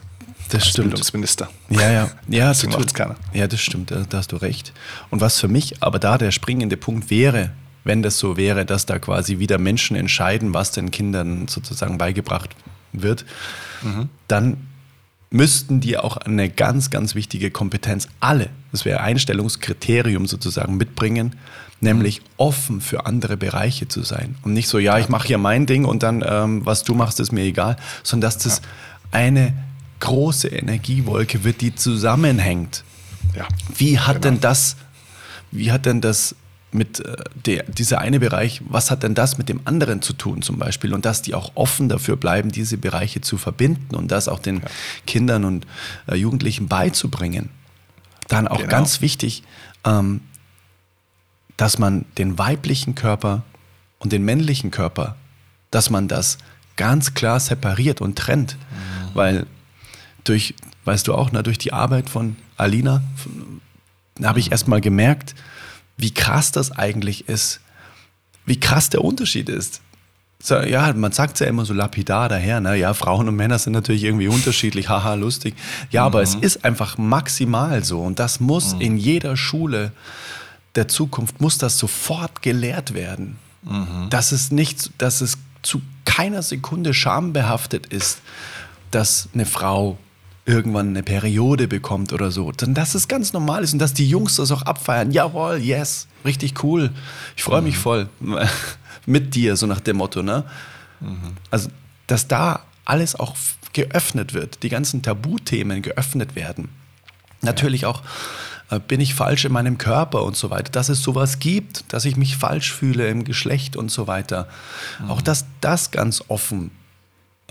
Das 0.49 0.69
stimmt. 0.69 0.91
Bildungsminister. 0.91 1.49
Ja, 1.71 1.91
ja. 1.91 2.11
Ja, 2.29 2.49
das 2.49 2.67
macht 2.67 2.95
keiner. 2.95 3.17
Ja, 3.33 3.47
das 3.47 3.61
stimmt, 3.61 3.91
da, 3.91 4.05
da 4.09 4.19
hast 4.19 4.33
du 4.33 4.37
recht. 4.37 4.73
Und 5.11 5.21
was 5.21 5.41
für 5.41 5.49
mich 5.49 5.83
aber 5.83 5.99
da 5.99 6.19
der 6.19 6.31
springende 6.31 6.77
Punkt 6.77 7.09
wäre, 7.09 7.53
wenn 7.85 8.03
das 8.03 8.19
so 8.19 8.37
wäre, 8.37 8.65
dass 8.65 8.87
da 8.87 8.99
quasi 8.99 9.39
wieder 9.39 9.59
Menschen 9.59 9.97
entscheiden, 9.97 10.55
was 10.55 10.71
den 10.71 10.91
Kindern 10.91 11.49
sozusagen 11.49 11.99
beigebracht 11.99 12.51
wird, 12.93 13.25
mhm. 13.83 14.09
dann 14.29 14.57
müssten 15.31 15.81
die 15.81 15.97
auch 15.97 16.19
eine 16.19 16.51
ganz, 16.51 16.91
ganz 16.91 17.15
wichtige 17.15 17.51
Kompetenz, 17.51 18.09
alle, 18.21 18.51
das 18.71 18.85
wäre 18.85 19.01
Einstellungskriterium 19.01 20.27
sozusagen 20.27 20.77
mitbringen, 20.77 21.37
nämlich 21.81 22.21
offen 22.37 22.81
für 22.81 23.07
andere 23.07 23.37
Bereiche 23.37 23.89
zu 23.89 24.03
sein. 24.03 24.37
Und 24.43 24.53
nicht 24.53 24.69
so, 24.69 24.79
ja, 24.79 24.99
ich 24.99 25.09
mache 25.09 25.27
hier 25.27 25.39
mein 25.39 25.67
Ding 25.67 25.85
und 25.85 26.03
dann, 26.03 26.23
ähm, 26.27 26.65
was 26.65 26.85
du 26.85 26.95
machst, 26.95 27.19
ist 27.19 27.33
mir 27.33 27.43
egal, 27.43 27.77
sondern 28.03 28.29
dass 28.29 28.39
das 28.39 28.63
eine 29.11 29.53
große 30.01 30.49
Energiewolke 30.49 31.45
wird, 31.45 31.61
die 31.61 31.75
zusammenhängt. 31.75 32.85
Ja, 33.37 33.47
wie 33.77 33.99
hat 33.99 34.23
genau. 34.23 34.35
denn 34.35 34.41
das, 34.41 34.77
wie 35.51 35.73
hat 35.73 35.87
denn 35.87 36.01
das 36.01 36.35
mit 36.75 37.01
äh, 37.01 37.17
der, 37.35 37.65
dieser 37.65 38.01
eine 38.01 38.21
Bereich, 38.21 38.63
was 38.69 38.91
hat 38.91 39.03
denn 39.03 39.15
das 39.15 39.39
mit 39.39 39.49
dem 39.49 39.61
anderen 39.65 40.03
zu 40.03 40.13
tun 40.13 40.43
zum 40.43 40.59
Beispiel? 40.59 40.95
Und 40.95 41.05
dass 41.05 41.23
die 41.23 41.35
auch 41.35 41.53
offen 41.55 41.89
dafür 41.89 42.17
bleiben, 42.17 42.51
diese 42.51 42.79
Bereiche 42.79 43.21
zu 43.21 43.39
verbinden 43.39 43.95
und 43.95 44.11
das 44.11 44.29
auch 44.29 44.39
den 44.39 44.57
ja. 44.57 44.63
Kindern 45.07 45.45
und 45.45 45.67
äh, 46.07 46.15
Jugendlichen 46.15 46.69
beizubringen. 46.69 47.51
Dann 48.29 48.49
auch 48.49 48.59
genau. 48.59 48.71
ganz 48.71 49.01
wichtig, 49.01 49.43
ähm, 49.85 50.21
dass 51.57 51.79
man 51.79 52.05
den 52.19 52.39
weiblichen 52.39 52.95
Körper 52.95 53.43
und 53.99 54.13
den 54.13 54.25
männlichen 54.25 54.71
Körper, 54.71 55.17
dass 55.71 55.91
man 55.91 56.09
das 56.09 56.39
ganz 56.77 57.15
klar 57.15 57.39
separiert 57.39 58.01
und 58.01 58.17
trennt. 58.17 58.57
Mhm. 58.57 59.15
Weil 59.15 59.47
durch, 60.25 60.55
weißt 60.85 61.07
du 61.07 61.15
auch, 61.15 61.31
na, 61.33 61.43
durch 61.43 61.59
die 61.59 61.73
Arbeit 61.73 62.09
von 62.09 62.37
Alina 62.57 63.03
habe 64.23 64.41
ich 64.41 64.47
mhm. 64.47 64.53
erst 64.53 64.69
mal 64.69 64.81
gemerkt, 64.81 65.35
wie 65.97 66.13
krass 66.13 66.53
das 66.53 66.73
eigentlich 66.73 67.29
ist, 67.29 67.61
wie 68.45 68.59
krass 68.59 68.91
der 68.91 69.05
Unterschied 69.05 69.49
ist. 69.49 69.81
So, 70.43 70.57
ja, 70.57 70.93
man 70.93 71.13
sagt 71.13 71.39
ja 71.39 71.47
immer 71.47 71.65
so 71.65 71.73
lapidar 71.73 72.29
daher, 72.29 72.61
ne? 72.61 72.75
ja, 72.75 72.95
Frauen 72.95 73.29
und 73.29 73.37
Männer 73.37 73.61
sind 73.61 73.75
natürlich 73.75 74.03
irgendwie 74.03 74.27
unterschiedlich, 74.27 74.89
haha, 74.89 75.15
lustig. 75.15 75.55
Ja, 75.91 76.03
mhm. 76.03 76.07
aber 76.07 76.23
es 76.23 76.37
mhm. 76.37 76.43
ist 76.43 76.65
einfach 76.65 76.99
maximal 76.99 77.85
so 77.85 78.01
und 78.03 78.19
das 78.19 78.41
muss 78.41 78.75
mhm. 78.75 78.81
in 78.81 78.97
jeder 78.97 79.37
Schule 79.37 79.93
der 80.75 80.89
Zukunft, 80.89 81.41
muss 81.41 81.59
das 81.59 81.79
sofort 81.79 82.43
gelehrt 82.43 82.95
werden. 82.95 83.39
Mhm. 83.63 84.11
Dass 84.11 84.33
es 84.33 84.51
nicht, 84.51 84.91
dass 84.99 85.21
es 85.21 85.39
zu 85.63 85.81
keiner 86.05 86.43
Sekunde 86.43 86.93
schambehaftet 86.93 87.87
ist, 87.87 88.21
dass 88.91 89.29
eine 89.35 89.47
Frau 89.47 89.97
irgendwann 90.45 90.89
eine 90.89 91.03
Periode 91.03 91.69
bekommt 91.69 92.13
oder 92.13 92.31
so, 92.31 92.51
dann 92.53 92.75
dass 92.75 92.95
es 92.95 93.07
ganz 93.07 93.33
normal 93.33 93.63
ist 93.63 93.73
und 93.73 93.79
dass 93.79 93.95
die 93.95 94.09
Jungs 94.09 94.37
das 94.37 94.51
auch 94.51 94.63
abfeiern. 94.63 95.13
Jawohl, 95.13 95.59
yes, 95.59 96.09
richtig 96.25 96.65
cool. 96.65 96.91
Ich 97.37 97.45
freue 97.45 97.63
mich 97.63 97.77
mhm. 97.77 97.81
voll 97.81 98.09
mit 99.07 99.35
dir, 99.35 99.57
so 99.57 99.67
nach 99.67 99.81
dem 99.81 99.99
Motto, 99.99 100.23
ne? 100.23 100.45
Mhm. 101.01 101.37
Also, 101.51 101.69
dass 102.07 102.27
da 102.27 102.65
alles 102.85 103.15
auch 103.15 103.37
geöffnet 103.73 104.35
wird, 104.35 104.63
die 104.63 104.69
ganzen 104.69 105.03
Tabuthemen 105.03 105.81
geöffnet 105.83 106.35
werden. 106.35 106.69
Natürlich 107.41 107.83
ja. 107.83 107.89
auch, 107.89 108.03
äh, 108.71 108.81
bin 108.81 109.01
ich 109.01 109.15
falsch 109.15 109.45
in 109.45 109.53
meinem 109.53 109.79
Körper 109.79 110.25
und 110.25 110.37
so 110.37 110.51
weiter, 110.51 110.73
dass 110.73 110.89
es 110.89 111.03
sowas 111.03 111.39
gibt, 111.39 111.85
dass 111.93 112.05
ich 112.05 112.17
mich 112.17 112.37
falsch 112.37 112.73
fühle 112.73 113.09
im 113.09 113.25
Geschlecht 113.25 113.77
und 113.77 113.91
so 113.91 114.07
weiter. 114.07 114.49
Mhm. 115.01 115.11
Auch 115.11 115.23
dass 115.23 115.47
das 115.61 115.91
ganz 115.91 116.25
offen 116.29 116.71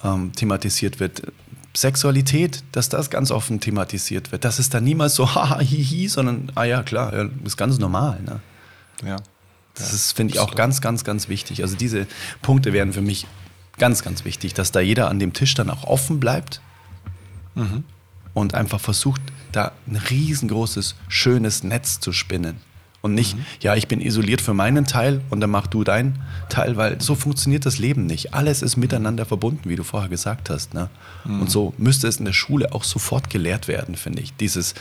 ähm, 0.03 0.33
thematisiert 0.33 0.99
wird. 0.99 1.23
Sexualität, 1.75 2.63
dass 2.71 2.89
das 2.89 3.09
ganz 3.09 3.31
offen 3.31 3.59
thematisiert 3.59 4.31
wird. 4.31 4.43
Dass 4.43 4.59
es 4.59 4.69
dann 4.69 4.83
niemals 4.83 5.15
so 5.15 5.33
haha, 5.35 5.59
hihi, 5.59 6.07
sondern, 6.07 6.51
ah 6.55 6.63
ja, 6.63 6.83
klar, 6.83 7.13
ja, 7.13 7.29
ist 7.43 7.57
ganz 7.57 7.79
normal. 7.79 8.21
Ne? 8.21 8.39
Ja. 9.05 9.17
Das 9.75 9.93
ist, 9.93 10.11
finde 10.11 10.33
ich, 10.33 10.39
auch 10.39 10.55
ganz, 10.55 10.81
ganz, 10.81 11.03
ganz 11.03 11.29
wichtig. 11.29 11.63
Also 11.63 11.75
diese 11.75 12.07
Punkte 12.41 12.73
wären 12.73 12.91
für 12.91 13.01
mich 13.01 13.25
ganz, 13.77 14.03
ganz 14.03 14.25
wichtig, 14.25 14.53
dass 14.53 14.71
da 14.71 14.81
jeder 14.81 15.09
an 15.09 15.17
dem 15.17 15.33
Tisch 15.33 15.53
dann 15.53 15.69
auch 15.69 15.85
offen 15.85 16.19
bleibt 16.19 16.61
mhm. 17.55 17.85
und 18.33 18.53
einfach 18.53 18.81
versucht, 18.81 19.21
da 19.53 19.71
ein 19.87 19.95
riesengroßes, 19.95 20.95
schönes 21.07 21.63
Netz 21.63 21.99
zu 21.99 22.11
spinnen 22.11 22.57
Und 23.01 23.15
nicht, 23.15 23.35
mhm. 23.35 23.45
ja, 23.61 23.75
ich 23.75 23.87
bin 23.87 23.99
isoliert 23.99 24.41
für 24.41 24.53
meinen 24.53 24.85
Teil 24.85 25.21
und 25.31 25.41
dann 25.41 25.49
mach 25.49 25.65
du 25.65 25.83
deinen 25.83 26.21
Teil, 26.49 26.77
weil 26.77 27.01
so 27.01 27.15
funktioniert 27.15 27.65
das 27.65 27.79
Leben 27.79 28.05
nicht. 28.05 28.35
Alles 28.35 28.61
ist 28.61 28.77
miteinander 28.77 29.25
verbunden, 29.25 29.69
wie 29.69 29.75
du 29.75 29.83
vorher 29.83 30.09
gesagt 30.09 30.51
hast. 30.51 30.75
Ne? 30.75 30.89
Mhm. 31.25 31.41
Und 31.41 31.51
so 31.51 31.73
müsste 31.77 32.07
es 32.07 32.17
in 32.17 32.25
der 32.25 32.33
Schule 32.33 32.73
auch 32.73 32.83
sofort 32.83 33.31
gelehrt 33.31 33.67
werden, 33.67 33.95
finde 33.95 34.21
ich. 34.21 34.35
Dieses 34.35 34.75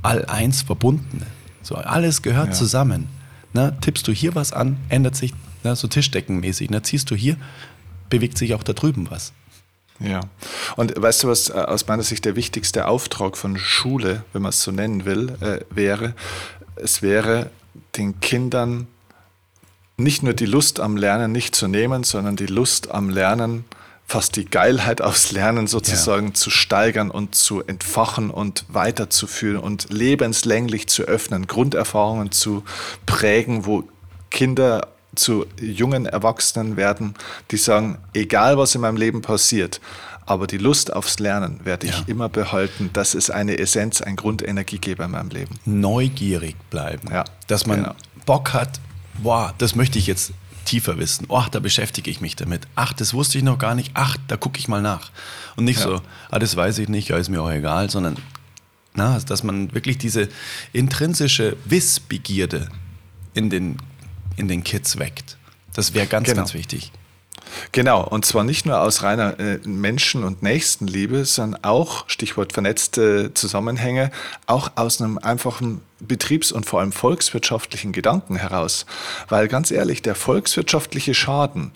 All-Eins 0.00 0.62
Verbundene. 0.62 1.26
So, 1.62 1.74
alles 1.74 2.22
gehört 2.22 2.48
ja. 2.48 2.52
zusammen. 2.54 3.08
Ne? 3.52 3.76
Tippst 3.82 4.08
du 4.08 4.12
hier 4.12 4.34
was 4.34 4.54
an, 4.54 4.78
ändert 4.88 5.16
sich 5.16 5.34
ne? 5.62 5.76
so 5.76 5.86
Tischdeckenmäßig. 5.86 6.70
Ne? 6.70 6.80
Ziehst 6.82 7.10
du 7.10 7.14
hier, 7.14 7.36
bewegt 8.08 8.38
sich 8.38 8.54
auch 8.54 8.62
da 8.62 8.72
drüben 8.72 9.10
was. 9.10 9.34
Ja, 10.00 10.20
und 10.76 10.94
weißt 10.96 11.24
du, 11.24 11.28
was 11.28 11.50
äh, 11.50 11.52
aus 11.52 11.86
meiner 11.86 12.02
Sicht 12.02 12.24
der 12.24 12.34
wichtigste 12.34 12.88
Auftrag 12.88 13.36
von 13.36 13.58
Schule, 13.58 14.24
wenn 14.32 14.40
man 14.40 14.48
es 14.48 14.62
so 14.62 14.72
nennen 14.72 15.04
will, 15.04 15.36
äh, 15.40 15.60
wäre? 15.68 16.14
Es 16.82 17.02
wäre 17.02 17.50
den 17.96 18.20
Kindern 18.20 18.86
nicht 19.96 20.22
nur 20.22 20.32
die 20.32 20.46
Lust 20.46 20.80
am 20.80 20.96
Lernen 20.96 21.30
nicht 21.32 21.54
zu 21.54 21.68
nehmen, 21.68 22.04
sondern 22.04 22.36
die 22.36 22.46
Lust 22.46 22.90
am 22.90 23.10
Lernen, 23.10 23.64
fast 24.06 24.34
die 24.36 24.44
Geilheit 24.44 25.02
aufs 25.02 25.30
Lernen 25.30 25.66
sozusagen 25.66 26.28
ja. 26.28 26.34
zu 26.34 26.50
steigern 26.50 27.10
und 27.10 27.34
zu 27.34 27.62
entfachen 27.62 28.30
und 28.30 28.64
weiterzuführen 28.68 29.58
und 29.58 29.92
lebenslänglich 29.92 30.88
zu 30.88 31.04
öffnen, 31.04 31.46
Grunderfahrungen 31.46 32.32
zu 32.32 32.64
prägen, 33.06 33.66
wo 33.66 33.84
Kinder 34.30 34.88
zu 35.14 35.46
jungen 35.60 36.06
Erwachsenen 36.06 36.76
werden, 36.76 37.14
die 37.50 37.56
sagen, 37.56 37.98
egal 38.14 38.58
was 38.58 38.74
in 38.74 38.80
meinem 38.80 38.96
Leben 38.96 39.22
passiert, 39.22 39.80
aber 40.30 40.46
die 40.46 40.58
Lust 40.58 40.92
aufs 40.92 41.18
Lernen 41.18 41.58
werde 41.64 41.88
ich 41.88 41.98
ja. 41.98 42.04
immer 42.06 42.28
behalten. 42.28 42.90
Das 42.92 43.16
ist 43.16 43.30
eine 43.30 43.58
Essenz, 43.58 44.00
ein 44.00 44.14
Grundenergiegeber 44.14 45.06
in 45.06 45.10
meinem 45.10 45.30
Leben. 45.30 45.58
Neugierig 45.64 46.54
bleiben. 46.70 47.08
Ja. 47.10 47.24
Dass 47.48 47.66
man 47.66 47.82
genau. 47.82 47.94
Bock 48.26 48.52
hat, 48.52 48.78
boah, 49.20 49.52
das 49.58 49.74
möchte 49.74 49.98
ich 49.98 50.06
jetzt 50.06 50.32
tiefer 50.66 50.98
wissen. 50.98 51.26
Oh, 51.28 51.42
da 51.50 51.58
beschäftige 51.58 52.12
ich 52.12 52.20
mich 52.20 52.36
damit. 52.36 52.68
Ach, 52.76 52.92
das 52.92 53.12
wusste 53.12 53.38
ich 53.38 53.44
noch 53.44 53.58
gar 53.58 53.74
nicht. 53.74 53.90
Ach, 53.94 54.16
da 54.28 54.36
gucke 54.36 54.60
ich 54.60 54.68
mal 54.68 54.80
nach. 54.80 55.10
Und 55.56 55.64
nicht 55.64 55.80
ja. 55.80 55.86
so, 55.86 56.02
ah, 56.30 56.38
das 56.38 56.54
weiß 56.54 56.78
ich 56.78 56.88
nicht, 56.88 57.08
ja, 57.08 57.16
ist 57.16 57.28
mir 57.28 57.42
auch 57.42 57.50
egal, 57.50 57.90
sondern 57.90 58.16
na, 58.94 59.18
dass 59.18 59.42
man 59.42 59.74
wirklich 59.74 59.98
diese 59.98 60.28
intrinsische 60.72 61.56
Wissbegierde 61.64 62.68
in 63.34 63.50
den 63.50 63.78
in 64.36 64.46
den 64.46 64.62
Kids 64.62 64.96
weckt. 64.96 65.38
Das 65.74 65.92
wäre 65.92 66.06
ganz, 66.06 66.26
genau. 66.26 66.36
ganz 66.36 66.54
wichtig. 66.54 66.92
Genau, 67.72 68.02
und 68.02 68.24
zwar 68.24 68.44
nicht 68.44 68.66
nur 68.66 68.80
aus 68.80 69.02
reiner 69.02 69.38
äh, 69.38 69.58
Menschen- 69.64 70.24
und 70.24 70.42
Nächstenliebe, 70.42 71.24
sondern 71.24 71.64
auch, 71.64 72.08
Stichwort 72.08 72.52
vernetzte 72.52 73.32
Zusammenhänge, 73.34 74.10
auch 74.46 74.72
aus 74.76 75.00
einem 75.00 75.18
einfachen 75.18 75.82
betriebs- 76.00 76.52
und 76.52 76.66
vor 76.66 76.80
allem 76.80 76.92
volkswirtschaftlichen 76.92 77.92
Gedanken 77.92 78.36
heraus. 78.36 78.86
Weil 79.28 79.48
ganz 79.48 79.70
ehrlich, 79.70 80.02
der 80.02 80.14
volkswirtschaftliche 80.14 81.14
Schaden, 81.14 81.72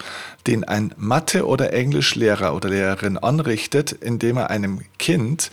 den 0.47 0.65
ein 0.65 0.95
Mathe- 0.97 1.47
oder 1.47 1.73
Englischlehrer 1.73 2.55
oder 2.55 2.69
Lehrerin 2.71 3.19
anrichtet, 3.19 3.93
indem 3.93 4.39
er 4.39 4.51
einem 4.51 4.81
Kind 4.99 5.51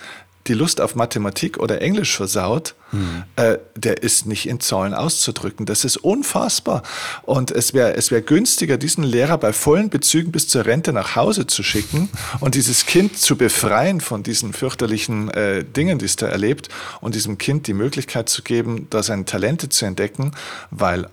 die 0.51 0.57
Lust 0.57 0.81
auf 0.81 0.95
Mathematik 0.95 1.59
oder 1.59 1.81
Englisch 1.81 2.17
versaut, 2.17 2.75
mhm. 2.91 3.23
äh, 3.37 3.57
der 3.77 4.03
ist 4.03 4.25
nicht 4.25 4.49
in 4.49 4.59
Zahlen 4.59 4.93
auszudrücken. 4.93 5.65
Das 5.65 5.85
ist 5.85 5.95
unfassbar. 5.95 6.83
Und 7.23 7.51
es 7.51 7.73
wäre 7.73 7.93
es 7.95 8.11
wär 8.11 8.21
günstiger, 8.21 8.77
diesen 8.77 9.05
Lehrer 9.05 9.37
bei 9.37 9.53
vollen 9.53 9.89
Bezügen 9.89 10.33
bis 10.33 10.49
zur 10.49 10.65
Rente 10.65 10.91
nach 10.91 11.15
Hause 11.15 11.47
zu 11.47 11.63
schicken 11.63 12.09
und 12.41 12.55
dieses 12.55 12.85
Kind 12.85 13.17
zu 13.17 13.37
befreien 13.37 14.01
von 14.01 14.23
diesen 14.23 14.51
fürchterlichen 14.51 15.29
äh, 15.29 15.63
Dingen, 15.63 15.99
die 15.99 16.05
es 16.05 16.17
da 16.17 16.27
erlebt 16.27 16.67
und 16.99 17.15
diesem 17.15 17.37
Kind 17.37 17.67
die 17.67 17.73
Möglichkeit 17.73 18.27
zu 18.27 18.41
geben, 18.41 18.87
da 18.89 19.03
seine 19.03 19.23
Talente 19.23 19.69
zu 19.69 19.85
entdecken, 19.85 20.33
weil 20.69 21.07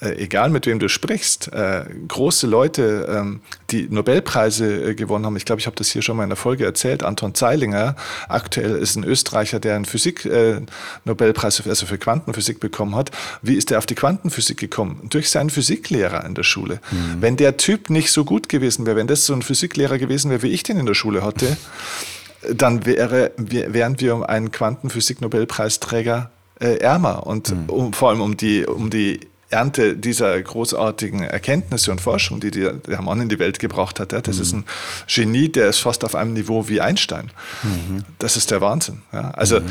äh, 0.00 0.16
egal 0.22 0.50
mit 0.50 0.66
wem 0.66 0.78
du 0.78 0.88
sprichst, 0.88 1.52
äh, 1.52 1.84
große 2.08 2.46
Leute, 2.46 3.06
ähm, 3.10 3.40
die 3.70 3.86
Nobelpreise 3.88 4.90
äh, 4.90 4.94
gewonnen 4.94 5.26
haben. 5.26 5.36
Ich 5.36 5.44
glaube, 5.44 5.60
ich 5.60 5.66
habe 5.66 5.76
das 5.76 5.90
hier 5.90 6.02
schon 6.02 6.16
mal 6.16 6.22
in 6.22 6.30
der 6.30 6.36
Folge 6.36 6.64
erzählt. 6.64 7.02
Anton 7.02 7.34
Zeilinger, 7.34 7.96
aktuell 8.28 8.76
ist 8.76 8.96
ein 8.96 9.04
Österreicher, 9.04 9.60
der 9.60 9.76
einen 9.76 9.84
Physik-Nobelpreis, 9.84 11.60
äh, 11.60 11.68
also 11.68 11.86
für 11.86 11.98
Quantenphysik 11.98 12.60
bekommen 12.60 12.94
hat. 12.94 13.10
Wie 13.42 13.54
ist 13.54 13.70
der 13.70 13.78
auf 13.78 13.86
die 13.86 13.94
Quantenphysik 13.94 14.58
gekommen? 14.58 15.06
Durch 15.10 15.30
seinen 15.30 15.50
Physiklehrer 15.50 16.24
in 16.24 16.34
der 16.34 16.44
Schule. 16.44 16.80
Mhm. 16.90 17.20
Wenn 17.20 17.36
der 17.36 17.56
Typ 17.56 17.90
nicht 17.90 18.10
so 18.10 18.24
gut 18.24 18.48
gewesen 18.48 18.86
wäre, 18.86 18.96
wenn 18.96 19.06
das 19.06 19.26
so 19.26 19.34
ein 19.34 19.42
Physiklehrer 19.42 19.98
gewesen 19.98 20.30
wäre, 20.30 20.42
wie 20.42 20.50
ich 20.50 20.62
den 20.62 20.78
in 20.78 20.86
der 20.86 20.94
Schule 20.94 21.22
hatte, 21.22 21.56
dann 22.54 22.86
wäre, 22.86 23.32
wären 23.36 24.00
wir 24.00 24.14
um 24.14 24.22
einen 24.22 24.50
Quantenphysik-Nobelpreisträger 24.50 26.30
äh, 26.58 26.76
ärmer 26.76 27.26
und 27.26 27.50
mhm. 27.50 27.68
um, 27.68 27.92
vor 27.92 28.10
allem 28.10 28.20
um 28.20 28.36
die, 28.36 28.64
um 28.64 28.90
die 28.90 29.20
Ernte 29.50 29.96
dieser 29.96 30.40
großartigen 30.40 31.22
Erkenntnisse 31.22 31.90
und 31.90 32.00
Forschung, 32.00 32.40
die 32.40 32.50
der 32.52 33.02
Mann 33.02 33.20
in 33.20 33.28
die 33.28 33.38
Welt 33.38 33.58
gebracht 33.58 33.98
hat. 33.98 34.12
Das 34.12 34.36
mhm. 34.36 34.42
ist 34.42 34.52
ein 34.52 34.64
Genie, 35.08 35.48
der 35.48 35.68
ist 35.68 35.80
fast 35.80 36.04
auf 36.04 36.14
einem 36.14 36.32
Niveau 36.32 36.68
wie 36.68 36.80
Einstein. 36.80 37.30
Mhm. 37.62 38.04
Das 38.18 38.36
ist 38.36 38.50
der 38.50 38.60
Wahnsinn. 38.60 39.02
Also, 39.10 39.60
mhm. 39.60 39.66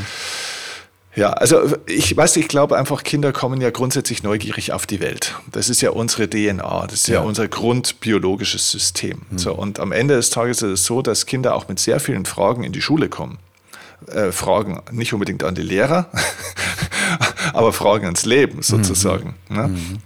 ja, 1.16 1.30
also 1.30 1.74
ich 1.86 2.14
weiß, 2.14 2.36
ich 2.36 2.48
glaube 2.48 2.76
einfach, 2.76 3.04
Kinder 3.04 3.32
kommen 3.32 3.60
ja 3.62 3.70
grundsätzlich 3.70 4.22
neugierig 4.22 4.72
auf 4.72 4.86
die 4.86 5.00
Welt. 5.00 5.34
Das 5.50 5.70
ist 5.70 5.80
ja 5.80 5.90
unsere 5.90 6.28
DNA, 6.28 6.86
das 6.86 7.00
ist 7.00 7.08
ja, 7.08 7.14
ja 7.14 7.20
unser 7.20 7.48
grundbiologisches 7.48 8.70
System. 8.70 9.22
Mhm. 9.30 9.38
So, 9.38 9.54
und 9.54 9.80
am 9.80 9.92
Ende 9.92 10.14
des 10.14 10.28
Tages 10.28 10.60
ist 10.60 10.70
es 10.80 10.84
so, 10.84 11.00
dass 11.00 11.24
Kinder 11.24 11.54
auch 11.54 11.68
mit 11.68 11.80
sehr 11.80 12.00
vielen 12.00 12.26
Fragen 12.26 12.64
in 12.64 12.72
die 12.72 12.82
Schule 12.82 13.08
kommen. 13.08 13.38
Äh, 14.06 14.32
Fragen 14.32 14.80
nicht 14.90 15.12
unbedingt 15.12 15.44
an 15.44 15.54
die 15.54 15.62
Lehrer, 15.62 16.10
aber 17.52 17.72
Fragen 17.72 18.06
ans 18.06 18.24
Leben 18.24 18.62
sozusagen. 18.62 19.34
Mhm. 19.48 19.56
Ne? 19.56 19.68
Mhm. 19.68 19.98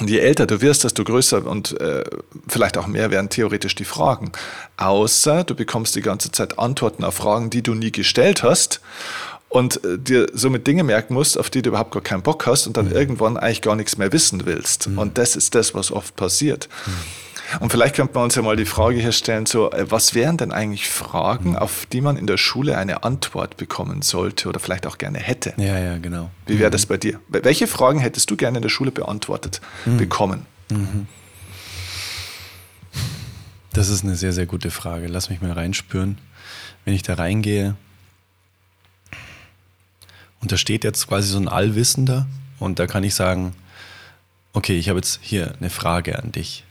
Und 0.00 0.08
je 0.08 0.18
älter 0.18 0.46
du 0.46 0.62
wirst, 0.62 0.84
desto 0.84 1.04
größer 1.04 1.44
und 1.46 1.78
äh, 1.78 2.04
vielleicht 2.48 2.78
auch 2.78 2.86
mehr 2.86 3.10
werden 3.10 3.28
theoretisch 3.28 3.74
die 3.74 3.84
Fragen. 3.84 4.32
Außer 4.78 5.44
du 5.44 5.54
bekommst 5.54 5.94
die 5.94 6.00
ganze 6.00 6.32
Zeit 6.32 6.58
Antworten 6.58 7.04
auf 7.04 7.14
Fragen, 7.14 7.50
die 7.50 7.62
du 7.62 7.74
nie 7.74 7.92
gestellt 7.92 8.42
hast 8.42 8.80
und 9.50 9.84
äh, 9.84 9.98
dir 9.98 10.28
somit 10.32 10.66
Dinge 10.66 10.84
merken 10.84 11.12
musst, 11.12 11.38
auf 11.38 11.50
die 11.50 11.60
du 11.60 11.68
überhaupt 11.68 11.92
gar 11.92 12.02
keinen 12.02 12.22
Bock 12.22 12.46
hast 12.46 12.66
und 12.66 12.78
dann 12.78 12.86
mhm. 12.86 12.92
irgendwann 12.92 13.36
eigentlich 13.36 13.62
gar 13.62 13.76
nichts 13.76 13.98
mehr 13.98 14.10
wissen 14.12 14.46
willst. 14.46 14.88
Mhm. 14.88 14.98
Und 14.98 15.18
das 15.18 15.36
ist 15.36 15.54
das, 15.54 15.74
was 15.74 15.92
oft 15.92 16.16
passiert. 16.16 16.68
Und 17.58 17.72
vielleicht 17.72 17.96
könnte 17.96 18.14
man 18.14 18.24
uns 18.24 18.36
ja 18.36 18.42
mal 18.42 18.56
die 18.56 18.64
Frage 18.64 19.00
hier 19.00 19.12
stellen, 19.12 19.46
so, 19.46 19.72
äh, 19.72 19.90
was 19.90 20.14
wären 20.14 20.36
denn 20.36 20.52
eigentlich 20.52 20.88
Fragen, 20.88 21.50
mhm. 21.50 21.56
auf 21.56 21.86
die 21.86 22.00
man 22.00 22.16
in 22.16 22.26
der 22.26 22.36
Schule 22.36 22.78
eine 22.78 23.02
Antwort 23.02 23.56
bekommen 23.56 24.02
sollte 24.02 24.48
oder 24.48 24.60
vielleicht 24.60 24.86
auch 24.86 24.98
gerne 24.98 25.18
hätte? 25.18 25.54
Ja, 25.56 25.78
ja, 25.78 25.98
genau. 25.98 26.30
Wie 26.46 26.58
wäre 26.58 26.68
mhm. 26.68 26.72
das 26.72 26.86
bei 26.86 26.96
dir? 26.96 27.18
Welche 27.28 27.66
Fragen 27.66 27.98
hättest 27.98 28.30
du 28.30 28.36
gerne 28.36 28.58
in 28.58 28.62
der 28.62 28.68
Schule 28.68 28.92
beantwortet 28.92 29.60
mhm. 29.84 29.96
bekommen? 29.96 30.46
Mhm. 30.70 31.08
Das 33.72 33.88
ist 33.88 34.04
eine 34.04 34.14
sehr, 34.14 34.32
sehr 34.32 34.46
gute 34.46 34.70
Frage. 34.70 35.06
Lass 35.08 35.30
mich 35.30 35.40
mal 35.40 35.52
reinspüren. 35.52 36.18
Wenn 36.84 36.94
ich 36.94 37.02
da 37.02 37.14
reingehe, 37.14 37.76
und 40.40 40.52
da 40.52 40.56
steht 40.56 40.84
jetzt 40.84 41.06
quasi 41.06 41.28
so 41.28 41.38
ein 41.38 41.48
Allwissender 41.48 42.26
und 42.58 42.78
da 42.78 42.86
kann 42.86 43.04
ich 43.04 43.14
sagen, 43.14 43.54
okay, 44.52 44.78
ich 44.78 44.88
habe 44.88 44.98
jetzt 44.98 45.20
hier 45.22 45.54
eine 45.60 45.70
Frage 45.70 46.18
an 46.18 46.32
dich. 46.32 46.64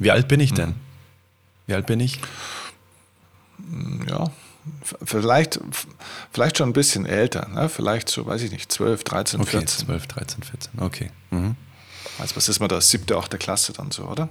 Wie 0.00 0.10
alt 0.10 0.26
bin 0.26 0.40
ich 0.40 0.52
denn? 0.52 0.70
Hm. 0.70 0.74
Wie 1.66 1.74
alt 1.74 1.86
bin 1.86 2.00
ich? 2.00 2.18
Ja, 4.08 4.30
vielleicht, 5.04 5.60
vielleicht 6.32 6.58
schon 6.58 6.70
ein 6.70 6.72
bisschen 6.72 7.06
älter. 7.06 7.46
Ne? 7.48 7.68
Vielleicht 7.68 8.08
so, 8.08 8.26
weiß 8.26 8.42
ich 8.42 8.50
nicht, 8.50 8.72
12, 8.72 9.04
13, 9.04 9.40
okay, 9.40 9.50
14. 9.50 9.86
12, 9.86 10.06
13, 10.08 10.42
14, 10.42 10.72
okay. 10.80 11.10
Mhm. 11.30 11.54
Also 12.18 12.34
was 12.34 12.48
ist 12.48 12.60
man 12.60 12.68
da, 12.68 12.80
siebte, 12.80 13.16
achte 13.16 13.38
Klasse 13.38 13.72
dann 13.72 13.90
so, 13.90 14.04
oder? 14.04 14.30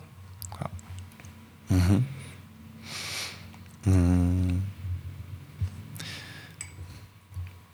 Ja. 0.60 1.78
Mhm. 1.78 2.06
Mhm. 3.86 4.64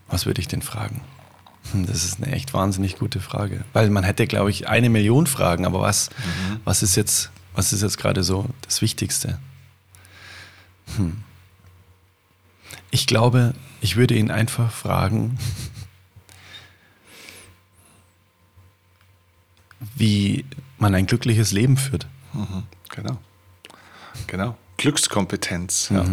Was 0.10 0.26
würde 0.26 0.41
ich 0.41 0.48
denn 0.48 0.62
fragen? 0.62 1.02
Hm, 1.72 1.88
das 1.88 2.04
ist 2.04 2.22
eine 2.22 2.32
echt 2.34 2.54
wahnsinnig 2.54 2.98
gute 2.98 3.22
Frage. 3.22 3.64
Weil 3.74 3.89
man 3.89 4.04
hätte, 4.04 4.28
glaube 4.28 4.52
ich, 4.52 4.68
eine 4.68 4.89
Million 4.89 5.28
Fragen, 5.28 5.66
aber 5.66 5.82
was, 5.82 6.10
mhm. 6.10 6.60
was 6.66 6.84
ist 6.84 6.96
jetzt 6.96 7.32
was 7.56 7.74
ist 7.74 7.82
jetzt 7.82 7.97
gerade 7.97 8.24
so 8.24 8.45
das 8.62 8.82
Wichtigste? 8.82 9.39
Hm. 10.97 11.24
Ich 12.91 13.08
glaube, 13.08 13.53
ich 13.82 13.95
würde 13.95 14.16
ihn 14.16 14.30
einfach 14.32 14.72
fragen, 14.72 15.38
wie 19.95 20.45
man 20.78 20.93
ein 20.93 21.08
glückliches 21.08 21.51
Leben 21.51 21.78
führt. 21.78 22.08
Mhm, 22.34 22.64
genau. 22.89 23.18
Genau. 24.28 24.58
Glückskompetenz. 24.78 25.89
Mhm. 25.89 25.97
Ja. 25.97 26.06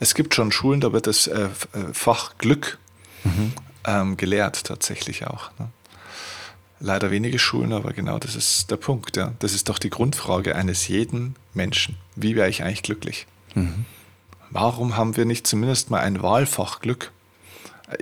Es 0.00 0.14
gibt 0.14 0.34
schon 0.34 0.52
Schulen, 0.52 0.80
da 0.80 0.92
wird 0.92 1.06
das 1.06 1.26
äh, 1.26 1.48
äh, 1.72 1.92
Fach 1.92 2.38
Glück 2.38 2.78
mhm. 3.24 3.52
ähm, 3.84 4.16
gelehrt, 4.16 4.64
tatsächlich 4.64 5.26
auch. 5.26 5.50
Ne? 5.58 5.68
Leider 6.80 7.10
wenige 7.10 7.38
Schulen, 7.38 7.72
aber 7.72 7.92
genau 7.92 8.18
das 8.18 8.36
ist 8.36 8.70
der 8.70 8.76
Punkt. 8.76 9.16
Ja. 9.16 9.32
Das 9.38 9.52
ist 9.52 9.68
doch 9.68 9.78
die 9.78 9.90
Grundfrage 9.90 10.54
eines 10.54 10.88
jeden 10.88 11.36
Menschen. 11.54 11.96
Wie 12.16 12.36
wäre 12.36 12.48
ich 12.48 12.62
eigentlich 12.62 12.82
glücklich? 12.82 13.26
Mhm. 13.54 13.84
Warum 14.50 14.96
haben 14.96 15.16
wir 15.16 15.24
nicht 15.24 15.46
zumindest 15.46 15.90
mal 15.90 16.00
ein 16.00 16.22
Wahlfach 16.22 16.80
Glück? 16.80 17.12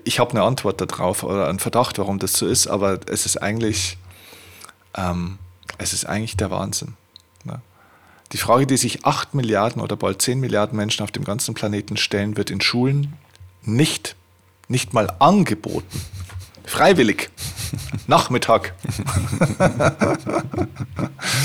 Ich 0.05 0.19
habe 0.19 0.33
eine 0.33 0.43
Antwort 0.43 0.81
darauf 0.81 1.23
oder 1.23 1.49
einen 1.49 1.59
Verdacht, 1.59 1.99
warum 1.99 2.19
das 2.19 2.35
so 2.35 2.47
ist, 2.47 2.67
aber 2.67 3.01
es 3.09 3.27
ist 3.27 3.37
eigentlich 3.37 3.99
ähm, 4.97 5.39
es 5.79 5.93
ist 5.93 6.07
eigentlich 6.07 6.37
der 6.37 6.51
Wahnsinn. 6.51 6.95
Ne? 7.45 7.61
Die 8.33 8.39
Frage, 8.39 8.67
die 8.67 8.77
sich 8.77 9.05
8 9.05 9.35
Milliarden 9.35 9.83
oder 9.83 9.97
bald 9.97 10.23
10 10.23 10.41
Milliarden 10.41 10.77
Menschen 10.77 11.03
auf 11.03 11.11
dem 11.11 11.25
ganzen 11.25 11.55
Planeten 11.55 11.97
stellen, 11.97 12.37
wird 12.37 12.51
in 12.51 12.61
Schulen 12.61 13.15
nicht, 13.63 14.17
nicht 14.69 14.95
mal 14.95 15.15
angeboten. 15.19 16.01
Freiwillig. 16.67 17.31
Nachmittag. 18.07 18.75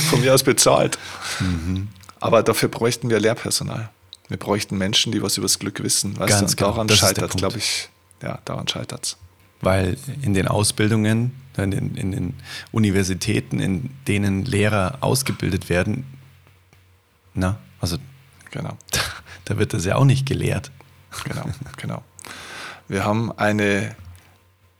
Von 0.09 0.21
mir 0.21 0.33
aus 0.33 0.43
bezahlt. 0.43 0.97
Mhm. 1.39 1.87
Aber 2.19 2.43
dafür 2.43 2.69
bräuchten 2.69 3.09
wir 3.09 3.19
Lehrpersonal. 3.19 3.89
Wir 4.27 4.37
bräuchten 4.37 4.77
Menschen, 4.77 5.11
die 5.11 5.21
was 5.21 5.37
über 5.37 5.45
das 5.45 5.59
Glück 5.59 5.81
wissen. 5.83 6.17
Weißt 6.19 6.39
Ganz 6.39 6.51
du? 6.51 6.57
genau. 6.57 6.71
daran 6.71 6.89
scheitert, 6.89 7.35
glaube 7.37 7.57
ich. 7.57 7.89
Ja, 8.21 8.39
daran 8.45 8.67
scheitert 8.67 9.05
es. 9.05 9.17
Weil 9.61 9.97
in 10.21 10.33
den 10.33 10.47
Ausbildungen, 10.47 11.35
in 11.57 11.71
den, 11.71 11.95
in 11.95 12.11
den 12.11 12.33
Universitäten, 12.71 13.59
in 13.59 13.89
denen 14.07 14.45
Lehrer 14.45 14.97
ausgebildet 15.01 15.69
werden, 15.69 16.05
na, 17.33 17.57
also 17.79 17.97
Genau, 18.51 18.77
da 19.45 19.57
wird 19.57 19.73
das 19.73 19.85
ja 19.85 19.95
auch 19.95 20.05
nicht 20.05 20.25
gelehrt. 20.25 20.71
genau, 21.23 21.45
genau. 21.77 22.03
Wir 22.87 23.05
haben 23.05 23.31
eine, 23.31 23.95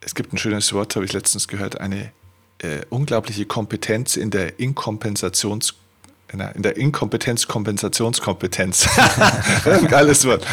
es 0.01 0.15
gibt 0.15 0.33
ein 0.33 0.37
schönes 0.37 0.73
Wort, 0.73 0.95
habe 0.95 1.05
ich 1.05 1.13
letztens 1.13 1.47
gehört, 1.47 1.79
eine 1.79 2.11
äh, 2.59 2.81
unglaubliche 2.89 3.45
Kompetenz 3.45 4.17
in 4.17 4.31
der 4.31 4.59
Inkompensations 4.59 5.75
in 6.31 6.39
der, 6.39 6.55
in 6.55 6.63
der 6.63 6.77
Inkompetenz-Kompensationskompetenz. 6.77 8.87
Ein 9.65 9.87
Geiles 9.87 10.25
Wort. 10.25 10.47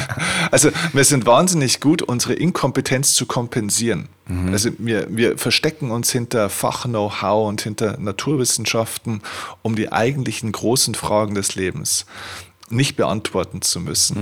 Also 0.50 0.70
wir 0.92 1.04
sind 1.04 1.24
wahnsinnig 1.24 1.80
gut, 1.80 2.02
unsere 2.02 2.34
Inkompetenz 2.34 3.14
zu 3.14 3.24
kompensieren. 3.26 4.08
Also 4.52 4.70
wir, 4.78 5.06
wir 5.08 5.38
verstecken 5.38 5.90
uns 5.90 6.10
hinter 6.10 6.50
Fach-Know-how 6.50 7.48
und 7.48 7.62
hinter 7.62 7.98
Naturwissenschaften, 7.98 9.22
um 9.62 9.74
die 9.74 9.90
eigentlichen 9.90 10.52
großen 10.52 10.94
Fragen 10.94 11.34
des 11.34 11.54
Lebens 11.54 12.04
nicht 12.70 12.96
beantworten 12.96 13.62
zu 13.62 13.80
müssen. 13.80 14.16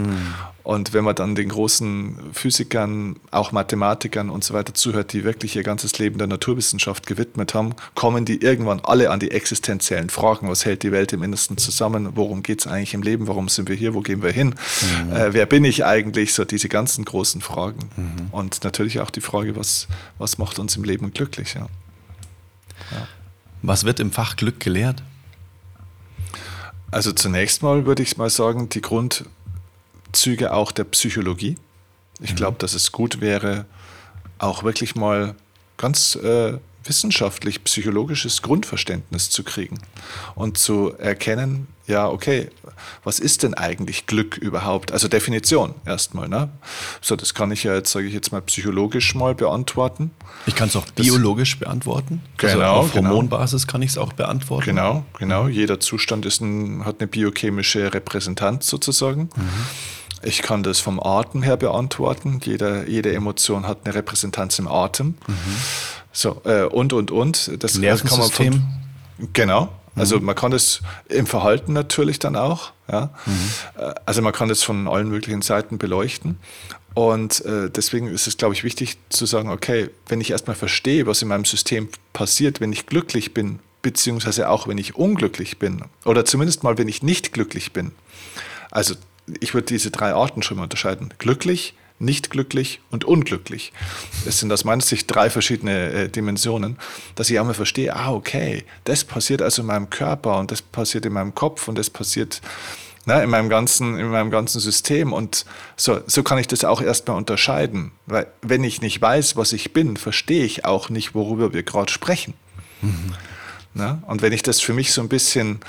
Und 0.62 0.92
wenn 0.92 1.04
man 1.04 1.14
dann 1.14 1.36
den 1.36 1.48
großen 1.48 2.16
Physikern, 2.32 3.16
auch 3.30 3.52
Mathematikern 3.52 4.30
und 4.30 4.42
so 4.42 4.52
weiter 4.52 4.74
zuhört, 4.74 5.12
die 5.12 5.22
wirklich 5.22 5.54
ihr 5.54 5.62
ganzes 5.62 5.98
Leben 5.98 6.18
der 6.18 6.26
Naturwissenschaft 6.26 7.06
gewidmet 7.06 7.54
haben, 7.54 7.74
kommen 7.94 8.24
die 8.24 8.42
irgendwann 8.42 8.80
alle 8.80 9.10
an 9.10 9.20
die 9.20 9.30
existenziellen 9.30 10.10
Fragen. 10.10 10.48
Was 10.48 10.64
hält 10.64 10.82
die 10.82 10.90
Welt 10.90 11.12
im 11.12 11.22
Innersten 11.22 11.56
zusammen? 11.56 12.12
Worum 12.16 12.42
geht 12.42 12.60
es 12.60 12.66
eigentlich 12.66 12.94
im 12.94 13.02
Leben? 13.02 13.28
Warum 13.28 13.48
sind 13.48 13.68
wir 13.68 13.76
hier? 13.76 13.94
Wo 13.94 14.00
gehen 14.00 14.22
wir 14.22 14.32
hin? 14.32 14.56
Äh, 15.12 15.32
wer 15.32 15.46
bin 15.46 15.64
ich 15.64 15.84
eigentlich? 15.84 16.34
So 16.34 16.44
diese 16.44 16.68
ganzen 16.68 17.04
großen 17.04 17.40
Fragen. 17.40 17.78
Und 18.32 18.64
natürlich 18.64 18.98
auch 19.00 19.10
die 19.10 19.20
Frage, 19.20 19.54
was, 19.54 19.86
was 20.18 20.36
macht 20.38 20.58
uns 20.58 20.76
im 20.76 20.82
Leben 20.82 21.12
glücklich? 21.12 21.54
Ja. 21.54 21.68
Was 23.62 23.84
wird 23.84 24.00
im 24.00 24.10
Fach 24.10 24.36
Glück 24.36 24.60
gelehrt? 24.60 25.02
Also 26.96 27.12
zunächst 27.12 27.62
mal 27.62 27.84
würde 27.84 28.02
ich 28.02 28.16
mal 28.16 28.30
sagen, 28.30 28.70
die 28.70 28.80
Grundzüge 28.80 30.54
auch 30.54 30.72
der 30.72 30.84
Psychologie. 30.84 31.56
Ich 32.22 32.34
glaube, 32.34 32.56
dass 32.56 32.72
es 32.72 32.90
gut 32.90 33.20
wäre, 33.20 33.66
auch 34.38 34.64
wirklich 34.64 34.94
mal 34.94 35.34
ganz 35.76 36.14
äh, 36.14 36.54
wissenschaftlich 36.84 37.62
psychologisches 37.64 38.40
Grundverständnis 38.40 39.28
zu 39.28 39.44
kriegen 39.44 39.78
und 40.36 40.56
zu 40.56 40.94
erkennen, 40.96 41.68
ja, 41.86 42.08
okay, 42.08 42.50
was 43.04 43.20
ist 43.20 43.42
denn 43.42 43.54
eigentlich 43.54 44.06
Glück 44.06 44.36
überhaupt? 44.36 44.92
Also 44.92 45.06
Definition 45.08 45.74
erstmal. 45.84 46.28
Ne? 46.28 46.48
So, 47.00 47.14
das 47.14 47.32
kann 47.34 47.52
ich 47.52 47.62
ja 47.64 47.74
jetzt, 47.74 47.92
sage 47.92 48.06
ich 48.06 48.14
jetzt 48.14 48.32
mal, 48.32 48.42
psychologisch 48.42 49.14
mal 49.14 49.34
beantworten. 49.34 50.10
Ich 50.46 50.56
kann 50.56 50.68
es 50.68 50.76
auch 50.76 50.86
biologisch 50.90 51.58
beantworten. 51.58 52.22
also 52.42 52.58
Genau, 52.58 52.72
auf 52.74 52.92
genau. 52.92 53.10
Hormonbasis 53.10 53.66
kann 53.66 53.82
ich 53.82 53.90
es 53.90 53.98
auch 53.98 54.12
beantworten. 54.12 54.66
Genau, 54.66 55.04
genau. 55.18 55.46
Jeder 55.46 55.78
Zustand 55.78 56.26
ist 56.26 56.40
ein, 56.40 56.84
hat 56.84 56.96
eine 56.98 57.06
biochemische 57.06 57.94
Repräsentanz 57.94 58.66
sozusagen. 58.66 59.30
Ich 60.22 60.42
kann 60.42 60.64
das 60.64 60.80
vom 60.80 60.98
Atem 60.98 61.42
her 61.42 61.56
beantworten. 61.56 62.40
Jeder, 62.42 62.88
jede 62.88 63.14
Emotion 63.14 63.66
hat 63.66 63.80
eine 63.84 63.94
Repräsentanz 63.94 64.58
im 64.58 64.66
Atem. 64.66 65.14
So, 66.10 66.40
äh, 66.44 66.62
und, 66.64 66.92
und, 66.92 67.10
und. 67.12 67.62
Das 67.62 67.74
kann 67.74 67.80
man 67.80 67.88
Nervensystem. 67.88 68.52
von, 68.54 69.28
Genau. 69.32 69.68
Also 69.96 70.20
man 70.20 70.34
kann 70.34 70.50
das 70.50 70.82
im 71.08 71.26
Verhalten 71.26 71.72
natürlich 71.72 72.18
dann 72.18 72.36
auch. 72.36 72.72
Ja? 72.90 73.10
Äh, 73.76 73.94
Also 74.04 74.22
man 74.22 74.32
kann 74.32 74.48
das 74.48 74.62
von 74.62 74.86
allen 74.88 75.08
möglichen 75.08 75.42
Seiten 75.42 75.78
beleuchten. 75.78 76.38
Und 76.94 77.44
äh, 77.44 77.68
deswegen 77.68 78.06
ist 78.08 78.26
es, 78.26 78.36
glaube 78.36 78.54
ich, 78.54 78.64
wichtig 78.64 78.96
zu 79.10 79.26
sagen, 79.26 79.50
okay, 79.50 79.90
wenn 80.08 80.20
ich 80.20 80.30
erstmal 80.30 80.56
verstehe, 80.56 81.06
was 81.06 81.20
in 81.20 81.28
meinem 81.28 81.44
System 81.44 81.88
passiert, 82.14 82.60
wenn 82.60 82.72
ich 82.72 82.86
glücklich 82.86 83.34
bin, 83.34 83.58
beziehungsweise 83.82 84.48
auch 84.48 84.66
wenn 84.66 84.78
ich 84.78 84.96
unglücklich 84.96 85.58
bin, 85.58 85.84
oder 86.04 86.24
zumindest 86.24 86.62
mal, 86.62 86.78
wenn 86.78 86.88
ich 86.88 87.02
nicht 87.02 87.32
glücklich 87.32 87.72
bin. 87.72 87.92
Also 88.70 88.94
ich 89.40 89.52
würde 89.52 89.66
diese 89.66 89.90
drei 89.90 90.14
Arten 90.14 90.42
schon 90.42 90.56
mal 90.56 90.62
unterscheiden. 90.64 91.12
Glücklich, 91.18 91.74
nicht 91.98 92.30
glücklich 92.30 92.80
und 92.90 93.04
unglücklich. 93.04 93.72
Es 94.26 94.38
sind 94.38 94.52
aus 94.52 94.64
meiner 94.64 94.82
Sicht 94.82 95.06
drei 95.14 95.30
verschiedene 95.30 95.90
äh, 95.90 96.08
Dimensionen, 96.08 96.78
dass 97.14 97.30
ich 97.30 97.38
einmal 97.38 97.54
verstehe, 97.54 97.94
ah, 97.94 98.12
okay, 98.12 98.64
das 98.84 99.04
passiert 99.04 99.42
also 99.42 99.62
in 99.62 99.68
meinem 99.68 99.90
Körper 99.90 100.38
und 100.38 100.50
das 100.50 100.62
passiert 100.62 101.06
in 101.06 101.12
meinem 101.12 101.34
Kopf 101.34 101.68
und 101.68 101.78
das 101.78 101.88
passiert 101.88 102.40
na, 103.06 103.22
in, 103.22 103.30
meinem 103.30 103.48
ganzen, 103.48 103.98
in 103.98 104.08
meinem 104.08 104.30
ganzen 104.30 104.60
System. 104.60 105.12
Und 105.12 105.46
so, 105.76 106.00
so 106.06 106.22
kann 106.22 106.38
ich 106.38 106.48
das 106.48 106.64
auch 106.64 106.82
erstmal 106.82 107.16
unterscheiden. 107.16 107.92
Weil 108.06 108.26
wenn 108.42 108.64
ich 108.64 108.82
nicht 108.82 109.00
weiß, 109.00 109.36
was 109.36 109.52
ich 109.52 109.72
bin, 109.72 109.96
verstehe 109.96 110.44
ich 110.44 110.64
auch 110.64 110.90
nicht, 110.90 111.14
worüber 111.14 111.52
wir 111.54 111.62
gerade 111.62 111.92
sprechen. 111.92 112.34
Na? 113.74 114.02
Und 114.06 114.22
wenn 114.22 114.32
ich 114.32 114.42
das 114.42 114.60
für 114.60 114.72
mich 114.72 114.92
so 114.92 115.00
ein 115.00 115.08
bisschen 115.08 115.60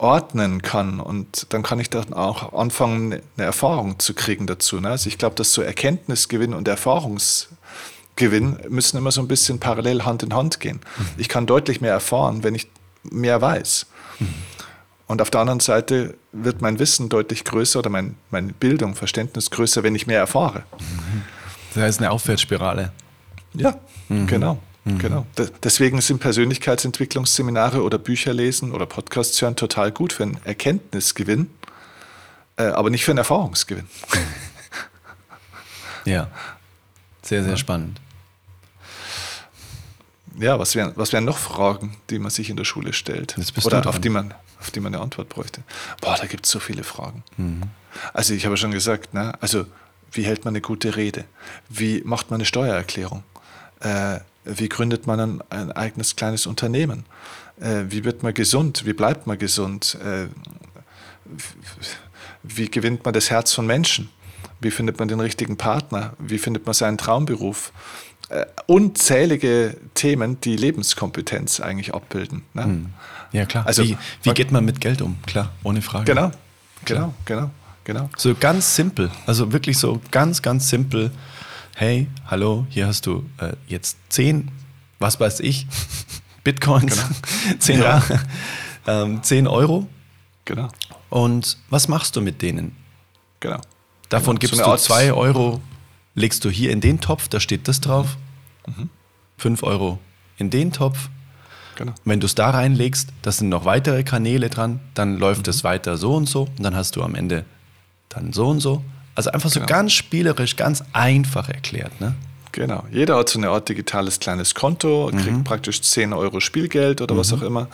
ordnen 0.00 0.62
kann 0.62 0.98
und 0.98 1.46
dann 1.50 1.62
kann 1.62 1.78
ich 1.78 1.90
dann 1.90 2.14
auch 2.14 2.54
anfangen, 2.54 3.20
eine 3.36 3.46
Erfahrung 3.46 3.98
zu 3.98 4.14
kriegen 4.14 4.46
dazu. 4.46 4.80
Ne? 4.80 4.88
Also 4.88 5.08
ich 5.08 5.18
glaube, 5.18 5.34
dass 5.36 5.52
so 5.52 5.60
Erkenntnisgewinn 5.60 6.54
und 6.54 6.66
Erfahrungsgewinn 6.68 8.60
müssen 8.68 8.96
immer 8.96 9.12
so 9.12 9.20
ein 9.20 9.28
bisschen 9.28 9.60
parallel 9.60 10.04
Hand 10.04 10.22
in 10.22 10.34
Hand 10.34 10.58
gehen. 10.58 10.80
Ich 11.18 11.28
kann 11.28 11.46
deutlich 11.46 11.82
mehr 11.82 11.92
erfahren, 11.92 12.42
wenn 12.42 12.54
ich 12.54 12.68
mehr 13.02 13.40
weiß. 13.42 13.86
Und 15.06 15.20
auf 15.20 15.30
der 15.30 15.40
anderen 15.40 15.60
Seite 15.60 16.16
wird 16.32 16.62
mein 16.62 16.78
Wissen 16.78 17.08
deutlich 17.08 17.44
größer 17.44 17.80
oder 17.80 17.90
mein, 17.90 18.16
meine 18.30 18.52
Bildung, 18.52 18.94
Verständnis 18.94 19.50
größer, 19.50 19.82
wenn 19.82 19.94
ich 19.94 20.06
mehr 20.06 20.18
erfahre. 20.18 20.62
Das 21.74 21.82
heißt 21.82 21.98
eine 22.00 22.10
Aufwärtsspirale. 22.10 22.92
Ja, 23.54 23.74
genau. 24.08 24.58
Genau. 24.84 25.26
De- 25.38 25.50
Deswegen 25.62 26.00
sind 26.00 26.20
Persönlichkeitsentwicklungsseminare 26.20 27.82
oder 27.82 27.98
Bücher 27.98 28.32
lesen 28.32 28.72
oder 28.72 28.86
Podcasts 28.86 29.40
hören 29.42 29.54
total 29.56 29.92
gut 29.92 30.12
für 30.12 30.22
einen 30.24 30.38
Erkenntnisgewinn, 30.44 31.50
äh, 32.56 32.64
aber 32.64 32.88
nicht 32.90 33.04
für 33.04 33.12
einen 33.12 33.18
Erfahrungsgewinn. 33.18 33.86
Ja. 36.06 36.28
Sehr, 37.22 37.44
sehr 37.44 37.58
spannend. 37.58 38.00
Ja, 40.38 40.58
was 40.58 40.74
wären, 40.74 40.92
was 40.96 41.12
wären 41.12 41.24
noch 41.24 41.36
Fragen, 41.38 41.96
die 42.08 42.18
man 42.18 42.30
sich 42.30 42.48
in 42.48 42.56
der 42.56 42.64
Schule 42.64 42.92
stellt? 42.92 43.36
Oder 43.64 43.86
auf 43.86 43.98
die, 44.00 44.08
man, 44.08 44.32
auf 44.60 44.70
die 44.70 44.80
man 44.80 44.94
eine 44.94 45.02
Antwort 45.02 45.28
bräuchte. 45.28 45.62
Boah, 46.00 46.16
da 46.18 46.26
gibt 46.26 46.46
es 46.46 46.52
so 46.52 46.60
viele 46.60 46.84
Fragen. 46.84 47.22
Mhm. 47.36 47.62
Also 48.14 48.32
ich 48.32 48.46
habe 48.46 48.56
schon 48.56 48.70
gesagt, 48.70 49.12
ne? 49.12 49.34
also 49.42 49.66
wie 50.12 50.22
hält 50.24 50.44
man 50.44 50.52
eine 50.52 50.60
gute 50.62 50.96
Rede? 50.96 51.24
Wie 51.68 52.00
macht 52.04 52.30
man 52.30 52.38
eine 52.38 52.46
Steuererklärung? 52.46 53.22
Äh, 53.80 54.20
wie 54.44 54.68
gründet 54.68 55.06
man 55.06 55.20
ein, 55.20 55.42
ein 55.50 55.72
eigenes 55.72 56.16
kleines 56.16 56.46
Unternehmen? 56.46 57.04
Äh, 57.60 57.84
wie 57.88 58.04
wird 58.04 58.22
man 58.22 58.32
gesund? 58.34 58.86
Wie 58.86 58.92
bleibt 58.92 59.26
man 59.26 59.38
gesund? 59.38 59.96
Äh, 60.04 60.26
wie 62.42 62.70
gewinnt 62.70 63.04
man 63.04 63.14
das 63.14 63.30
Herz 63.30 63.52
von 63.52 63.66
Menschen? 63.66 64.08
Wie 64.60 64.70
findet 64.70 64.98
man 64.98 65.08
den 65.08 65.20
richtigen 65.20 65.56
Partner? 65.56 66.12
Wie 66.18 66.38
findet 66.38 66.66
man 66.66 66.74
seinen 66.74 66.98
Traumberuf? 66.98 67.72
Äh, 68.28 68.46
unzählige 68.66 69.76
Themen, 69.94 70.40
die 70.40 70.56
Lebenskompetenz 70.56 71.60
eigentlich 71.60 71.94
abbilden. 71.94 72.42
Ne? 72.54 72.86
Ja, 73.32 73.44
klar. 73.46 73.66
Also- 73.66 73.84
wie, 73.84 73.96
wie 74.22 74.32
geht 74.34 74.52
man 74.52 74.64
mit 74.64 74.80
Geld 74.80 75.02
um? 75.02 75.16
Klar, 75.26 75.52
ohne 75.62 75.82
Frage. 75.82 76.04
Genau, 76.04 76.30
genau, 76.84 77.14
genau, 77.24 77.50
genau. 77.84 78.10
So 78.16 78.34
ganz 78.34 78.74
simpel. 78.76 79.10
Also 79.26 79.52
wirklich 79.52 79.78
so 79.78 80.00
ganz, 80.10 80.42
ganz 80.42 80.68
simpel. 80.68 81.10
Hey, 81.80 82.08
hallo, 82.26 82.66
hier 82.68 82.86
hast 82.86 83.06
du 83.06 83.24
äh, 83.38 83.54
jetzt 83.66 83.96
10, 84.10 84.50
was 84.98 85.18
weiß 85.18 85.40
ich, 85.40 85.66
Bitcoins, 86.44 87.02
10, 87.58 87.76
Genau. 87.78 87.88
Ja. 88.86 89.02
ähm, 89.04 89.22
10 89.22 89.46
Euro. 89.46 89.86
Genau, 90.44 90.68
Und 91.08 91.56
was 91.70 91.88
machst 91.88 92.16
du 92.16 92.20
mit 92.20 92.42
denen? 92.42 92.76
genau. 93.40 93.60
Davon 94.10 94.38
Genau, 94.38 94.40
so 94.40 94.40
gibst 94.40 94.54
eine 94.60 94.62
du 94.64 94.70
Art- 94.72 94.80
2 94.80 95.12
Euro, 95.14 95.62
legst 96.14 96.44
du 96.44 96.50
hier 96.50 96.70
in 96.70 96.82
den 96.82 97.00
Topf, 97.00 97.28
da 97.28 97.40
steht 97.40 97.66
das 97.66 97.80
drauf. 97.80 98.18
Mhm. 98.66 98.90
5 99.38 99.62
Euro 99.62 99.98
in 100.36 100.50
den 100.50 100.72
Topf. 100.72 101.08
genau. 101.76 101.94
Wenn 102.04 102.20
du 102.20 102.26
es 102.26 102.34
da 102.34 102.50
reinlegst, 102.50 103.08
da 103.22 103.32
sind 103.32 103.48
noch 103.48 103.64
weitere 103.64 104.02
Kanäle 104.04 104.50
dran, 104.50 104.80
dann 104.92 105.16
läuft 105.18 105.46
Mhm. 105.46 105.50
es 105.50 105.64
weiter 105.64 105.96
so 105.96 106.14
und 106.14 106.28
so 106.28 106.42
und 106.42 106.62
dann 106.62 106.74
hast 106.76 106.96
du 106.96 107.02
am 107.02 107.14
Ende 107.14 107.46
dann 108.10 108.34
so 108.34 108.48
und 108.48 108.60
so. 108.60 108.84
Also 109.20 109.32
einfach 109.32 109.50
so 109.50 109.60
Genau. 109.60 109.68
ganz 109.68 109.92
spielerisch, 109.92 110.56
ganz 110.56 110.82
einfach 110.94 111.50
erklärt. 111.50 112.00
Ne? 112.00 112.14
Genau. 112.52 112.84
Jeder 112.90 113.18
hat 113.18 113.28
so 113.28 113.38
eine 113.38 113.50
Art 113.50 113.68
digitales 113.68 114.18
kleines 114.18 114.54
Konto, 114.54 115.10
kriegt 115.12 115.30
mhm. 115.30 115.44
praktisch 115.44 115.82
10 115.82 116.14
Euro 116.14 116.40
Spielgeld 116.40 117.02
oder 117.02 117.14
mhm. 117.14 117.18
was 117.18 117.30
auch 117.34 117.42
immer. 117.42 117.68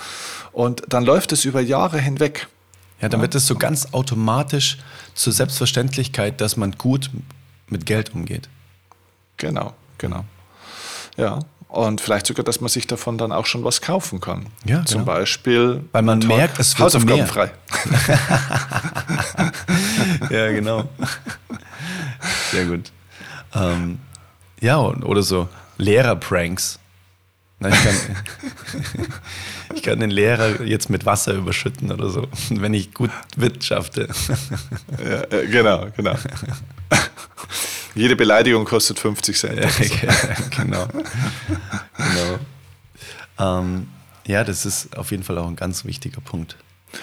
Und 0.51 0.83
dann 0.89 1.05
läuft 1.05 1.31
es 1.31 1.45
über 1.45 1.61
Jahre 1.61 2.01
hinweg. 2.01 2.49
Ja, 3.01 3.09
dann 3.09 3.21
wird 3.21 3.37
es 3.37 3.47
so 3.47 3.55
ganz 3.55 3.93
automatisch 3.93 4.79
zur 5.15 5.33
Selbstverständlichkeit, 5.33 6.41
dass 6.41 6.57
man 6.57 6.73
gut 6.73 7.11
mit 7.69 7.87
Geld 7.87 8.13
umgeht. 8.13 8.49
Genau, 9.37 9.73
genau. 9.99 10.25
Ja, 11.17 11.39
und 11.69 12.01
vielleicht 12.01 12.27
sogar, 12.27 12.45
dass 12.45 12.61
man 12.61 12.69
sich 12.69 12.87
davon 12.87 13.19
dann 13.19 13.33
auch 13.33 13.47
schon 13.47 13.65
was 13.65 13.81
kaufen 13.81 14.21
kann. 14.21 14.47
Ja, 14.65 14.85
Zum 14.85 15.01
genau. 15.01 15.13
Beispiel. 15.13 15.85
Weil 15.93 16.03
man 16.03 16.21
merkt, 16.21 16.59
es 16.59 16.79
wird 16.79 16.87
Hausaufgabenfrei. 16.87 17.51
ja, 20.31 20.53
genau. 20.53 20.89
Sehr 22.51 22.67
gut. 22.67 22.93
Ähm, 23.55 23.99
ja, 24.61 24.79
oder 24.79 25.23
so 25.23 25.49
Lehrer-Pranks. 25.79 26.79
Ich 27.61 27.71
kann, 27.71 27.95
ich 29.75 29.83
kann 29.83 30.01
den 30.01 30.11
Lehrer 30.11 30.63
jetzt 30.63 30.91
mit 30.91 31.07
Wasser 31.07 31.33
überschütten 31.33 31.91
oder 31.91 32.11
so, 32.11 32.29
wenn 32.51 32.75
ich 32.75 32.93
gut 32.93 33.11
wirtschafte. 33.37 34.09
Ja, 35.03 35.23
genau, 35.47 35.87
genau. 35.97 36.17
Jede 37.97 38.15
Beleidigung 38.15 38.65
kostet 38.65 38.99
50 38.99 39.39
Cent. 39.39 39.59
Ja, 39.59 39.69
genau. 40.63 40.87
genau. 41.97 42.39
Ähm, 43.39 43.89
ja, 44.27 44.45
das 44.45 44.67
ist 44.67 44.97
auf 44.97 45.11
jeden 45.11 45.23
Fall 45.23 45.39
auch 45.39 45.49
ein 45.49 45.57
ganz 45.57 45.85
wichtiger 45.85 46.21
Punkt. 46.21 46.57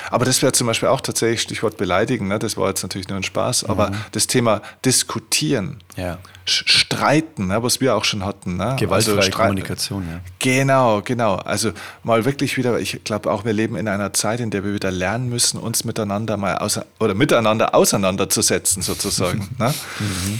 Aber 0.10 0.26
das 0.26 0.42
wäre 0.42 0.52
zum 0.54 0.68
Beispiel 0.68 0.90
auch 0.90 1.02
tatsächlich 1.02 1.42
Stichwort 1.42 1.78
beleidigen, 1.78 2.28
ne? 2.28 2.40
das 2.40 2.58
war 2.58 2.70
jetzt 2.70 2.84
natürlich 2.84 3.10
nur 3.10 3.18
ein 3.18 3.24
Spaß, 3.24 3.66
aber 3.66 3.90
mhm. 3.90 3.96
das 4.12 4.28
Thema 4.28 4.62
diskutieren, 4.86 5.82
ja. 5.98 6.18
streiten, 6.46 7.48
ne? 7.48 7.62
was 7.62 7.82
wir 7.82 7.96
auch 7.96 8.06
schon 8.06 8.24
hatten. 8.24 8.58
Ne? 8.58 8.76
Gewaltfreie 8.80 9.18
also 9.18 9.32
Kommunikation, 9.32 10.08
ja. 10.10 10.20
Genau, 10.40 11.02
genau. 11.02 11.36
Also 11.36 11.72
mal 12.04 12.26
wirklich 12.26 12.58
wieder, 12.58 12.80
ich 12.80 13.04
glaube 13.04 13.32
auch, 13.32 13.46
wir 13.46 13.54
leben 13.54 13.76
in 13.76 13.88
einer 13.88 14.14
Zeit, 14.14 14.40
in 14.40 14.52
der 14.52 14.64
wir 14.64 14.74
wieder 14.74 14.92
lernen 14.92 15.30
müssen, 15.30 15.60
uns 15.60 15.84
miteinander 15.84 16.38
mal 16.38 16.58
außer, 16.58 16.86
oder 17.00 17.14
miteinander 17.14 17.76
auseinanderzusetzen, 17.76 18.82
sozusagen. 18.82 19.50
ne? 19.60 19.74
Mhm. 20.00 20.40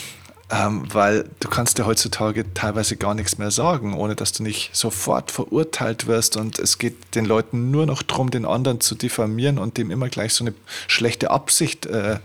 Ähm, 0.54 0.84
weil 0.94 1.28
du 1.40 1.50
kannst 1.50 1.80
dir 1.80 1.88
heutzutage 1.88 2.54
teilweise 2.54 2.96
gar 2.96 3.16
nichts 3.16 3.40
mehr 3.40 3.50
sagen, 3.50 3.96
ohne 3.96 4.16
dass 4.16 4.34
du 4.34 4.44
nicht 4.44 4.76
sofort 4.76 5.32
verurteilt 5.32 6.06
wirst. 6.06 6.38
Und 6.38 6.60
es 6.60 6.78
geht 6.78 7.16
den 7.16 7.26
Leuten 7.26 7.72
nur 7.72 7.88
noch 7.88 8.04
darum, 8.04 8.30
den 8.30 8.46
anderen 8.46 8.80
zu 8.80 8.94
diffamieren 8.94 9.58
und 9.58 9.78
dem 9.78 9.90
immer 9.90 10.10
gleich 10.10 10.34
so 10.34 10.44
eine 10.44 10.54
schlechte 10.88 11.32
Absicht 11.32 11.88
äh, 11.88 12.20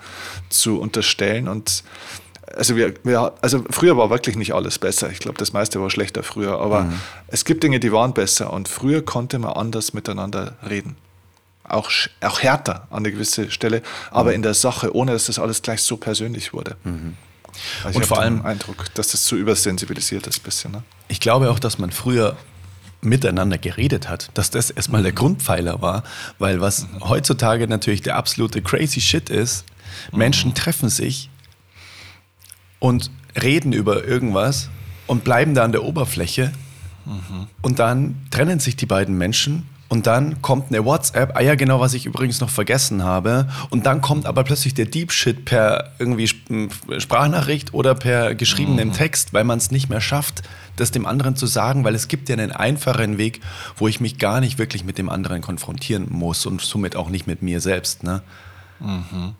zu 0.50 0.78
unterstellen. 0.78 1.48
Und 1.48 1.84
also, 2.54 2.76
wir, 2.76 2.92
wir, 3.02 3.32
also 3.40 3.64
früher 3.70 3.96
war 3.96 4.10
wirklich 4.10 4.36
nicht 4.36 4.52
alles 4.52 4.78
besser. 4.78 5.10
Ich 5.10 5.20
glaube, 5.20 5.38
das 5.38 5.54
meiste 5.54 5.80
war 5.80 5.88
schlechter 5.88 6.22
früher. 6.22 6.60
Aber 6.60 6.82
mhm. 6.82 7.00
es 7.28 7.46
gibt 7.46 7.62
Dinge, 7.62 7.80
die 7.80 7.92
waren 7.92 8.12
besser. 8.12 8.52
Und 8.52 8.68
früher 8.68 9.02
konnte 9.02 9.38
man 9.38 9.52
anders 9.52 9.94
miteinander 9.94 10.56
reden. 10.68 10.96
Auch, 11.64 11.90
auch 12.20 12.40
härter 12.42 12.88
an 12.90 12.98
eine 12.98 13.12
gewisse 13.12 13.50
Stelle, 13.50 13.82
aber 14.10 14.30
mhm. 14.30 14.36
in 14.36 14.42
der 14.42 14.54
Sache, 14.54 14.94
ohne 14.94 15.12
dass 15.12 15.26
das 15.26 15.38
alles 15.38 15.62
gleich 15.62 15.82
so 15.82 15.96
persönlich 15.96 16.52
wurde. 16.52 16.76
Mhm. 16.84 17.16
Also 17.84 17.98
und 17.98 18.06
vor 18.06 18.20
allem 18.20 18.44
Eindruck, 18.44 18.92
dass 18.94 19.08
das 19.08 19.24
zu 19.24 19.36
übersensibilisiert 19.36 20.26
ist, 20.26 20.42
bisschen. 20.42 20.72
Ne? 20.72 20.82
Ich 21.08 21.20
glaube 21.20 21.50
auch, 21.50 21.58
dass 21.58 21.78
man 21.78 21.90
früher 21.90 22.36
miteinander 23.00 23.58
geredet 23.58 24.08
hat, 24.08 24.30
dass 24.34 24.50
das 24.50 24.70
erstmal 24.70 25.02
der 25.02 25.12
Grundpfeiler 25.12 25.80
war, 25.80 26.02
weil 26.38 26.60
was 26.60 26.82
mhm. 26.82 27.08
heutzutage 27.08 27.68
natürlich 27.68 28.02
der 28.02 28.16
absolute 28.16 28.60
crazy 28.62 29.00
shit 29.00 29.30
ist, 29.30 29.64
Menschen 30.12 30.50
mhm. 30.50 30.54
treffen 30.54 30.88
sich 30.88 31.30
und 32.78 33.10
reden 33.40 33.72
über 33.72 34.04
irgendwas 34.04 34.70
und 35.06 35.24
bleiben 35.24 35.54
da 35.54 35.64
an 35.64 35.72
der 35.72 35.84
Oberfläche 35.84 36.52
mhm. 37.04 37.46
und 37.62 37.78
dann 37.78 38.26
trennen 38.30 38.58
sich 38.58 38.74
die 38.76 38.86
beiden 38.86 39.16
Menschen 39.16 39.68
und 39.88 40.06
dann 40.06 40.42
kommt 40.42 40.68
eine 40.68 40.84
WhatsApp, 40.84 41.34
ah 41.34 41.40
ja 41.40 41.54
genau, 41.54 41.80
was 41.80 41.94
ich 41.94 42.04
übrigens 42.04 42.40
noch 42.40 42.50
vergessen 42.50 43.04
habe. 43.04 43.48
Und 43.70 43.86
dann 43.86 44.02
kommt 44.02 44.26
aber 44.26 44.44
plötzlich 44.44 44.74
der 44.74 44.84
Deep 44.84 45.12
Shit 45.12 45.46
per 45.46 45.92
irgendwie 45.98 46.28
Sprachnachricht 46.28 47.72
oder 47.72 47.94
per 47.94 48.34
geschriebenem 48.34 48.88
mhm. 48.88 48.92
Text, 48.92 49.32
weil 49.32 49.44
man 49.44 49.56
es 49.56 49.70
nicht 49.70 49.88
mehr 49.88 50.02
schafft, 50.02 50.42
das 50.76 50.90
dem 50.90 51.06
anderen 51.06 51.36
zu 51.36 51.46
sagen, 51.46 51.84
weil 51.84 51.94
es 51.94 52.08
gibt 52.08 52.28
ja 52.28 52.36
einen 52.36 52.52
einfachen 52.52 53.16
Weg, 53.16 53.40
wo 53.76 53.88
ich 53.88 53.98
mich 53.98 54.18
gar 54.18 54.40
nicht 54.40 54.58
wirklich 54.58 54.84
mit 54.84 54.98
dem 54.98 55.08
anderen 55.08 55.40
konfrontieren 55.40 56.08
muss 56.10 56.44
und 56.44 56.60
somit 56.60 56.94
auch 56.94 57.08
nicht 57.08 57.26
mit 57.26 57.40
mir 57.40 57.62
selbst. 57.62 58.02
Ne? 58.02 58.20
Mhm. 58.80 59.36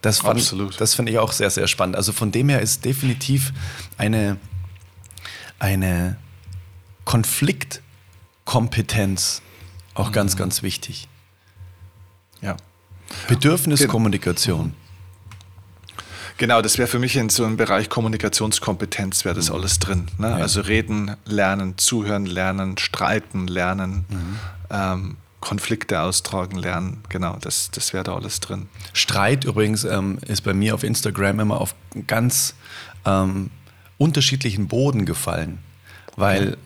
Das, 0.00 0.20
fand, 0.20 0.40
Absolut. 0.40 0.80
das 0.80 0.94
finde 0.94 1.12
ich 1.12 1.18
auch 1.18 1.32
sehr, 1.32 1.50
sehr 1.50 1.66
spannend. 1.66 1.96
Also 1.96 2.12
von 2.12 2.32
dem 2.32 2.48
her 2.48 2.62
ist 2.62 2.86
definitiv 2.86 3.52
eine, 3.98 4.38
eine 5.58 6.16
Konfliktkompetenz 7.04 9.42
auch 9.96 10.12
ganz, 10.12 10.34
mhm. 10.34 10.38
ganz 10.38 10.62
wichtig. 10.62 11.08
Ja. 12.40 12.56
Bedürfniskommunikation. 13.28 14.74
Genau, 16.38 16.60
das 16.60 16.76
wäre 16.76 16.86
für 16.86 16.98
mich 16.98 17.16
in 17.16 17.30
so 17.30 17.44
einem 17.44 17.56
Bereich 17.56 17.88
Kommunikationskompetenz, 17.88 19.24
wäre 19.24 19.34
das 19.34 19.48
mhm. 19.48 19.56
alles 19.56 19.78
drin. 19.78 20.08
Ne? 20.18 20.28
Ja. 20.28 20.36
Also 20.36 20.60
reden, 20.60 21.16
lernen, 21.24 21.78
zuhören, 21.78 22.26
lernen, 22.26 22.76
streiten, 22.76 23.46
lernen, 23.46 24.04
mhm. 24.08 24.38
ähm, 24.70 25.16
Konflikte 25.40 26.00
austragen, 26.00 26.56
lernen. 26.56 27.02
Genau, 27.08 27.38
das, 27.40 27.70
das 27.70 27.92
wäre 27.92 28.04
da 28.04 28.16
alles 28.16 28.40
drin. 28.40 28.68
Streit 28.92 29.44
übrigens 29.44 29.84
ähm, 29.84 30.18
ist 30.26 30.42
bei 30.42 30.52
mir 30.52 30.74
auf 30.74 30.82
Instagram 30.82 31.40
immer 31.40 31.60
auf 31.60 31.74
ganz 32.06 32.54
ähm, 33.06 33.50
unterschiedlichen 33.96 34.68
Boden 34.68 35.06
gefallen, 35.06 35.58
weil 36.16 36.50
ja. 36.50 36.56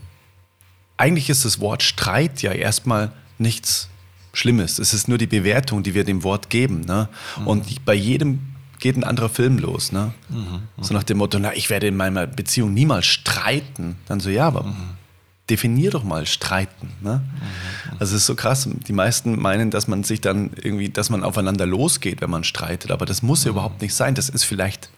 eigentlich 0.96 1.30
ist 1.30 1.44
das 1.44 1.60
Wort 1.60 1.82
Streit 1.84 2.42
ja 2.42 2.52
erstmal 2.52 3.12
nichts 3.40 3.88
Schlimmes. 4.32 4.78
Es 4.78 4.94
ist 4.94 5.08
nur 5.08 5.18
die 5.18 5.26
Bewertung, 5.26 5.82
die 5.82 5.94
wir 5.94 6.04
dem 6.04 6.22
Wort 6.22 6.50
geben. 6.50 6.82
Ne? 6.82 7.08
Mhm. 7.38 7.46
Und 7.46 7.84
bei 7.84 7.94
jedem 7.94 8.40
geht 8.78 8.96
ein 8.96 9.04
anderer 9.04 9.28
Film 9.28 9.58
los. 9.58 9.92
Ne? 9.92 10.12
Mhm, 10.28 10.36
mhm, 10.36 10.62
so 10.80 10.94
nach 10.94 11.02
dem 11.02 11.18
Motto, 11.18 11.38
na, 11.38 11.54
ich 11.54 11.70
werde 11.70 11.88
in 11.88 11.96
meiner 11.96 12.26
Beziehung 12.26 12.72
niemals 12.72 13.06
streiten. 13.06 13.96
Dann 14.06 14.20
so, 14.20 14.30
ja, 14.30 14.46
aber 14.46 14.64
mhm. 14.64 14.76
definier 15.48 15.90
doch 15.90 16.04
mal 16.04 16.26
streiten. 16.26 16.90
Ne? 17.00 17.22
Mhm, 17.24 17.98
also 17.98 18.14
es 18.14 18.22
ist 18.22 18.26
so 18.26 18.34
krass. 18.34 18.68
Die 18.86 18.92
meisten 18.92 19.38
meinen, 19.38 19.70
dass 19.70 19.88
man 19.88 20.04
sich 20.04 20.20
dann 20.20 20.50
irgendwie, 20.62 20.88
dass 20.88 21.10
man 21.10 21.24
aufeinander 21.24 21.66
losgeht, 21.66 22.20
wenn 22.20 22.30
man 22.30 22.44
streitet. 22.44 22.90
Aber 22.90 23.06
das 23.06 23.22
muss 23.22 23.44
ja 23.44 23.50
mhm. 23.50 23.56
überhaupt 23.56 23.82
nicht 23.82 23.94
sein. 23.94 24.14
Das 24.14 24.28
ist 24.28 24.44
vielleicht 24.44 24.90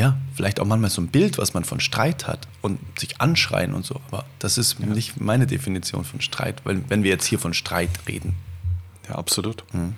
ja, 0.00 0.16
vielleicht 0.34 0.60
auch 0.60 0.64
manchmal 0.64 0.88
so 0.88 1.02
ein 1.02 1.08
Bild, 1.08 1.36
was 1.36 1.52
man 1.52 1.64
von 1.64 1.78
Streit 1.78 2.26
hat 2.26 2.48
und 2.62 2.80
sich 2.98 3.20
anschreien 3.20 3.74
und 3.74 3.84
so. 3.84 4.00
Aber 4.08 4.24
das 4.38 4.56
ist 4.56 4.78
ja. 4.78 4.86
nicht 4.86 5.20
meine 5.20 5.46
Definition 5.46 6.04
von 6.04 6.22
Streit, 6.22 6.62
weil 6.64 6.82
wenn 6.88 7.02
wir 7.02 7.10
jetzt 7.10 7.26
hier 7.26 7.38
von 7.38 7.52
Streit 7.52 7.90
reden. 8.08 8.34
Ja, 9.10 9.16
absolut. 9.16 9.62
Mhm. 9.74 9.94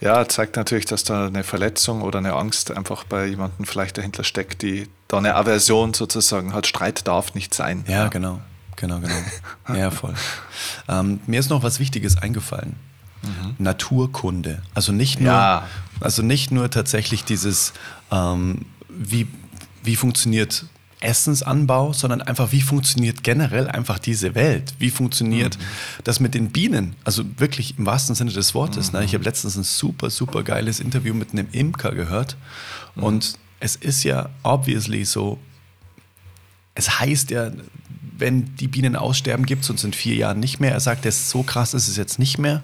Ja, 0.00 0.26
zeigt 0.26 0.56
natürlich, 0.56 0.86
dass 0.86 1.04
da 1.04 1.26
eine 1.26 1.44
Verletzung 1.44 2.00
oder 2.00 2.18
eine 2.18 2.32
Angst 2.32 2.70
einfach 2.70 3.04
bei 3.04 3.26
jemandem 3.26 3.66
vielleicht 3.66 3.98
dahinter 3.98 4.24
steckt, 4.24 4.62
die 4.62 4.88
da 5.06 5.18
eine 5.18 5.34
Aversion 5.34 5.92
sozusagen 5.92 6.54
hat. 6.54 6.66
Streit 6.66 7.06
darf 7.06 7.34
nicht 7.34 7.52
sein. 7.52 7.84
Ja, 7.86 8.04
ja. 8.04 8.08
genau. 8.08 8.40
Genau, 8.76 9.00
genau. 9.00 9.14
ja, 9.78 9.90
voll. 9.90 10.14
Ähm, 10.88 11.20
mir 11.26 11.40
ist 11.40 11.50
noch 11.50 11.62
was 11.62 11.78
Wichtiges 11.78 12.16
eingefallen. 12.16 12.76
Mhm. 13.22 13.54
Naturkunde. 13.58 14.62
Also 14.74 14.92
nicht 14.92 15.20
nur, 15.20 15.32
ja. 15.32 15.66
also 16.00 16.22
nicht 16.22 16.52
nur 16.52 16.70
tatsächlich 16.70 17.24
dieses 17.24 17.74
ähm, 18.10 18.64
wie, 18.98 19.26
wie 19.82 19.96
funktioniert 19.96 20.66
Essensanbau, 21.00 21.92
sondern 21.92 22.22
einfach, 22.22 22.52
wie 22.52 22.62
funktioniert 22.62 23.22
generell 23.22 23.68
einfach 23.68 23.98
diese 23.98 24.34
Welt? 24.34 24.74
Wie 24.78 24.90
funktioniert 24.90 25.58
mhm. 25.58 25.62
das 26.04 26.20
mit 26.20 26.34
den 26.34 26.50
Bienen? 26.50 26.96
Also 27.04 27.22
wirklich 27.38 27.78
im 27.78 27.86
wahrsten 27.86 28.14
Sinne 28.14 28.32
des 28.32 28.54
Wortes. 28.54 28.92
Mhm. 28.92 29.00
Ne? 29.00 29.04
Ich 29.04 29.14
habe 29.14 29.24
letztens 29.24 29.56
ein 29.56 29.64
super, 29.64 30.10
super 30.10 30.42
geiles 30.42 30.80
Interview 30.80 31.14
mit 31.14 31.32
einem 31.32 31.48
Imker 31.52 31.92
gehört. 31.92 32.36
Mhm. 32.94 33.02
Und 33.02 33.38
es 33.60 33.76
ist 33.76 34.04
ja 34.04 34.30
obviously 34.42 35.04
so, 35.04 35.38
es 36.74 36.98
heißt 36.98 37.30
ja, 37.30 37.50
wenn 38.18 38.56
die 38.56 38.68
Bienen 38.68 38.96
aussterben, 38.96 39.44
gibt 39.44 39.64
es 39.64 39.70
uns 39.70 39.84
in 39.84 39.92
vier 39.92 40.14
Jahren 40.14 40.40
nicht 40.40 40.60
mehr. 40.60 40.72
Er 40.72 40.80
sagt, 40.80 41.10
so 41.12 41.42
krass 41.42 41.74
ist 41.74 41.88
es 41.88 41.96
jetzt 41.96 42.18
nicht 42.18 42.38
mehr. 42.38 42.62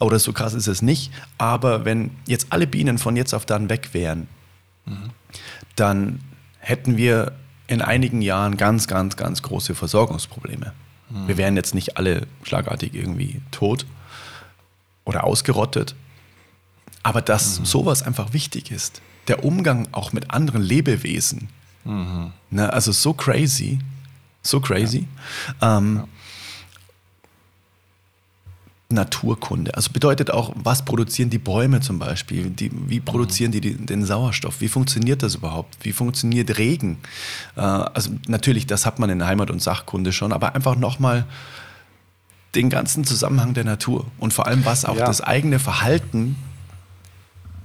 Oder 0.00 0.18
so 0.18 0.32
krass 0.32 0.54
ist 0.54 0.66
es 0.66 0.82
nicht. 0.82 1.12
Aber 1.38 1.84
wenn 1.84 2.10
jetzt 2.26 2.48
alle 2.50 2.66
Bienen 2.66 2.98
von 2.98 3.16
jetzt 3.16 3.34
auf 3.34 3.46
dann 3.46 3.68
weg 3.68 3.90
wären, 3.92 4.28
dann 5.80 6.20
hätten 6.58 6.96
wir 6.96 7.32
in 7.66 7.82
einigen 7.82 8.22
Jahren 8.22 8.56
ganz, 8.56 8.86
ganz, 8.86 9.16
ganz 9.16 9.42
große 9.42 9.74
Versorgungsprobleme. 9.74 10.72
Mhm. 11.10 11.28
Wir 11.28 11.36
wären 11.36 11.56
jetzt 11.56 11.74
nicht 11.74 11.96
alle 11.96 12.26
schlagartig 12.42 12.94
irgendwie 12.94 13.40
tot 13.50 13.86
oder 15.04 15.24
ausgerottet. 15.24 15.94
Aber 17.02 17.22
dass 17.22 17.60
mhm. 17.60 17.64
sowas 17.64 18.02
einfach 18.02 18.32
wichtig 18.32 18.70
ist, 18.70 19.00
der 19.28 19.44
Umgang 19.44 19.88
auch 19.92 20.12
mit 20.12 20.30
anderen 20.30 20.62
Lebewesen, 20.62 21.48
mhm. 21.84 22.32
ne, 22.50 22.72
also 22.72 22.92
so 22.92 23.12
crazy, 23.12 23.78
so 24.42 24.60
crazy. 24.60 25.06
Ja. 25.60 25.78
Ähm, 25.78 25.96
ja. 25.96 26.08
Naturkunde. 28.90 29.74
Also 29.74 29.92
bedeutet 29.92 30.30
auch, 30.30 30.50
was 30.54 30.82
produzieren 30.82 31.28
die 31.28 31.38
Bäume 31.38 31.80
zum 31.80 31.98
Beispiel? 31.98 32.48
Die, 32.48 32.70
wie 32.72 33.00
produzieren 33.00 33.52
die 33.52 33.60
den 33.60 34.04
Sauerstoff? 34.06 34.62
Wie 34.62 34.68
funktioniert 34.68 35.22
das 35.22 35.34
überhaupt? 35.34 35.76
Wie 35.82 35.92
funktioniert 35.92 36.56
Regen? 36.56 36.96
Äh, 37.54 37.60
also 37.60 38.12
natürlich, 38.28 38.66
das 38.66 38.86
hat 38.86 38.98
man 38.98 39.10
in 39.10 39.26
Heimat- 39.26 39.50
und 39.50 39.60
Sachkunde 39.60 40.10
schon, 40.12 40.32
aber 40.32 40.54
einfach 40.54 40.74
nochmal 40.74 41.26
den 42.54 42.70
ganzen 42.70 43.04
Zusammenhang 43.04 43.52
der 43.52 43.64
Natur 43.64 44.06
und 44.18 44.32
vor 44.32 44.46
allem, 44.46 44.64
was 44.64 44.86
auch 44.86 44.96
ja. 44.96 45.04
das 45.04 45.20
eigene 45.20 45.58
Verhalten, 45.58 46.36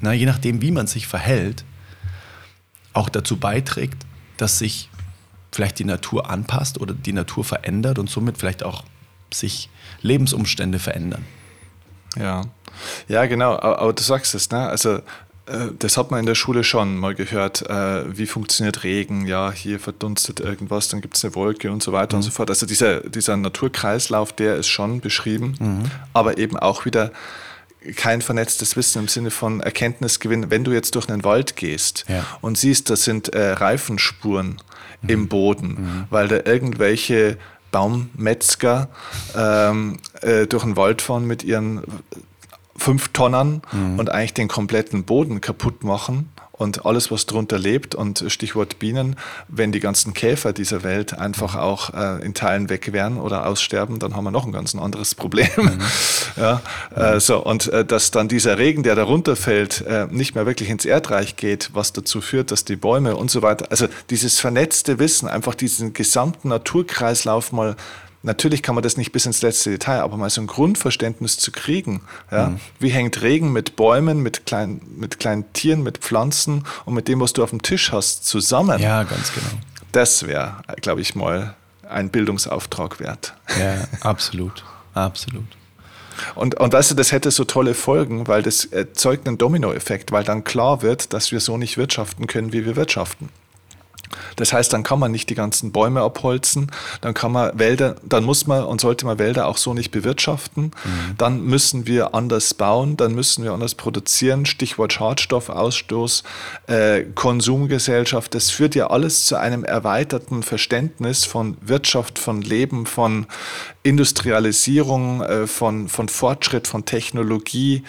na, 0.02 0.12
je 0.12 0.26
nachdem, 0.26 0.62
wie 0.62 0.72
man 0.72 0.88
sich 0.88 1.08
verhält, 1.08 1.64
auch 2.92 3.08
dazu 3.08 3.38
beiträgt, 3.38 4.06
dass 4.36 4.60
sich 4.60 4.90
vielleicht 5.54 5.80
die 5.80 5.86
Natur 5.86 6.30
anpasst 6.30 6.82
oder 6.82 6.94
die 6.94 7.14
Natur 7.14 7.46
verändert 7.46 7.98
und 7.98 8.10
somit 8.10 8.38
vielleicht 8.38 8.64
auch 8.64 8.84
sich 9.34 9.70
Lebensumstände 10.02 10.80
verändern. 10.80 11.26
Ja, 12.18 12.44
ja, 13.08 13.26
genau. 13.26 13.60
Aber, 13.60 13.94
du 13.94 14.04
sagst 14.04 14.36
es, 14.36 14.50
ne? 14.50 14.68
Also 14.68 15.00
äh, 15.46 15.70
das 15.78 15.98
hat 15.98 16.12
man 16.12 16.22
in 16.22 16.26
der 16.26 16.36
Schule 16.36 16.64
schon 16.64 16.98
mal 16.98 17.16
gehört. 17.16 17.68
Äh, 17.70 18.18
wie 18.18 18.26
funktioniert 18.26 18.84
Regen? 18.84 19.28
Ja, 19.28 19.52
hier 19.52 19.80
verdunstet 19.80 20.40
irgendwas, 20.40 20.90
dann 20.90 21.02
gibt 21.02 21.18
es 21.18 21.26
eine 21.26 21.36
Wolke 21.36 21.72
und 21.72 21.84
so 21.84 21.92
weiter 21.92 22.16
mhm. 22.16 22.20
und 22.20 22.24
so 22.24 22.32
fort. 22.32 22.50
Also 22.50 22.66
dieser, 22.66 23.02
dieser 23.02 23.38
Naturkreislauf, 23.38 24.34
der 24.34 24.56
ist 24.56 24.68
schon 24.68 25.02
beschrieben, 25.02 25.56
mhm. 25.60 25.84
aber 26.14 26.38
eben 26.38 26.58
auch 26.58 26.86
wieder 26.86 27.12
kein 27.98 28.22
vernetztes 28.22 28.78
Wissen 28.78 29.00
im 29.00 29.08
Sinne 29.10 29.30
von 29.30 29.60
Erkenntnisgewinn. 29.60 30.50
Wenn 30.50 30.64
du 30.64 30.72
jetzt 30.72 30.96
durch 30.96 31.10
einen 31.10 31.26
Wald 31.26 31.58
gehst 31.58 32.06
ja. 32.08 32.26
und 32.40 32.58
siehst, 32.58 32.90
das 32.90 33.04
sind 33.04 33.30
äh, 33.30 33.52
Reifenspuren 33.52 34.62
mhm. 35.02 35.10
im 35.10 35.28
Boden, 35.28 35.68
mhm. 35.68 36.04
weil 36.10 36.30
da 36.30 36.40
irgendwelche 36.46 37.38
Baummetzger 37.74 38.88
ähm, 39.36 39.98
äh, 40.22 40.48
durch 40.48 40.64
den 40.64 40.78
Wald 40.78 41.02
fahren 41.02 41.26
mit 41.26 41.44
ihren 41.44 41.82
fünf 42.78 43.10
Tonnen 43.10 43.62
mhm. 43.72 44.00
und 44.00 44.10
eigentlich 44.10 44.34
den 44.34 44.48
kompletten 44.48 45.04
Boden 45.04 45.42
kaputt 45.42 45.84
machen 45.84 46.30
und 46.56 46.86
alles, 46.86 47.10
was 47.10 47.26
drunter 47.26 47.58
lebt 47.58 47.96
und 47.96 48.24
Stichwort 48.28 48.78
Bienen, 48.78 49.16
wenn 49.48 49.72
die 49.72 49.80
ganzen 49.80 50.14
Käfer 50.14 50.54
dieser 50.54 50.84
Welt 50.84 51.18
einfach 51.18 51.56
auch 51.56 51.94
äh, 51.94 52.24
in 52.24 52.36
Teilen 52.36 52.70
weg 52.70 52.94
wären 52.94 53.18
oder 53.18 53.48
aussterben, 53.48 53.98
dann 53.98 54.16
haben 54.16 54.24
wir 54.24 54.32
noch 54.32 54.46
ein 54.46 54.52
ganz 54.52 54.76
anderes 54.76 55.16
Problem. 55.16 55.50
Mhm. 55.58 55.82
ja, 56.38 56.62
äh, 56.96 57.20
so, 57.20 57.44
und 57.44 57.68
äh, 57.68 57.84
dass 57.84 58.12
dann 58.12 58.28
dieser 58.28 58.60
Regen, 58.60 58.84
der 58.84 58.96
darunter 58.96 59.36
fällt, 59.36 59.82
äh, 59.82 60.08
nicht 60.12 60.36
mehr 60.36 60.46
wirklich 60.46 60.70
ins 60.70 60.86
Erdreich 60.86 61.36
geht, 61.38 61.72
was 61.74 61.92
dazu 61.92 62.22
führt, 62.22 62.52
dass 62.52 62.66
die 62.66 62.76
Bäume 62.76 63.16
und 63.16 63.32
so 63.32 63.42
weiter, 63.42 63.68
also 63.72 63.88
dieses 64.12 64.40
vernetzte 64.40 65.00
Wissen, 65.00 65.28
einfach 65.28 65.56
diesen 65.56 65.94
gesamten 65.94 66.50
Naturkreislauf 66.50 67.52
mal 67.52 67.76
Natürlich 68.26 68.64
kann 68.64 68.74
man 68.74 68.84
das 68.84 68.96
nicht 68.96 69.12
bis 69.12 69.26
ins 69.26 69.42
letzte 69.42 69.70
Detail, 69.70 70.00
aber 70.00 70.16
mal 70.16 70.30
so 70.30 70.40
ein 70.40 70.48
Grundverständnis 70.48 71.38
zu 71.38 71.52
kriegen. 71.52 72.02
Ja? 72.32 72.48
Mhm. 72.48 72.60
Wie 72.80 72.90
hängt 72.90 73.22
Regen 73.22 73.52
mit 73.52 73.76
Bäumen, 73.76 74.22
mit 74.24 74.46
kleinen, 74.46 74.82
mit 74.98 75.20
kleinen 75.20 75.52
Tieren, 75.52 75.84
mit 75.84 75.98
Pflanzen 75.98 76.64
und 76.86 76.94
mit 76.94 77.10
dem, 77.10 77.20
was 77.20 77.34
du 77.34 77.44
auf 77.44 77.50
dem 77.50 77.62
Tisch 77.62 77.92
hast, 77.92 78.26
zusammen? 78.26 78.80
Ja, 78.80 79.04
ganz 79.04 79.34
genau. 79.34 79.50
Das 79.92 80.26
wäre, 80.26 80.56
glaube 80.82 81.02
ich, 81.02 81.16
mal 81.16 81.56
ein 81.88 82.10
Bildungsauftrag 82.10 83.02
wert. 83.02 83.34
Ja, 83.60 83.88
absolut. 84.00 84.64
absolut. 84.94 85.44
Und, 86.36 86.56
und 86.56 86.72
weißt 86.72 86.92
du, 86.92 86.96
das 86.96 87.12
hätte 87.12 87.30
so 87.30 87.44
tolle 87.44 87.74
Folgen, 87.74 88.28
weil 88.28 88.42
das 88.42 88.66
erzeugt 88.66 89.28
einen 89.28 89.38
Dominoeffekt, 89.38 90.14
weil 90.14 90.24
dann 90.24 90.46
klar 90.46 90.82
wird, 90.82 91.12
dass 91.12 91.32
wir 91.34 91.42
so 91.42 91.58
nicht 91.58 91.78
wirtschaften 91.78 92.28
können, 92.28 92.54
wie 92.54 92.66
wir 92.66 92.78
wirtschaften. 92.78 93.30
Das 94.36 94.54
heißt, 94.54 94.72
dann 94.74 94.84
kann 94.84 95.00
man 95.00 95.12
nicht 95.12 95.30
die 95.30 95.36
ganzen 95.36 95.72
Bäume 95.72 96.02
abholzen, 96.02 96.72
dann 97.02 97.14
kann 97.14 97.32
man 97.32 97.58
Wälder, 97.58 97.96
dann 98.04 98.24
muss 98.24 98.48
man 98.48 98.64
und 98.64 98.82
sollte 98.82 99.06
man 99.06 99.20
Wälder 99.20 99.48
auch 99.48 99.58
so 99.58 99.74
nicht 99.74 99.92
bewirtschaften. 99.92 100.66
Mhm. 100.66 101.18
Dann 101.18 101.44
müssen 101.44 101.88
wir 101.88 102.14
anders 102.14 102.54
bauen, 102.54 102.98
dann 102.98 103.14
müssen 103.14 103.44
wir 103.44 103.52
anders 103.52 103.76
produzieren. 103.76 104.46
Stichwort 104.46 104.94
Schadstoffausstoß, 104.94 106.24
äh, 106.68 107.04
Konsumgesellschaft. 107.16 108.34
Das 108.36 108.50
führt 108.50 108.76
ja 108.76 108.88
alles 108.88 109.26
zu 109.26 109.36
einem 109.36 109.64
erweiterten 109.64 110.44
Verständnis 110.44 111.26
von 111.26 111.58
Wirtschaft, 111.62 112.20
von 112.20 112.42
Leben, 112.42 112.86
von 112.86 113.28
Industrialisierung, 113.84 115.22
äh, 115.22 115.48
von, 115.48 115.90
von 115.90 116.10
Fortschritt, 116.10 116.68
von 116.68 116.86
Technologie 116.86 117.84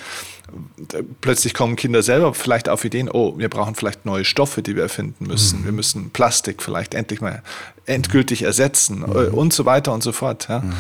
plötzlich 1.20 1.54
kommen 1.54 1.76
Kinder 1.76 2.02
selber 2.02 2.34
vielleicht 2.34 2.68
auf 2.68 2.84
Ideen, 2.84 3.10
oh, 3.10 3.38
wir 3.38 3.48
brauchen 3.48 3.74
vielleicht 3.74 4.04
neue 4.04 4.24
Stoffe, 4.24 4.62
die 4.62 4.76
wir 4.76 4.82
erfinden 4.84 5.26
müssen. 5.26 5.60
Mhm. 5.60 5.64
Wir 5.64 5.72
müssen 5.72 6.10
Plastik 6.10 6.62
vielleicht 6.62 6.94
endlich 6.94 7.20
mal 7.20 7.42
endgültig 7.86 8.42
ersetzen 8.42 9.00
mhm. 9.00 9.34
und 9.34 9.52
so 9.52 9.64
weiter 9.64 9.92
und 9.92 10.02
so 10.02 10.12
fort. 10.12 10.48
Ja. 10.48 10.60
Mhm. 10.60 10.72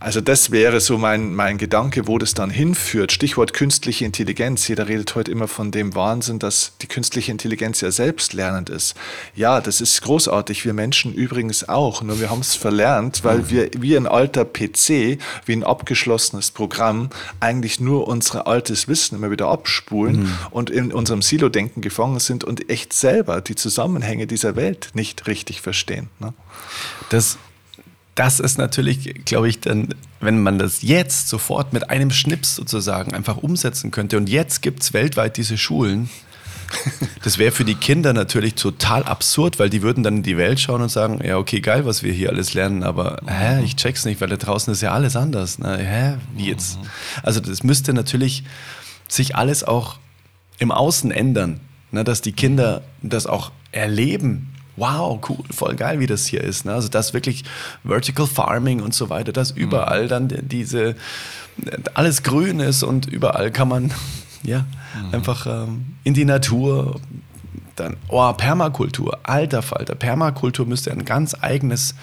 Also 0.00 0.22
das 0.22 0.50
wäre 0.50 0.80
so 0.80 0.96
mein, 0.96 1.34
mein 1.34 1.58
Gedanke, 1.58 2.08
wo 2.08 2.16
das 2.16 2.32
dann 2.32 2.48
hinführt. 2.48 3.12
Stichwort 3.12 3.52
künstliche 3.52 4.06
Intelligenz. 4.06 4.66
Jeder 4.66 4.88
redet 4.88 5.14
heute 5.14 5.30
immer 5.30 5.46
von 5.46 5.70
dem 5.70 5.94
Wahnsinn, 5.94 6.38
dass 6.38 6.72
die 6.80 6.86
künstliche 6.86 7.30
Intelligenz 7.30 7.82
ja 7.82 7.90
selbstlernend 7.90 8.70
ist. 8.70 8.96
Ja, 9.36 9.60
das 9.60 9.82
ist 9.82 10.00
großartig. 10.00 10.64
Wir 10.64 10.72
Menschen 10.72 11.12
übrigens 11.12 11.68
auch. 11.68 12.00
Nur 12.00 12.18
wir 12.18 12.30
haben 12.30 12.40
es 12.40 12.54
verlernt, 12.54 13.24
weil 13.24 13.50
wir 13.50 13.70
wie 13.76 13.94
ein 13.94 14.06
alter 14.06 14.46
PC, 14.46 15.18
wie 15.44 15.52
ein 15.52 15.64
abgeschlossenes 15.64 16.50
Programm, 16.50 17.10
eigentlich 17.38 17.78
nur 17.78 18.08
unser 18.08 18.46
altes 18.46 18.88
Wissen 18.88 19.16
immer 19.16 19.30
wieder 19.30 19.48
abspulen 19.48 20.20
mhm. 20.20 20.36
und 20.50 20.70
in 20.70 20.92
unserem 20.94 21.20
Silo-Denken 21.20 21.82
gefangen 21.82 22.20
sind 22.20 22.42
und 22.42 22.70
echt 22.70 22.94
selber 22.94 23.42
die 23.42 23.54
Zusammenhänge 23.54 24.26
dieser 24.26 24.56
Welt 24.56 24.92
nicht 24.94 25.26
richtig 25.26 25.60
verstehen. 25.60 26.08
Ne? 26.20 26.32
Das 27.10 27.36
das 28.20 28.38
ist 28.38 28.58
natürlich, 28.58 29.24
glaube 29.24 29.48
ich, 29.48 29.60
dann, 29.60 29.94
wenn 30.20 30.42
man 30.42 30.58
das 30.58 30.82
jetzt 30.82 31.30
sofort 31.30 31.72
mit 31.72 31.88
einem 31.88 32.10
Schnips 32.10 32.54
sozusagen 32.54 33.14
einfach 33.14 33.38
umsetzen 33.38 33.90
könnte 33.90 34.18
und 34.18 34.28
jetzt 34.28 34.60
gibt 34.60 34.82
es 34.82 34.92
weltweit 34.92 35.38
diese 35.38 35.56
Schulen, 35.56 36.10
das 37.24 37.38
wäre 37.38 37.50
für 37.50 37.64
die 37.64 37.76
Kinder 37.76 38.12
natürlich 38.12 38.56
total 38.56 39.04
absurd, 39.04 39.58
weil 39.58 39.70
die 39.70 39.80
würden 39.80 40.02
dann 40.02 40.18
in 40.18 40.22
die 40.22 40.36
Welt 40.36 40.60
schauen 40.60 40.82
und 40.82 40.90
sagen, 40.90 41.18
ja, 41.24 41.38
okay, 41.38 41.60
geil, 41.60 41.86
was 41.86 42.02
wir 42.02 42.12
hier 42.12 42.28
alles 42.28 42.52
lernen, 42.52 42.82
aber 42.82 43.22
hä, 43.26 43.62
ich 43.64 43.76
check's 43.76 44.04
nicht, 44.04 44.20
weil 44.20 44.28
da 44.28 44.36
draußen 44.36 44.70
ist 44.70 44.82
ja 44.82 44.92
alles 44.92 45.16
anders. 45.16 45.58
Na, 45.58 45.78
hä, 45.78 46.18
wie 46.36 46.50
jetzt? 46.50 46.78
Also 47.22 47.40
das 47.40 47.62
müsste 47.62 47.94
natürlich 47.94 48.44
sich 49.08 49.34
alles 49.34 49.64
auch 49.64 49.98
im 50.58 50.72
Außen 50.72 51.10
ändern, 51.10 51.60
ne, 51.90 52.04
dass 52.04 52.20
die 52.20 52.32
Kinder 52.32 52.82
das 53.00 53.26
auch 53.26 53.50
erleben, 53.72 54.52
wow, 54.76 55.20
cool, 55.28 55.44
voll 55.50 55.76
geil, 55.76 56.00
wie 56.00 56.06
das 56.06 56.26
hier 56.26 56.42
ist. 56.42 56.64
Ne? 56.64 56.72
Also 56.72 56.88
das 56.88 57.14
wirklich 57.14 57.44
Vertical 57.84 58.26
Farming 58.26 58.80
und 58.80 58.94
so 58.94 59.10
weiter, 59.10 59.32
dass 59.32 59.54
mhm. 59.54 59.62
überall 59.62 60.08
dann 60.08 60.28
diese, 60.28 60.96
alles 61.94 62.22
grün 62.22 62.60
ist 62.60 62.82
und 62.82 63.06
überall 63.06 63.50
kann 63.50 63.68
man 63.68 63.92
ja 64.42 64.66
mhm. 64.94 65.14
einfach 65.14 65.46
ähm, 65.46 65.96
in 66.04 66.14
die 66.14 66.24
Natur. 66.24 67.00
Dann, 67.76 67.96
oh, 68.08 68.30
Permakultur, 68.34 69.20
alter 69.22 69.62
Falter. 69.62 69.94
Permakultur 69.94 70.66
müsste 70.66 70.90
ein 70.90 71.06
ganz 71.06 71.34
eigenes 71.40 71.94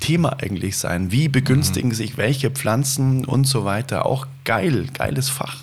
Thema 0.00 0.40
eigentlich 0.40 0.78
sein. 0.78 1.12
Wie 1.12 1.28
begünstigen 1.28 1.90
mhm. 1.90 1.94
sich 1.94 2.16
welche 2.16 2.50
Pflanzen 2.50 3.24
und 3.24 3.46
so 3.46 3.64
weiter. 3.64 4.06
Auch 4.06 4.26
geil, 4.44 4.86
geiles 4.94 5.28
Fach. 5.28 5.58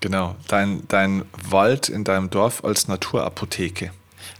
Genau, 0.00 0.36
dein, 0.48 0.82
dein 0.88 1.24
Wald 1.48 1.88
in 1.88 2.04
deinem 2.04 2.30
Dorf 2.30 2.64
als 2.64 2.88
Naturapotheke. 2.88 3.90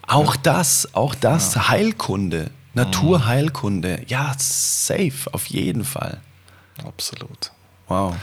Auch 0.07 0.37
das, 0.37 0.95
auch 0.95 1.15
das, 1.15 1.55
ja. 1.55 1.69
Heilkunde, 1.69 2.51
Naturheilkunde. 2.75 4.03
Ja, 4.07 4.35
safe, 4.39 5.33
auf 5.33 5.47
jeden 5.47 5.85
Fall. 5.85 6.21
Absolut. 6.85 7.51
Wow. 7.89 8.15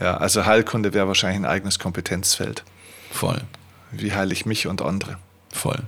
Ja, 0.00 0.16
also 0.16 0.44
Heilkunde 0.44 0.94
wäre 0.94 1.06
wahrscheinlich 1.06 1.40
ein 1.40 1.46
eigenes 1.46 1.78
Kompetenzfeld. 1.78 2.64
Voll. 3.10 3.40
Wie 3.92 4.12
heile 4.12 4.32
ich 4.32 4.46
mich 4.46 4.66
und 4.66 4.82
andere? 4.82 5.18
Voll. 5.52 5.80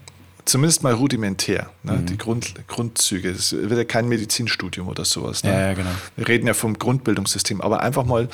Zumindest 0.45 0.83
mal 0.83 0.93
rudimentär, 0.93 1.71
ne? 1.83 1.93
mhm. 1.93 2.07
die 2.07 2.19
Grund, 2.19 2.55
Grundzüge. 2.69 3.31
Es 3.31 3.53
wird 3.53 3.73
ja 3.73 3.85
kein 3.85 4.09
Medizinstudium 4.09 4.89
oder 4.89 5.05
sowas. 5.07 5.43
Ne? 5.43 5.51
Ja, 5.51 5.61
ja, 5.69 5.75
genau. 5.75 5.91
Wir 6.17 6.29
reden 6.29 6.47
ja 6.47 6.55
vom 6.55 6.79
Grundbildungssystem, 6.79 7.63
aber 7.63 7.81
einfach 7.81 8.05
mal 8.05 8.29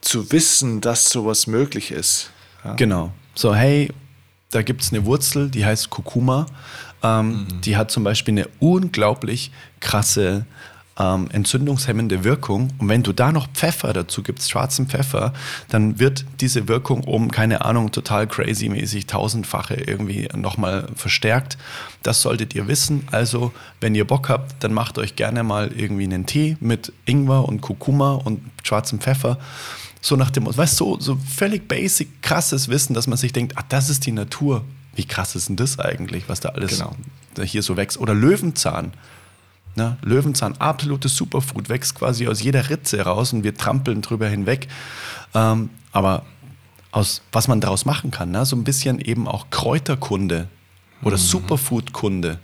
zu 0.00 0.30
wissen, 0.30 0.80
dass 0.80 1.10
sowas 1.10 1.48
möglich 1.48 1.90
ist. 1.90 2.30
Ja? 2.64 2.74
Genau. 2.74 3.12
So, 3.34 3.54
hey, 3.54 3.90
da 4.52 4.62
gibt 4.62 4.82
es 4.82 4.92
eine 4.92 5.04
Wurzel, 5.04 5.50
die 5.50 5.64
heißt 5.64 5.90
Kurkuma. 5.90 6.46
Ähm, 7.02 7.30
mhm. 7.30 7.60
Die 7.62 7.76
hat 7.76 7.90
zum 7.90 8.04
Beispiel 8.04 8.32
eine 8.32 8.48
unglaublich 8.60 9.50
krasse 9.80 10.46
ähm, 10.98 11.28
entzündungshemmende 11.32 12.22
Wirkung. 12.22 12.68
Und 12.78 12.88
wenn 12.88 13.02
du 13.02 13.12
da 13.12 13.32
noch 13.32 13.48
Pfeffer 13.48 13.92
dazu 13.92 14.22
gibst, 14.22 14.50
schwarzen 14.50 14.88
Pfeffer, 14.88 15.32
dann 15.68 15.98
wird 15.98 16.24
diese 16.40 16.68
Wirkung 16.68 17.04
um, 17.04 17.30
keine 17.30 17.64
Ahnung, 17.64 17.90
total 17.92 18.26
crazy-mäßig 18.26 19.06
tausendfache 19.06 19.74
irgendwie 19.74 20.28
nochmal 20.36 20.86
verstärkt. 20.94 21.56
Das 22.02 22.22
solltet 22.22 22.54
ihr 22.54 22.68
wissen. 22.68 23.08
Also, 23.10 23.52
wenn 23.80 23.94
ihr 23.94 24.06
Bock 24.06 24.28
habt, 24.28 24.62
dann 24.62 24.72
macht 24.74 24.98
euch 24.98 25.16
gerne 25.16 25.42
mal 25.42 25.72
irgendwie 25.74 26.04
einen 26.04 26.26
Tee 26.26 26.56
mit 26.60 26.92
Ingwer 27.06 27.48
und 27.48 27.62
Kurkuma 27.62 28.12
und 28.12 28.42
schwarzem 28.62 29.00
Pfeffer 29.00 29.38
so 30.02 30.16
nach 30.16 30.30
dem, 30.30 30.44
weißt 30.46 30.80
du, 30.80 30.96
so, 30.96 31.00
so 31.00 31.16
völlig 31.16 31.68
basic, 31.68 32.22
krasses 32.22 32.68
Wissen, 32.68 32.92
dass 32.92 33.06
man 33.06 33.16
sich 33.16 33.32
denkt, 33.32 33.54
ach, 33.56 33.62
das 33.68 33.88
ist 33.88 34.04
die 34.04 34.12
Natur. 34.12 34.64
Wie 34.94 35.04
krass 35.04 35.36
ist 35.36 35.48
denn 35.48 35.56
das 35.56 35.78
eigentlich, 35.78 36.28
was 36.28 36.40
da 36.40 36.50
alles 36.50 36.72
genau. 36.72 36.94
hier 37.42 37.62
so 37.62 37.76
wächst? 37.76 37.98
Oder 37.98 38.12
Löwenzahn. 38.12 38.92
Ne? 39.76 39.96
Löwenzahn, 40.02 40.56
absolutes 40.58 41.16
Superfood, 41.16 41.68
wächst 41.68 41.94
quasi 41.94 42.26
aus 42.26 42.42
jeder 42.42 42.68
Ritze 42.68 43.00
raus 43.00 43.32
und 43.32 43.44
wir 43.44 43.56
trampeln 43.56 44.02
drüber 44.02 44.28
hinweg. 44.28 44.68
Ähm, 45.34 45.70
aber 45.92 46.26
aus, 46.90 47.22
was 47.30 47.48
man 47.48 47.60
daraus 47.60 47.86
machen 47.86 48.10
kann, 48.10 48.32
ne? 48.32 48.44
so 48.44 48.56
ein 48.56 48.64
bisschen 48.64 49.00
eben 49.00 49.26
auch 49.28 49.46
Kräuterkunde 49.50 50.48
oder 51.02 51.16
mhm. 51.16 51.22
Superfood-Kunde. 51.22 52.38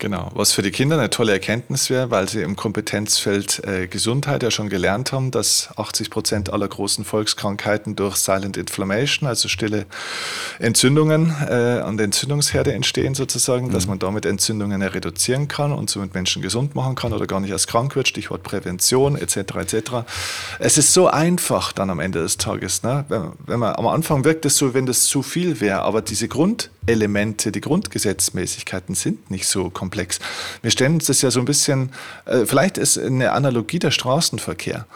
Genau, 0.00 0.30
was 0.34 0.52
für 0.52 0.62
die 0.62 0.70
Kinder 0.70 0.96
eine 0.96 1.10
tolle 1.10 1.32
Erkenntnis 1.32 1.90
wäre, 1.90 2.12
weil 2.12 2.28
sie 2.28 2.40
im 2.42 2.54
Kompetenzfeld 2.54 3.64
äh, 3.66 3.88
Gesundheit 3.88 4.44
ja 4.44 4.52
schon 4.52 4.68
gelernt 4.68 5.10
haben, 5.10 5.32
dass 5.32 5.70
80 5.76 6.10
Prozent 6.10 6.52
aller 6.52 6.68
großen 6.68 7.04
Volkskrankheiten 7.04 7.96
durch 7.96 8.14
Silent 8.14 8.56
Inflammation, 8.56 9.28
also 9.28 9.48
stille 9.48 9.86
Entzündungen 10.60 11.34
äh, 11.48 11.82
und 11.84 12.00
Entzündungsherde 12.00 12.72
entstehen 12.74 13.16
sozusagen, 13.16 13.66
mhm. 13.66 13.72
dass 13.72 13.88
man 13.88 13.98
damit 13.98 14.24
Entzündungen 14.24 14.82
reduzieren 14.82 15.48
kann 15.48 15.72
und 15.72 15.90
somit 15.90 16.14
Menschen 16.14 16.42
gesund 16.42 16.76
machen 16.76 16.94
kann 16.94 17.12
oder 17.12 17.26
gar 17.26 17.40
nicht 17.40 17.50
erst 17.50 17.66
krank 17.66 17.96
wird, 17.96 18.06
Stichwort 18.06 18.44
Prävention 18.44 19.16
etc. 19.16 19.36
etc. 19.36 19.90
Es 20.60 20.78
ist 20.78 20.94
so 20.94 21.08
einfach 21.08 21.72
dann 21.72 21.90
am 21.90 21.98
Ende 21.98 22.20
des 22.20 22.36
Tages. 22.36 22.84
Ne? 22.84 23.04
Wenn, 23.08 23.32
wenn 23.46 23.58
man, 23.58 23.74
am 23.74 23.88
Anfang 23.88 24.24
wirkt 24.24 24.46
es 24.46 24.58
so, 24.58 24.74
wenn 24.74 24.86
das 24.86 25.06
zu 25.06 25.24
viel 25.24 25.60
wäre, 25.60 25.80
aber 25.82 26.02
diese 26.02 26.28
Grund 26.28 26.70
Elemente, 26.88 27.52
die 27.52 27.60
Grundgesetzmäßigkeiten 27.60 28.94
sind 28.94 29.30
nicht 29.30 29.46
so 29.46 29.68
komplex. 29.68 29.87
Wir 30.62 30.70
stellen 30.70 30.94
uns 30.94 31.06
das 31.06 31.22
ja 31.22 31.30
so 31.30 31.40
ein 31.40 31.44
bisschen, 31.44 31.90
äh, 32.24 32.44
vielleicht 32.46 32.78
ist 32.78 32.98
eine 32.98 33.32
Analogie 33.32 33.78
der 33.78 33.90
Straßenverkehr. 33.90 34.86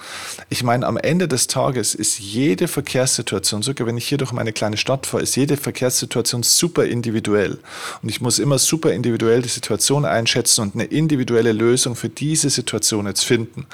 Ich 0.49 0.63
meine, 0.63 0.87
am 0.87 0.97
Ende 0.97 1.29
des 1.29 1.47
Tages 1.47 1.95
ist 1.95 2.19
jede 2.19 2.69
Verkehrssituation, 2.69 3.63
sogar 3.63 3.87
wenn 3.87 3.97
ich 3.97 4.09
hier 4.09 4.19
durch 4.19 4.33
meine 4.33 4.53
kleine 4.53 4.77
Stadt 4.77 5.07
fahre, 5.07 5.23
ist 5.23 5.37
jede 5.37 5.57
Verkehrssituation 5.57 6.43
super 6.43 6.85
individuell. 6.85 7.59
Und 8.03 8.09
ich 8.09 8.21
muss 8.21 8.39
immer 8.39 8.59
super 8.59 8.93
individuell 8.93 9.43
die 9.43 9.49
Situation 9.49 10.05
einschätzen 10.05 10.63
und 10.63 10.75
eine 10.75 10.85
individuelle 10.85 11.53
Lösung 11.53 11.97
für 11.97 12.09
diese 12.09 12.51
Situation 12.51 13.07
jetzt 13.07 13.25
finden. 13.25 13.67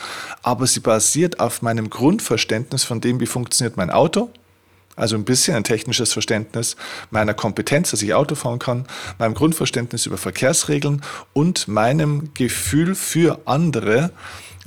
Aber 0.42 0.66
sie 0.66 0.80
basiert 0.80 1.40
auf 1.40 1.62
meinem 1.62 1.90
Grundverständnis 1.90 2.84
von 2.84 3.00
dem, 3.00 3.20
wie 3.20 3.26
funktioniert 3.26 3.76
mein 3.76 3.90
Auto, 3.90 4.30
also 4.98 5.16
ein 5.16 5.24
bisschen 5.24 5.54
ein 5.54 5.64
technisches 5.64 6.12
Verständnis 6.12 6.76
meiner 7.10 7.34
Kompetenz, 7.34 7.90
dass 7.90 8.02
ich 8.02 8.14
Auto 8.14 8.34
fahren 8.34 8.58
kann, 8.58 8.86
meinem 9.18 9.34
Grundverständnis 9.34 10.06
über 10.06 10.18
Verkehrsregeln 10.18 11.02
und 11.32 11.68
meinem 11.68 12.34
Gefühl 12.34 12.94
für 12.94 13.40
andere, 13.46 14.10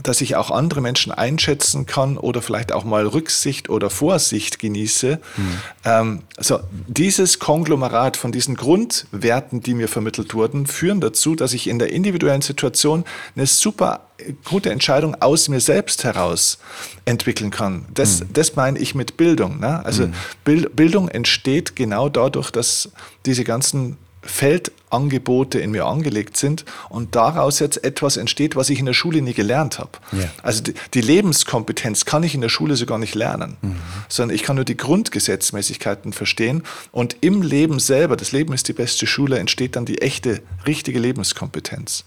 dass 0.03 0.21
ich 0.21 0.35
auch 0.35 0.51
andere 0.51 0.81
Menschen 0.81 1.11
einschätzen 1.11 1.85
kann 1.85 2.17
oder 2.17 2.41
vielleicht 2.41 2.71
auch 2.71 2.83
mal 2.83 3.05
Rücksicht 3.05 3.69
oder 3.69 3.89
Vorsicht 3.89 4.59
genieße. 4.59 5.19
Mhm. 5.37 5.57
Ähm, 5.85 6.21
also 6.37 6.59
dieses 6.87 7.39
Konglomerat 7.39 8.17
von 8.17 8.31
diesen 8.31 8.55
Grundwerten, 8.55 9.61
die 9.61 9.73
mir 9.73 9.87
vermittelt 9.87 10.33
wurden, 10.33 10.67
führen 10.67 11.01
dazu, 11.01 11.35
dass 11.35 11.53
ich 11.53 11.67
in 11.67 11.79
der 11.79 11.91
individuellen 11.91 12.41
Situation 12.41 13.05
eine 13.35 13.47
super 13.47 14.01
gute 14.45 14.69
Entscheidung 14.71 15.15
aus 15.21 15.49
mir 15.49 15.59
selbst 15.59 16.03
heraus 16.03 16.59
entwickeln 17.05 17.49
kann. 17.49 17.85
Das, 17.93 18.21
mhm. 18.21 18.33
das 18.33 18.55
meine 18.55 18.79
ich 18.79 18.95
mit 18.95 19.17
Bildung. 19.17 19.59
Ne? 19.59 19.83
Also 19.85 20.07
mhm. 20.07 20.67
Bildung 20.75 21.09
entsteht 21.09 21.75
genau 21.75 22.09
dadurch, 22.09 22.51
dass 22.51 22.89
diese 23.25 23.43
ganzen 23.43 23.97
Feldangebote 24.21 25.59
in 25.59 25.71
mir 25.71 25.85
angelegt 25.85 26.37
sind 26.37 26.63
und 26.89 27.15
daraus 27.15 27.59
jetzt 27.59 27.83
etwas 27.83 28.17
entsteht, 28.17 28.55
was 28.55 28.69
ich 28.69 28.79
in 28.79 28.85
der 28.85 28.93
Schule 28.93 29.21
nie 29.21 29.33
gelernt 29.33 29.79
habe. 29.79 29.91
Yeah. 30.13 30.31
Also 30.43 30.61
die, 30.61 30.73
die, 30.93 31.01
Lebenskompetenz 31.01 32.05
kann 32.05 32.21
ich 32.23 32.35
in 32.35 32.41
der 32.41 32.49
Schule 32.49 32.75
sogar 32.75 32.99
nicht 32.99 33.15
lernen, 33.15 33.57
mhm. 33.61 33.75
sondern 34.09 34.35
ich 34.35 34.43
kann 34.43 34.57
nur 34.57 34.65
die 34.65 34.77
Grundgesetzmäßigkeiten 34.77 36.13
verstehen 36.13 36.63
und 36.91 37.17
im 37.21 37.41
Leben 37.41 37.79
selber, 37.79 38.15
das 38.15 38.31
Leben 38.31 38.53
ist 38.53 38.67
die 38.67 38.73
beste 38.73 39.07
Schule, 39.07 39.39
entsteht 39.39 39.75
dann 39.75 39.85
die 39.85 40.01
echte, 40.01 40.41
richtige 40.67 40.99
Lebenskompetenz. 40.99 42.03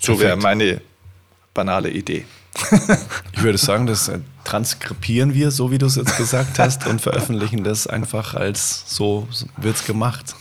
So 0.00 0.20
wäre 0.20 0.36
meine 0.36 0.80
banale 1.54 1.90
Idee. 1.90 2.24
Ich 3.32 3.42
würde 3.42 3.58
sagen, 3.58 3.86
das 3.86 4.08
äh, 4.08 4.20
transkribieren 4.44 5.34
wir, 5.34 5.50
so 5.50 5.70
wie 5.70 5.78
du 5.78 5.86
es 5.86 5.96
jetzt 5.96 6.16
gesagt 6.16 6.58
hast, 6.58 6.86
und 6.86 7.00
veröffentlichen 7.00 7.64
das 7.64 7.86
einfach 7.86 8.34
als 8.34 8.84
so 8.86 9.28
wird 9.56 9.76
es 9.76 9.84
gemacht. 9.84 10.34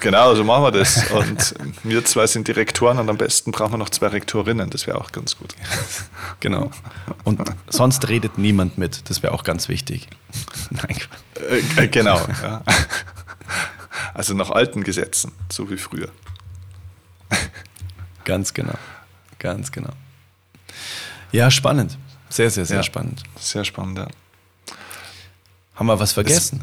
Genau, 0.00 0.34
so 0.34 0.44
machen 0.44 0.64
wir 0.64 0.70
das. 0.70 1.10
Und 1.10 1.54
wir 1.82 2.04
zwei 2.04 2.26
sind 2.26 2.46
Direktoren 2.46 2.98
und 2.98 3.10
am 3.10 3.18
besten 3.18 3.50
brauchen 3.50 3.72
wir 3.72 3.78
noch 3.78 3.90
zwei 3.90 4.08
Rektorinnen, 4.08 4.70
das 4.70 4.86
wäre 4.86 4.98
auch 4.98 5.12
ganz 5.12 5.36
gut. 5.36 5.54
Genau. 6.40 6.70
Und 7.24 7.40
sonst 7.68 8.08
redet 8.08 8.38
niemand 8.38 8.78
mit, 8.78 9.10
das 9.10 9.22
wäre 9.22 9.32
auch 9.32 9.42
ganz 9.42 9.68
wichtig. 9.68 10.08
Nein. 10.70 10.96
Äh, 11.50 11.84
äh, 11.84 11.88
genau. 11.88 12.20
Ja. 12.42 12.62
Also 14.14 14.34
nach 14.34 14.50
alten 14.50 14.84
Gesetzen, 14.84 15.32
so 15.50 15.70
wie 15.70 15.76
früher. 15.76 16.08
Ganz 18.24 18.54
genau. 18.54 18.74
Ganz 19.38 19.72
genau. 19.72 19.92
Ja, 21.32 21.50
spannend. 21.50 21.98
Sehr, 22.30 22.50
sehr, 22.50 22.64
sehr 22.64 22.78
ja, 22.78 22.82
spannend. 22.82 23.22
Sehr 23.38 23.64
spannend, 23.64 23.98
ja. 23.98 24.08
Haben 25.74 25.86
wir 25.86 26.00
was 26.00 26.12
vergessen? 26.12 26.60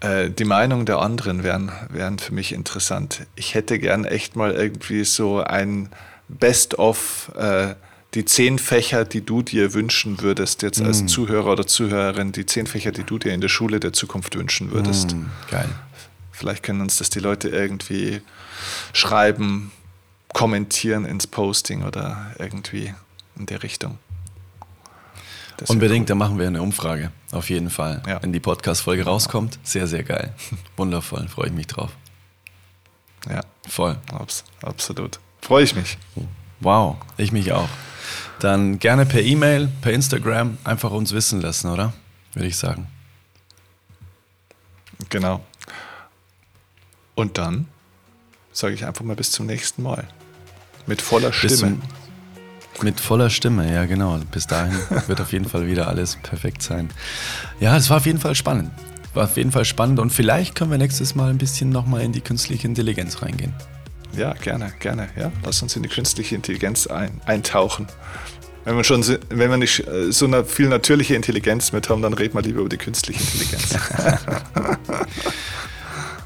Das, 0.00 0.10
äh, 0.10 0.30
die 0.30 0.44
Meinung 0.44 0.84
der 0.84 0.98
anderen 0.98 1.42
wären, 1.42 1.72
wären 1.88 2.18
für 2.18 2.34
mich 2.34 2.52
interessant. 2.52 3.26
Ich 3.36 3.54
hätte 3.54 3.78
gern 3.78 4.04
echt 4.04 4.36
mal 4.36 4.52
irgendwie 4.52 5.04
so 5.04 5.42
ein 5.42 5.88
Best-of, 6.28 7.32
äh, 7.36 7.74
die 8.14 8.24
zehn 8.24 8.58
Fächer, 8.58 9.04
die 9.04 9.20
du 9.20 9.42
dir 9.42 9.74
wünschen 9.74 10.20
würdest, 10.20 10.62
jetzt 10.62 10.80
mm. 10.80 10.86
als 10.86 11.06
Zuhörer 11.06 11.52
oder 11.52 11.66
Zuhörerin, 11.66 12.32
die 12.32 12.46
zehn 12.46 12.66
Fächer, 12.66 12.92
die 12.92 13.04
du 13.04 13.18
dir 13.18 13.32
in 13.32 13.40
der 13.40 13.48
Schule 13.48 13.78
der 13.78 13.92
Zukunft 13.92 14.36
wünschen 14.36 14.70
würdest. 14.70 15.14
Mm, 15.14 15.26
geil. 15.50 15.68
Vielleicht 16.32 16.62
können 16.62 16.80
uns 16.80 16.96
das 16.98 17.10
die 17.10 17.18
Leute 17.18 17.48
irgendwie 17.48 18.20
schreiben, 18.92 19.70
kommentieren 20.32 21.04
ins 21.04 21.26
Posting 21.26 21.82
oder 21.82 22.32
irgendwie 22.38 22.94
in 23.38 23.46
der 23.46 23.62
Richtung. 23.62 23.98
Das 25.56 25.70
Unbedingt, 25.70 26.02
cool. 26.02 26.06
da 26.06 26.14
machen 26.16 26.38
wir 26.38 26.46
eine 26.46 26.60
Umfrage. 26.60 27.10
Auf 27.32 27.48
jeden 27.48 27.70
Fall. 27.70 28.02
Ja. 28.06 28.22
Wenn 28.22 28.32
die 28.32 28.40
Podcast-Folge 28.40 29.04
rauskommt, 29.04 29.58
sehr, 29.62 29.86
sehr 29.86 30.02
geil. 30.02 30.34
Wundervoll, 30.76 31.28
freue 31.28 31.46
ich 31.46 31.52
mich 31.52 31.66
drauf. 31.66 31.90
Ja. 33.28 33.40
Voll. 33.66 33.96
Abs 34.12 34.44
absolut. 34.62 35.18
Freue 35.40 35.64
ich 35.64 35.74
mich. 35.74 35.96
Wow, 36.60 36.96
ich 37.16 37.32
mich 37.32 37.52
auch. 37.52 37.68
Dann 38.38 38.78
gerne 38.78 39.06
per 39.06 39.22
E-Mail, 39.22 39.68
per 39.80 39.92
Instagram 39.92 40.58
einfach 40.64 40.90
uns 40.90 41.12
wissen 41.12 41.40
lassen, 41.40 41.70
oder? 41.70 41.94
Würde 42.34 42.48
ich 42.48 42.56
sagen. 42.56 42.86
Genau. 45.08 45.44
Und 47.14 47.38
dann 47.38 47.66
sage 48.52 48.74
ich 48.74 48.84
einfach 48.84 49.04
mal 49.04 49.16
bis 49.16 49.30
zum 49.32 49.46
nächsten 49.46 49.82
Mal. 49.82 50.06
Mit 50.86 51.02
voller 51.02 51.32
Stimme. 51.32 51.78
Mit 52.82 53.00
voller 53.00 53.30
Stimme, 53.30 53.72
ja 53.72 53.86
genau. 53.86 54.18
Bis 54.30 54.46
dahin 54.46 54.76
wird 55.06 55.20
auf 55.20 55.32
jeden 55.32 55.46
Fall 55.46 55.66
wieder 55.66 55.88
alles 55.88 56.16
perfekt 56.22 56.62
sein. 56.62 56.90
Ja, 57.60 57.76
es 57.76 57.90
war 57.90 57.98
auf 57.98 58.06
jeden 58.06 58.18
Fall 58.18 58.34
spannend. 58.34 58.70
War 59.14 59.24
auf 59.24 59.36
jeden 59.36 59.50
Fall 59.50 59.64
spannend 59.64 59.98
und 59.98 60.10
vielleicht 60.10 60.54
können 60.54 60.70
wir 60.70 60.78
nächstes 60.78 61.14
Mal 61.14 61.30
ein 61.30 61.38
bisschen 61.38 61.70
nochmal 61.70 62.02
in 62.02 62.12
die 62.12 62.20
künstliche 62.20 62.66
Intelligenz 62.66 63.22
reingehen. 63.22 63.54
Ja, 64.14 64.34
gerne, 64.34 64.72
gerne. 64.78 65.08
Ja, 65.16 65.32
lass 65.44 65.62
uns 65.62 65.76
in 65.76 65.82
die 65.82 65.88
künstliche 65.88 66.34
Intelligenz 66.34 66.86
ein, 66.86 67.20
eintauchen. 67.24 67.86
Wenn 68.64 68.76
wir 68.76 68.84
schon, 68.84 69.04
wenn 69.28 69.50
wir 69.50 69.56
nicht 69.56 69.86
äh, 69.86 70.10
so 70.10 70.26
eine 70.26 70.44
viel 70.44 70.68
natürliche 70.68 71.14
Intelligenz 71.14 71.72
mit 71.72 71.88
haben, 71.88 72.02
dann 72.02 72.14
reden 72.14 72.34
wir 72.34 72.42
lieber 72.42 72.60
über 72.60 72.68
die 72.68 72.78
künstliche 72.78 73.20
Intelligenz. 73.20 73.76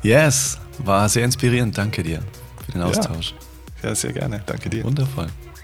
yes, 0.03 0.59
war 0.79 1.09
sehr 1.09 1.25
inspirierend. 1.25 1.77
Danke 1.77 2.03
dir 2.03 2.21
für 2.65 2.73
den 2.73 2.83
Austausch. 2.83 3.35
Ja, 3.83 3.91
ja 3.91 3.95
sehr 3.95 4.13
gerne. 4.13 4.43
Danke 4.47 4.71
dir. 4.71 4.85
Wundervoll. 4.85 5.29